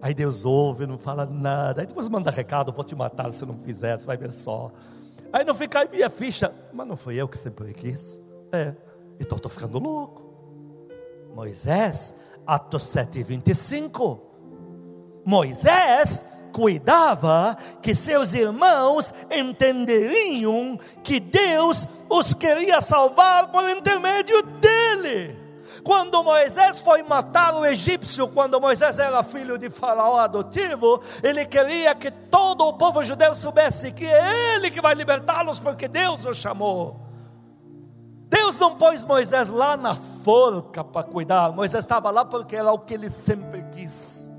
Aí 0.04 0.14
Deus 0.14 0.44
ouve, 0.44 0.86
não 0.86 0.98
fala 0.98 1.26
nada. 1.26 1.80
Aí 1.80 1.88
depois 1.88 2.10
manda 2.10 2.30
recado, 2.30 2.74
vou 2.74 2.84
te 2.84 2.94
matar 2.94 3.32
se 3.32 3.46
não 3.46 3.58
fizer, 3.60 3.98
você 3.98 4.06
vai 4.06 4.18
ver 4.18 4.34
só. 4.34 4.70
Aí 5.32 5.46
não 5.46 5.56
fica 5.56 5.80
aí 5.80 5.88
minha 5.90 6.10
ficha. 6.10 6.54
Mas 6.74 6.86
não 6.86 6.98
foi 6.98 7.16
eu 7.16 7.26
que 7.26 7.38
sempre 7.38 7.74
quis. 7.74 8.20
É, 8.52 8.76
então 9.18 9.38
estou 9.38 9.50
ficando 9.50 9.80
louco. 9.80 10.22
Moisés, 11.34 12.14
Atos 12.46 12.84
7, 12.84 13.24
25 13.24 14.34
Moisés 15.26 16.26
cuidava 16.52 17.58
que 17.82 17.96
seus 17.96 18.34
irmãos 18.34 19.14
entenderiam 19.32 20.78
que 21.02 21.18
Deus 21.18 21.88
os 22.10 22.34
queria 22.34 22.82
salvar 22.82 23.50
por 23.54 23.70
intermédio 23.70 24.42
dele. 24.60 25.43
Quando 25.84 26.24
Moisés 26.24 26.80
foi 26.80 27.04
matar 27.04 27.54
o 27.54 27.66
egípcio, 27.66 28.28
quando 28.30 28.60
Moisés 28.60 29.00
era 29.00 29.22
filho 29.22 29.58
de 29.58 29.70
Faraó 29.70 30.18
adotivo, 30.18 31.02
ele 31.22 31.46
queria 31.46 31.94
que 31.94 32.10
todo 32.10 32.66
o 32.66 32.74
povo 32.74 33.04
judeu 33.04 33.36
soubesse 33.36 33.92
que 33.92 34.06
é 34.06 34.56
ele 34.56 34.72
que 34.72 34.82
vai 34.82 34.96
libertá-los, 34.96 35.60
porque 35.60 35.88
Deus 35.88 36.26
o 36.26 36.34
chamou. 36.34 37.02
Deus 38.30 38.58
não 38.58 38.78
pôs 38.78 39.04
Moisés 39.04 39.50
lá 39.50 39.76
na 39.76 39.94
forca 39.94 40.84
para 40.84 41.04
cuidar, 41.04 41.52
Moisés 41.52 41.84
estava 41.84 42.10
lá 42.10 42.24
porque 42.24 42.56
era 42.56 42.72
o 42.72 42.80
que 42.80 42.94
ele 42.94 43.10
sempre 43.10 43.64
quis. 43.72 44.32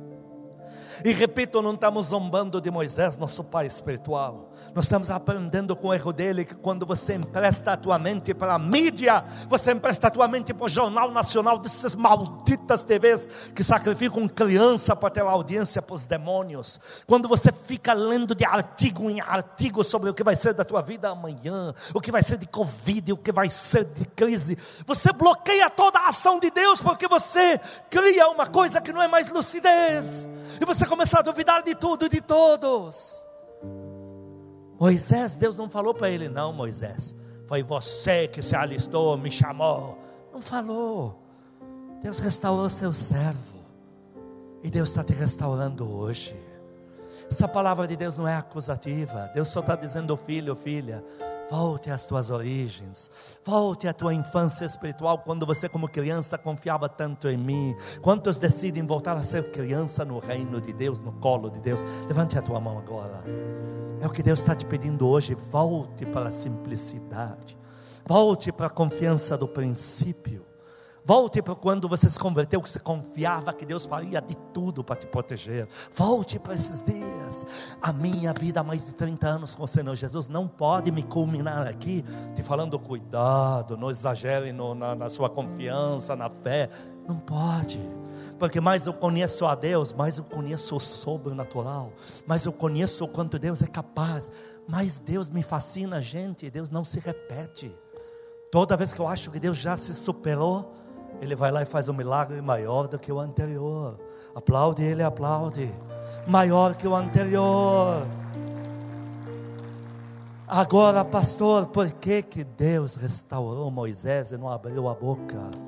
E 1.05 1.13
repito, 1.13 1.61
não 1.61 1.73
estamos 1.73 2.07
zombando 2.07 2.61
de 2.61 2.71
Moisés, 2.71 3.19
nosso 3.19 3.45
pai 3.45 3.67
espiritual. 3.67 4.54
Nós 4.75 4.87
estamos 4.87 5.09
aprendendo 5.09 5.77
com 5.77 5.89
o 5.89 5.95
erro 5.95 6.13
dele 6.13 6.45
que 6.45 6.57
quando 6.57 6.85
você 6.85 7.15
empresta 7.15 7.73
a 7.73 7.77
tua 7.77 7.97
mente 7.97 8.35
para 8.35 8.55
a 8.55 8.59
mídia, 8.59 9.25
você 9.49 9.71
empresta 9.71 10.09
a 10.09 10.11
tua 10.11 10.27
mente 10.27 10.53
para 10.53 10.67
o 10.67 10.69
Jornal 10.69 11.13
Nacional 11.13 11.59
dessas 11.59 11.95
malditas 11.95 12.83
TVs 12.83 13.29
que 13.55 13.63
sacrificam 13.63 14.27
criança 14.27 14.97
para 14.97 15.11
ter 15.11 15.21
audiência 15.21 15.81
para 15.81 15.95
os 15.95 16.07
demônios. 16.07 16.81
Quando 17.07 17.29
você 17.29 17.53
fica 17.53 17.93
lendo 17.93 18.35
de 18.35 18.45
artigo 18.45 19.09
em 19.09 19.21
artigo 19.21 19.85
sobre 19.85 20.11
o 20.11 20.15
que 20.15 20.25
vai 20.25 20.35
ser 20.35 20.55
da 20.55 20.65
tua 20.65 20.83
vida 20.83 21.09
amanhã, 21.09 21.73
o 21.95 22.01
que 22.01 22.11
vai 22.11 22.23
ser 22.25 22.37
de 22.37 22.47
Covid, 22.47 23.13
o 23.13 23.17
que 23.17 23.31
vai 23.31 23.49
ser 23.49 23.85
de 23.85 24.05
crise, 24.07 24.59
você 24.85 25.13
bloqueia 25.13 25.71
toda 25.71 26.01
a 26.01 26.09
ação 26.09 26.41
de 26.41 26.51
Deus 26.51 26.81
porque 26.81 27.07
você 27.07 27.61
cria 27.89 28.27
uma 28.29 28.49
coisa 28.49 28.81
que 28.81 28.93
não 28.93 29.01
é 29.01 29.07
mais 29.07 29.29
lucidez 29.29 30.29
e 30.61 30.65
você 30.65 30.85
começa 30.85 31.21
a 31.21 31.23
duvidar 31.23 31.63
de 31.63 31.77
tudo 31.77 32.07
e 32.07 32.09
de 32.09 32.21
todos. 32.21 33.25
Moisés, 34.85 35.35
Deus 35.35 35.57
não 35.57 35.67
falou 35.67 35.95
para 35.95 36.11
ele, 36.11 36.29
não, 36.29 36.53
Moisés. 36.53 37.17
Foi 37.47 37.63
você 37.63 38.29
que 38.29 38.43
se 38.43 38.55
alistou, 38.55 39.17
me 39.17 39.31
chamou. 39.31 39.99
Não 40.31 40.43
falou. 40.43 41.23
Deus 42.03 42.19
restaurou 42.19 42.69
seu 42.69 42.93
servo. 42.93 43.65
E 44.63 44.71
Deus 44.71 44.91
está 44.91 45.03
te 45.03 45.15
restaurando 45.15 45.91
hoje. 45.91 46.37
Essa 47.31 47.49
palavra 47.49 47.87
de 47.87 47.97
Deus 47.97 48.19
não 48.19 48.29
é 48.29 48.37
acusativa. 48.37 49.31
Deus 49.33 49.49
só 49.49 49.61
está 49.61 49.75
dizendo, 49.75 50.15
filho, 50.19 50.55
filha, 50.55 51.03
Volte 51.51 51.91
às 51.91 52.05
tuas 52.05 52.31
origens. 52.31 53.11
Volte 53.45 53.87
à 53.87 53.93
tua 53.93 54.15
infância 54.15 54.65
espiritual, 54.65 55.19
quando 55.19 55.47
você, 55.47 55.69
como 55.69 55.89
criança, 55.89 56.39
confiava 56.39 56.89
tanto 56.89 57.29
em 57.29 57.37
mim. 57.37 57.77
Quantos 58.01 58.39
decidem 58.39 58.87
voltar 58.87 59.17
a 59.17 59.23
ser 59.23 59.51
criança 59.51 60.05
no 60.05 60.19
reino 60.19 60.61
de 60.61 60.73
Deus, 60.73 61.01
no 61.01 61.13
colo 61.13 61.51
de 61.51 61.61
Deus? 61.61 61.83
Levante 62.07 62.39
a 62.39 62.43
tua 62.43 62.61
mão 62.61 62.79
agora. 62.79 63.23
É 64.05 64.07
o 64.07 64.11
que 64.11 64.23
Deus 64.23 64.41
está 64.41 64.55
te 64.55 64.67
pedindo 64.67 65.09
hoje. 65.09 65.35
Volte 65.35 66.05
para 66.05 66.29
a 66.29 66.31
simplicidade. 66.31 67.57
Volte 68.05 68.53
para 68.53 68.67
a 68.67 68.71
confiança 68.71 69.35
do 69.35 69.49
princípio. 69.49 70.45
Volte 71.03 71.41
para 71.41 71.55
quando 71.55 71.89
você 71.89 72.07
se 72.07 72.19
converteu, 72.19 72.61
que 72.61 72.69
você 72.69 72.79
confiava 72.79 73.51
que 73.55 73.65
Deus 73.65 73.87
faria 73.87 74.21
de 74.21 74.37
tudo 74.53 74.85
para 74.85 74.97
te 74.97 75.07
proteger. 75.07 75.67
Volte 75.91 76.39
para 76.39 76.53
esses 76.53 76.85
dias. 76.85 77.47
A 77.81 77.95
minha 77.95 78.35
vida 78.35 78.61
há 78.61 78.63
mais 78.63 78.85
de 78.85 78.93
30 78.93 79.27
anos 79.27 79.55
com 79.55 79.65
o 79.65 79.69
Senhor 79.69 79.97
Jesus 79.97 80.29
não 80.29 80.47
pode 80.47 80.93
me 80.93 81.03
culminar 81.03 81.67
aqui 81.67 82.05
te 82.35 82.43
falando 82.43 82.79
cuidado, 82.79 83.75
não 83.75 83.91
exagere 83.91 84.53
no, 84.53 84.75
na, 84.75 84.95
na 84.95 85.09
sua 85.09 85.31
confiança, 85.31 86.15
na 86.15 86.29
fé. 86.29 86.69
Não 87.09 87.17
pode 87.17 87.81
porque 88.45 88.61
mais 88.61 88.85
eu 88.85 88.93
conheço 88.93 89.47
a 89.47 89.55
Deus, 89.55 89.95
mais 89.95 90.19
eu 90.19 90.25
conheço 90.25 90.77
o 90.77 90.79
sobrenatural, 90.79 91.91
mais 92.27 92.45
eu 92.45 92.53
conheço 92.53 93.07
o 93.07 93.09
quanto 93.09 93.39
Deus 93.39 93.63
é 93.63 93.67
capaz, 93.67 94.31
mais 94.69 94.99
Deus 94.99 95.31
me 95.31 95.43
fascina, 95.43 96.03
gente, 96.03 96.51
Deus 96.51 96.69
não 96.69 96.85
se 96.85 97.01
repete. 97.01 97.75
Toda 98.53 98.77
vez 98.77 98.93
que 98.93 99.01
eu 99.01 99.09
acho 99.09 99.31
que 99.31 99.41
Deus 99.41 99.57
já 99.57 99.79
se 99.79 99.95
superou, 99.95 100.75
ele 101.23 101.35
vai 101.35 101.51
lá 101.51 101.63
e 101.63 101.65
faz 101.65 101.89
um 101.89 101.95
milagre 101.95 102.39
maior 102.43 102.87
do 102.87 102.99
que 102.99 103.11
o 103.11 103.19
anterior. 103.19 103.99
Aplaude 104.35 104.83
ele, 104.83 105.03
aplaude. 105.03 105.75
Maior 106.27 106.75
que 106.75 106.87
o 106.87 106.95
anterior. 106.95 108.07
Agora, 110.47 111.03
pastor, 111.03 111.69
por 111.69 111.91
que, 111.95 112.21
que 112.21 112.45
Deus 112.45 112.97
restaurou 112.97 113.71
Moisés 113.71 114.33
e 114.33 114.37
não 114.37 114.51
abriu 114.51 114.87
a 114.87 114.93
boca? 114.93 115.64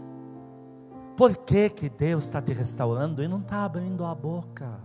Por 1.17 1.35
que, 1.35 1.71
que 1.71 1.89
Deus 1.89 2.25
está 2.25 2.43
te 2.43 2.53
restaurando 2.53 3.23
e 3.23 3.29
não 3.29 3.39
está 3.39 3.64
abrindo 3.64 4.05
a 4.05 4.14
boca? 4.14 4.79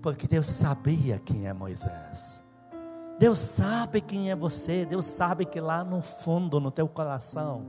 Porque 0.00 0.26
Deus 0.26 0.46
sabia 0.46 1.18
quem 1.18 1.46
é 1.46 1.52
Moisés. 1.52 2.42
Deus 3.18 3.38
sabe 3.38 4.00
quem 4.00 4.30
é 4.30 4.34
você. 4.34 4.86
Deus 4.86 5.04
sabe 5.04 5.44
que 5.44 5.60
lá 5.60 5.84
no 5.84 6.00
fundo, 6.00 6.58
no 6.58 6.70
teu 6.70 6.88
coração, 6.88 7.66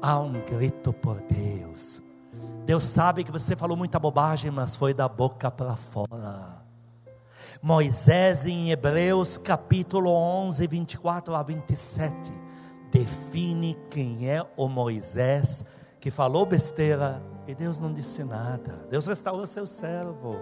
há 0.00 0.16
um 0.20 0.40
grito 0.44 0.92
por 0.92 1.20
Deus. 1.22 2.00
Deus 2.64 2.84
sabe 2.84 3.24
que 3.24 3.32
você 3.32 3.56
falou 3.56 3.76
muita 3.76 3.98
bobagem, 3.98 4.52
mas 4.52 4.76
foi 4.76 4.94
da 4.94 5.08
boca 5.08 5.50
para 5.50 5.74
fora. 5.74 6.62
Moisés, 7.60 8.46
em 8.46 8.70
Hebreus 8.70 9.36
capítulo 9.36 10.12
11, 10.12 10.64
24 10.68 11.34
a 11.34 11.42
27, 11.42 12.32
define 12.92 13.76
quem 13.90 14.30
é 14.30 14.46
o 14.56 14.68
Moisés 14.68 15.64
que 16.00 16.10
falou 16.10 16.46
besteira 16.46 17.22
e 17.46 17.54
Deus 17.54 17.78
não 17.78 17.92
disse 17.92 18.24
nada. 18.24 18.86
Deus 18.90 19.06
restaurou 19.06 19.46
seu 19.46 19.66
servo. 19.66 20.38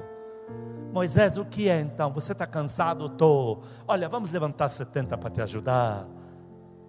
Moisés, 0.93 1.37
o 1.37 1.45
que 1.45 1.69
é 1.69 1.81
então? 1.81 2.13
Você 2.13 2.33
está 2.33 2.47
cansado? 2.47 3.07
Estou. 3.07 3.63
Olha, 3.87 4.09
vamos 4.09 4.31
levantar 4.31 4.69
70 4.69 5.19
para 5.19 5.31
te 5.31 5.43
ajudar. 5.43 6.07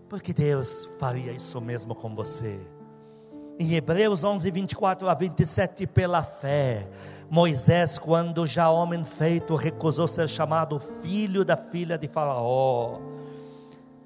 Porque 0.07 0.31
Deus 0.31 0.89
faria 0.99 1.31
isso 1.31 1.59
mesmo 1.59 1.95
com 1.95 2.15
você. 2.15 2.59
Em 3.59 3.73
Hebreus 3.73 4.23
11, 4.23 4.49
24 4.51 5.09
a 5.09 5.13
27, 5.13 5.85
pela 5.85 6.23
fé, 6.23 6.87
Moisés, 7.29 7.99
quando 7.99 8.47
já 8.47 8.69
homem 8.69 9.03
feito, 9.03 9.53
recusou 9.55 10.07
ser 10.07 10.29
chamado 10.29 10.79
filho 10.79 11.43
da 11.43 11.57
filha 11.57 11.97
de 11.97 12.07
Faraó 12.07 13.18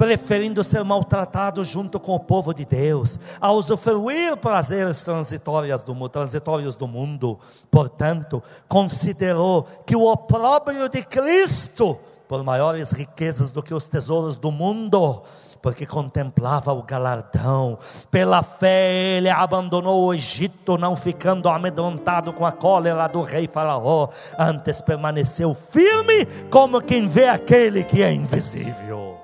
preferindo 0.04 0.66
ser 0.66 0.84
maltratado 0.84 1.64
junto 1.64 1.98
com 1.98 2.14
o 2.14 2.20
povo 2.20 2.54
de 2.54 2.66
Deus, 2.66 3.18
a 3.40 3.54
usufruir 3.54 4.36
prazeres 4.36 5.02
transitórios 5.02 5.82
do, 5.82 6.10
transitórios 6.10 6.76
do 6.76 6.86
mundo. 6.90 7.40
Portanto, 7.72 8.44
considerou 8.68 9.66
que 9.86 9.96
o 9.96 10.04
opróbrio 10.04 10.90
de 10.90 11.04
Cristo, 11.04 11.98
por 12.28 12.44
maiores 12.44 12.92
riquezas 12.92 13.50
do 13.50 13.64
que 13.64 13.74
os 13.74 13.88
tesouros 13.88 14.36
do 14.36 14.52
mundo, 14.52 15.22
porque 15.62 15.86
contemplava 15.86 16.74
o 16.74 16.84
galardão. 16.84 17.80
Pela 18.12 18.44
fé 18.44 19.16
ele 19.16 19.30
abandonou 19.30 20.04
o 20.04 20.14
Egito, 20.14 20.78
não 20.78 20.98
ficando 20.98 21.48
amedrontado 21.48 22.34
com 22.34 22.46
a 22.46 22.52
cólera 22.52 23.08
do 23.08 23.24
rei 23.24 23.48
Faraó, 23.48 24.10
antes 24.38 24.82
permaneceu 24.82 25.54
firme 25.54 26.26
como 26.52 26.82
quem 26.82 27.08
vê 27.08 27.30
aquele 27.30 27.86
que 27.86 28.04
é 28.04 28.12
invisível. 28.12 29.23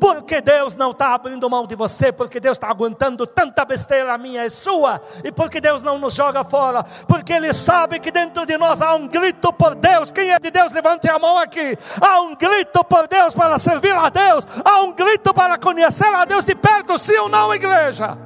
Porque 0.00 0.40
Deus 0.40 0.76
não 0.76 0.90
está 0.90 1.14
abrindo 1.14 1.48
mão 1.48 1.66
de 1.66 1.74
você, 1.74 2.12
porque 2.12 2.38
Deus 2.38 2.56
está 2.56 2.68
aguentando 2.68 3.26
tanta 3.26 3.64
besteira 3.64 4.16
minha 4.18 4.44
e 4.44 4.50
sua, 4.50 5.00
e 5.24 5.32
porque 5.32 5.60
Deus 5.60 5.82
não 5.82 5.98
nos 5.98 6.14
joga 6.14 6.44
fora, 6.44 6.84
porque 7.08 7.32
Ele 7.32 7.52
sabe 7.52 7.98
que 7.98 8.10
dentro 8.10 8.44
de 8.44 8.58
nós 8.58 8.82
há 8.82 8.94
um 8.94 9.08
grito 9.08 9.52
por 9.52 9.74
Deus. 9.74 10.12
Quem 10.12 10.30
é 10.30 10.38
de 10.38 10.50
Deus, 10.50 10.72
levante 10.72 11.08
a 11.08 11.18
mão 11.18 11.38
aqui. 11.38 11.78
Há 12.00 12.20
um 12.20 12.34
grito 12.34 12.84
por 12.84 13.08
Deus 13.08 13.34
para 13.34 13.58
servir 13.58 13.94
a 13.94 14.08
Deus, 14.08 14.46
há 14.64 14.80
um 14.82 14.92
grito 14.92 15.32
para 15.32 15.58
conhecer 15.58 16.12
a 16.14 16.24
Deus 16.24 16.44
de 16.44 16.54
perto, 16.54 16.98
sim 16.98 17.16
ou 17.16 17.28
não, 17.28 17.54
igreja? 17.54 18.18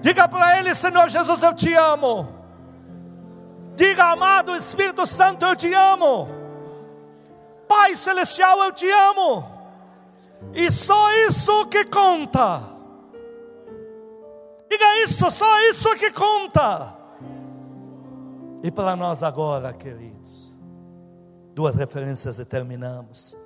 Diga 0.00 0.28
para 0.28 0.58
Ele, 0.58 0.74
Senhor 0.74 1.08
Jesus, 1.08 1.42
eu 1.42 1.54
te 1.54 1.74
amo. 1.74 2.28
Diga, 3.74 4.06
amado 4.06 4.56
Espírito 4.56 5.06
Santo, 5.06 5.46
eu 5.46 5.54
te 5.54 5.72
amo. 5.72 6.28
Pai 7.68 7.94
Celestial, 7.94 8.64
eu 8.64 8.72
te 8.72 8.90
amo. 8.90 9.57
E 10.54 10.70
só 10.70 11.12
isso 11.26 11.66
que 11.66 11.84
conta. 11.84 12.76
Diga 14.70 15.02
isso, 15.02 15.30
só 15.30 15.60
isso 15.68 15.94
que 15.96 16.10
conta. 16.10 16.96
E 18.62 18.70
para 18.70 18.96
nós 18.96 19.22
agora, 19.22 19.72
queridos, 19.72 20.54
duas 21.54 21.76
referências 21.76 22.38
e 22.38 22.44
terminamos. 22.44 23.36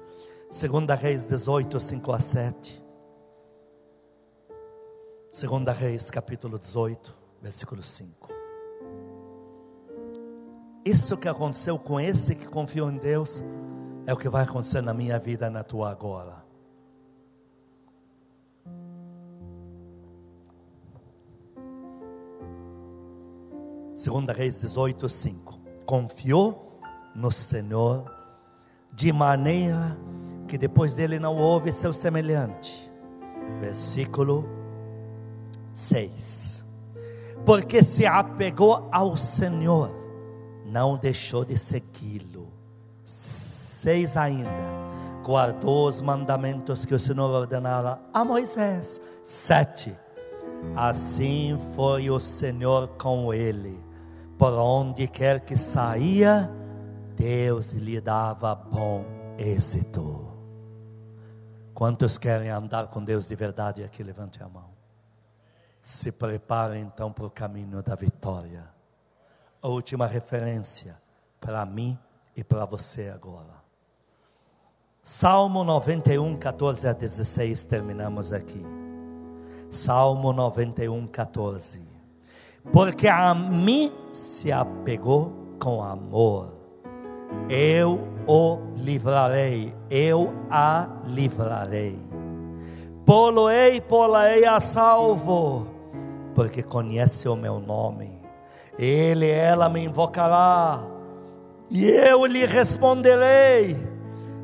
Segunda 0.51 0.95
Reis 0.95 1.25
18, 1.25 1.79
5 1.79 2.13
a 2.13 2.21
7. 2.21 2.83
Segunda 5.31 5.73
Reis, 5.73 6.11
capítulo 6.11 6.59
18, 6.59 7.15
versículo 7.41 7.83
5. 7.83 8.29
Isso 10.85 11.17
que 11.17 11.29
aconteceu 11.29 11.79
com 11.79 12.01
esse 12.01 12.35
que 12.35 12.47
confiou 12.47 12.91
em 12.91 12.99
Deus 12.99 13.43
é 14.05 14.13
o 14.13 14.17
que 14.17 14.29
vai 14.29 14.43
acontecer 14.43 14.83
na 14.83 14.93
minha 14.93 15.19
vida 15.19 15.47
e 15.47 15.51
na 15.51 15.63
tua 15.63 15.91
agora. 15.91 16.42
Segunda 24.03 24.33
Reis 24.33 24.61
18, 24.61 25.09
5. 25.09 25.61
Confiou 25.87 26.81
no 27.15 27.31
Senhor, 27.31 28.05
de 28.93 29.13
maneira 29.13 29.97
que 30.49 30.59
depois 30.59 30.97
dele 30.97 31.21
não 31.21 31.37
houve 31.37 31.73
seu 31.73 31.93
semelhante. 31.93 32.91
Versículo 33.61 34.45
6. 35.73 36.65
Porque 37.47 37.81
se 37.85 38.05
apegou 38.05 38.89
ao 38.91 39.17
Senhor, 39.17 39.95
não 40.67 40.97
deixou 40.97 41.45
de 41.45 41.57
segui-lo. 41.57 42.53
Seis 43.05 44.17
ainda. 44.17 44.51
Guardou 45.25 45.87
os 45.87 46.01
mandamentos 46.01 46.85
que 46.85 46.97
o 46.97 46.99
Senhor 46.99 47.31
ordenara 47.31 48.01
a 48.13 48.25
Moisés. 48.25 49.01
Sete. 49.23 49.97
Assim 50.75 51.57
foi 51.77 52.11
o 52.11 52.19
Senhor 52.19 52.89
com 52.99 53.33
ele 53.33 53.81
por 54.43 54.55
onde 54.55 55.07
quer 55.07 55.45
que 55.45 55.57
saía, 55.57 56.51
Deus 57.15 57.71
lhe 57.71 58.01
dava 58.01 58.57
bom 58.57 59.05
êxito. 59.39 60.37
Quantos 61.73 62.19
querem 62.19 62.51
andar 62.51 62.89
com 62.89 63.05
Deus 63.05 63.25
de 63.25 63.37
verdade 63.37 63.85
aqui? 63.85 64.03
Levante 64.03 64.43
a 64.43 64.49
mão. 64.49 64.71
Se 65.81 66.11
prepare 66.11 66.81
então 66.81 67.13
para 67.13 67.25
o 67.25 67.31
caminho 67.31 67.85
da 67.85 67.95
vitória. 67.95 68.69
A 69.63 69.69
última 69.69 70.09
referência 70.09 71.01
para 71.41 71.65
mim 71.65 71.97
e 72.35 72.43
para 72.43 72.65
você 72.65 73.11
agora. 73.11 73.63
Salmo 75.05 75.63
91, 75.63 76.37
14 76.37 76.89
a 76.89 76.93
16, 76.93 77.65
terminamos 77.65 78.33
aqui. 78.33 78.67
Salmo 79.71 80.33
91, 80.33 81.07
14 81.07 81.82
porque 82.71 83.09
a 83.09 83.35
mim 83.35 83.93
se 84.13 84.53
apegou 84.53 85.33
com 85.59 85.83
amor. 85.83 86.53
Eu 87.49 88.01
o 88.27 88.59
livrarei, 88.77 89.75
eu 89.91 90.33
a 90.51 90.87
livrarei. 91.07 91.99
Poloei, 93.05 93.81
poloei 93.81 94.45
a 94.45 94.61
salvo, 94.61 95.67
porque 96.35 96.63
conhece 96.63 97.29
o 97.29 97.35
meu 97.35 97.59
nome. 97.59 98.21
Ele, 98.79 99.29
ela 99.29 99.69
me 99.69 99.85
invocará, 99.85 100.81
e 101.69 101.85
eu 101.85 102.25
lhe 102.27 102.47
responderei. 102.47 103.77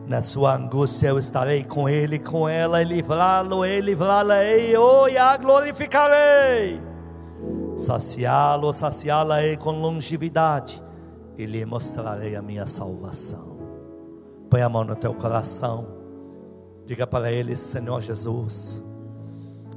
Na 0.07 0.23
sua 0.23 0.57
angústia 0.57 1.09
eu 1.09 1.19
estarei 1.19 1.63
com 1.63 1.89
ele, 1.89 2.19
com 2.19 2.49
ela, 2.49 2.83
e 2.83 2.85
livrá-lo, 2.85 3.65
e 3.65 3.81
livrá-la-ei, 3.81 4.77
oh, 4.77 5.07
e 5.07 5.17
a 5.17 5.37
glorificarei 5.37 6.81
saciá-lo, 7.79 8.73
saciá-la-ei 8.73 9.57
com 9.57 9.71
longevidade, 9.71 10.83
e 11.37 11.47
lhe 11.47 11.65
mostrarei 11.65 12.35
a 12.35 12.43
minha 12.43 12.67
salvação. 12.67 13.57
Põe 14.51 14.63
a 14.63 14.69
mão 14.69 14.85
no 14.85 14.97
teu 14.97 15.15
coração, 15.15 15.87
diga 16.85 17.07
para 17.07 17.31
ele: 17.31 17.57
Senhor 17.57 18.01
Jesus, 18.03 18.83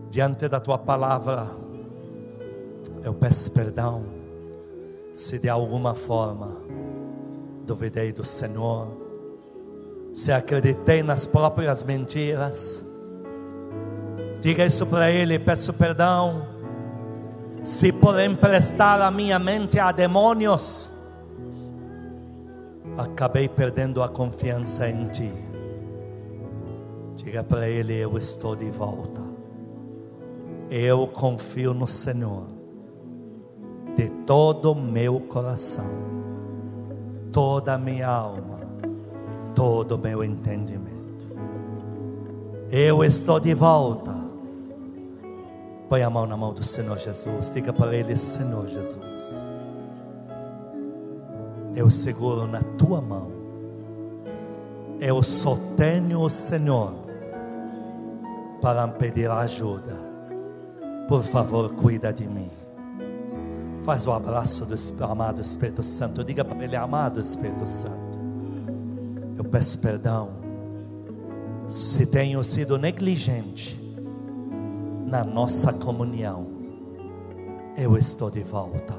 diante 0.09 0.47
da 0.47 0.59
tua 0.59 0.77
palavra, 0.77 1.47
eu 3.03 3.13
peço 3.13 3.51
perdão, 3.51 4.03
se 5.13 5.37
de 5.37 5.49
alguma 5.49 5.93
forma 5.93 6.57
duvidei 7.65 8.11
do 8.11 8.25
Senhor, 8.25 8.87
se 10.13 10.31
acreditei 10.31 11.03
nas 11.03 11.27
próprias 11.27 11.83
mentiras, 11.83 12.83
diga 14.39 14.65
isso 14.65 14.87
para 14.87 15.11
ele: 15.11 15.37
peço 15.37 15.71
perdão 15.73 16.50
se 17.63 17.91
por 17.91 18.19
emprestar 18.19 19.01
a 19.01 19.11
minha 19.11 19.37
mente 19.37 19.79
a 19.79 19.91
demônios, 19.91 20.89
acabei 22.97 23.47
perdendo 23.47 24.01
a 24.01 24.09
confiança 24.09 24.89
em 24.89 25.07
Ti. 25.09 25.31
Diga 27.15 27.43
para 27.43 27.69
Ele: 27.69 27.95
Eu 27.95 28.17
estou 28.17 28.55
de 28.55 28.69
volta. 28.69 29.21
Eu 30.69 31.05
confio 31.07 31.73
no 31.73 31.87
Senhor 31.87 32.45
de 33.95 34.09
todo 34.25 34.71
o 34.71 34.75
meu 34.75 35.19
coração, 35.19 35.85
toda 37.31 37.73
a 37.73 37.77
minha 37.77 38.07
alma, 38.07 38.59
todo 39.53 39.95
o 39.95 39.97
meu 39.97 40.23
entendimento. 40.23 40.91
Eu 42.71 43.03
estou 43.03 43.39
de 43.39 43.53
volta. 43.53 44.20
Põe 45.91 46.03
a 46.03 46.09
mão 46.09 46.25
na 46.25 46.37
mão 46.37 46.53
do 46.53 46.63
Senhor 46.63 46.97
Jesus. 46.97 47.51
Diga 47.53 47.73
para 47.73 47.93
Ele: 47.93 48.15
Senhor 48.15 48.65
Jesus, 48.69 49.45
eu 51.75 51.91
seguro 51.91 52.47
na 52.47 52.61
tua 52.77 53.01
mão. 53.01 53.29
Eu 55.01 55.21
só 55.21 55.57
tenho 55.75 56.21
o 56.21 56.29
Senhor 56.29 56.93
para 58.61 58.87
pedir 58.87 59.29
ajuda. 59.29 59.97
Por 61.09 61.23
favor, 61.23 61.73
cuida 61.73 62.13
de 62.13 62.25
mim. 62.25 62.49
Faz 63.83 64.07
o 64.07 64.13
abraço 64.13 64.65
do 64.65 65.03
amado 65.03 65.41
Espírito 65.41 65.83
Santo. 65.83 66.23
Diga 66.23 66.45
para 66.45 66.63
Ele: 66.63 66.77
Amado 66.77 67.19
Espírito 67.19 67.67
Santo, 67.67 68.17
eu 69.37 69.43
peço 69.43 69.77
perdão 69.79 70.29
se 71.67 72.05
tenho 72.05 72.41
sido 72.45 72.77
negligente 72.77 73.80
na 75.11 75.25
nossa 75.25 75.73
comunhão, 75.73 76.47
eu 77.77 77.97
estou 77.97 78.31
de 78.31 78.41
volta. 78.43 78.93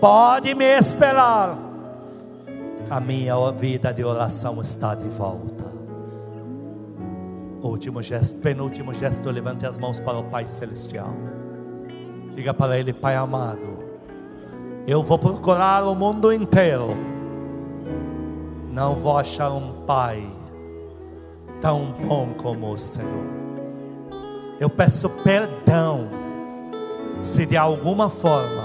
Pode 0.00 0.56
me 0.56 0.76
esperar. 0.76 1.56
A 2.90 2.98
minha 2.98 3.52
vida 3.52 3.94
de 3.94 4.04
oração 4.04 4.60
está 4.60 4.96
de 4.96 5.08
volta. 5.08 5.70
Último 7.62 8.02
gesto, 8.02 8.40
penúltimo 8.40 8.92
gesto, 8.92 9.30
levante 9.30 9.64
as 9.64 9.78
mãos 9.78 10.00
para 10.00 10.18
o 10.18 10.24
Pai 10.24 10.48
Celestial. 10.48 11.14
Diga 12.34 12.52
para 12.52 12.76
Ele, 12.76 12.92
Pai 12.92 13.14
amado, 13.14 13.78
eu 14.84 15.00
vou 15.00 15.18
procurar 15.18 15.84
o 15.84 15.94
mundo 15.94 16.32
inteiro. 16.32 16.96
Não 18.72 18.96
vou 18.96 19.16
achar 19.16 19.52
um 19.52 19.84
Pai 19.84 20.26
tão 21.60 21.92
bom 22.04 22.34
como 22.36 22.72
o 22.72 22.78
Senhor. 22.78 23.39
Eu 24.60 24.68
peço 24.68 25.08
perdão 25.08 26.06
se 27.22 27.46
de 27.46 27.56
alguma 27.56 28.10
forma 28.10 28.64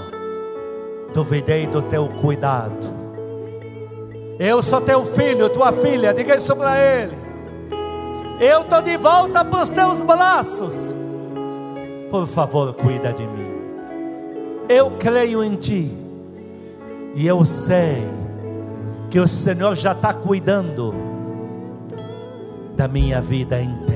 duvidei 1.14 1.66
do 1.66 1.82
teu 1.82 2.10
cuidado. 2.22 2.93
Eu 4.38 4.62
sou 4.62 4.82
teu 4.82 5.06
filho, 5.06 5.50
tua 5.50 5.72
filha, 5.72 6.14
diga 6.14 6.36
isso 6.36 6.54
para 6.54 6.78
ele. 6.78 7.16
Eu 8.41 8.64
estou 8.64 8.82
de 8.82 8.98
volta 8.98 9.46
para 9.46 9.64
os 9.64 9.70
teus 9.70 10.04
braços. 10.04 10.93
Por 12.10 12.28
favor, 12.28 12.74
cuida 12.74 13.14
de 13.14 13.26
mim. 13.26 13.56
Eu 14.68 14.91
creio 15.00 15.41
em 15.41 15.56
ti. 15.56 15.89
E 17.16 17.26
eu 17.26 17.46
sei 17.46 18.04
que 19.10 19.18
o 19.18 19.28
Senhor 19.30 19.76
já 19.76 19.93
está 19.93 20.14
cuidando 20.14 20.93
da 22.76 22.89
minha 22.89 23.22
vida 23.22 23.62
inteira. 23.62 23.95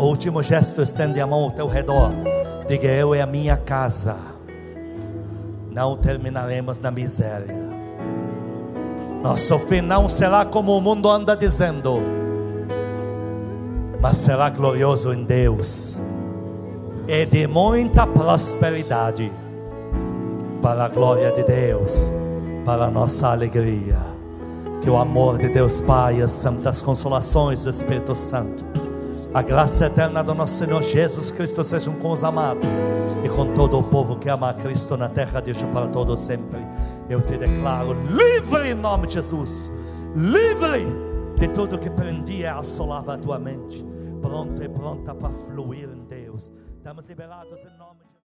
O 0.00 0.04
último 0.06 0.42
gesto, 0.42 0.80
estende 0.80 1.20
a 1.20 1.26
mão 1.26 1.44
ao 1.44 1.50
teu 1.50 1.68
redor. 1.68 2.10
Diga: 2.66 2.88
Eu 2.88 3.14
e 3.14 3.20
a 3.20 3.26
minha 3.26 3.58
casa 3.58 4.16
não 5.70 5.94
terminaremos 5.94 6.78
na 6.78 6.90
miséria. 6.90 7.54
Nosso 9.22 9.58
fim 9.58 9.82
não 9.82 10.08
será 10.08 10.46
como 10.46 10.74
o 10.74 10.80
mundo 10.80 11.06
anda 11.06 11.36
dizendo, 11.36 12.00
mas 14.00 14.16
será 14.16 14.48
glorioso 14.48 15.12
em 15.12 15.22
Deus 15.22 15.94
e 17.06 17.26
de 17.26 17.46
muita 17.46 18.06
prosperidade 18.06 19.30
para 20.62 20.86
a 20.86 20.88
glória 20.88 21.30
de 21.30 21.42
Deus, 21.42 22.10
para 22.64 22.86
a 22.86 22.90
nossa 22.90 23.28
alegria. 23.28 23.98
Que 24.80 24.88
o 24.88 24.96
amor 24.96 25.36
de 25.36 25.50
Deus 25.50 25.78
Pai, 25.82 26.22
as 26.22 26.30
santas 26.30 26.80
consolações 26.80 27.64
do 27.64 27.70
Espírito 27.70 28.14
Santo, 28.14 28.64
a 29.32 29.42
graça 29.42 29.86
eterna 29.86 30.24
do 30.24 30.34
nosso 30.34 30.54
Senhor 30.54 30.82
Jesus 30.82 31.30
Cristo 31.30 31.62
sejam 31.62 31.94
com 31.94 32.10
os 32.10 32.24
amados 32.24 32.72
e 33.24 33.28
com 33.28 33.54
todo 33.54 33.78
o 33.78 33.82
povo 33.82 34.18
que 34.18 34.28
ama 34.28 34.50
a 34.50 34.54
Cristo 34.54 34.96
na 34.96 35.08
terra, 35.08 35.40
deixa 35.40 35.66
para 35.68 35.86
todo 35.86 36.16
sempre. 36.16 36.58
Eu 37.08 37.22
te 37.22 37.38
declaro 37.38 37.92
livre 38.08 38.70
em 38.70 38.74
nome 38.74 39.06
de 39.06 39.14
Jesus, 39.14 39.70
livre 40.16 40.84
de 41.38 41.48
tudo 41.48 41.78
que 41.78 41.90
prendia 41.90 42.46
e 42.46 42.46
assolava 42.46 43.14
a 43.14 43.18
tua 43.18 43.38
mente, 43.38 43.84
pronto 44.20 44.62
e 44.62 44.68
pronta 44.68 45.14
para 45.14 45.30
fluir 45.30 45.88
em 45.88 46.04
Deus. 46.06 46.52
Estamos 46.76 47.04
liberados 47.04 47.60
em 47.60 47.78
nome 47.78 48.00
de 48.04 48.09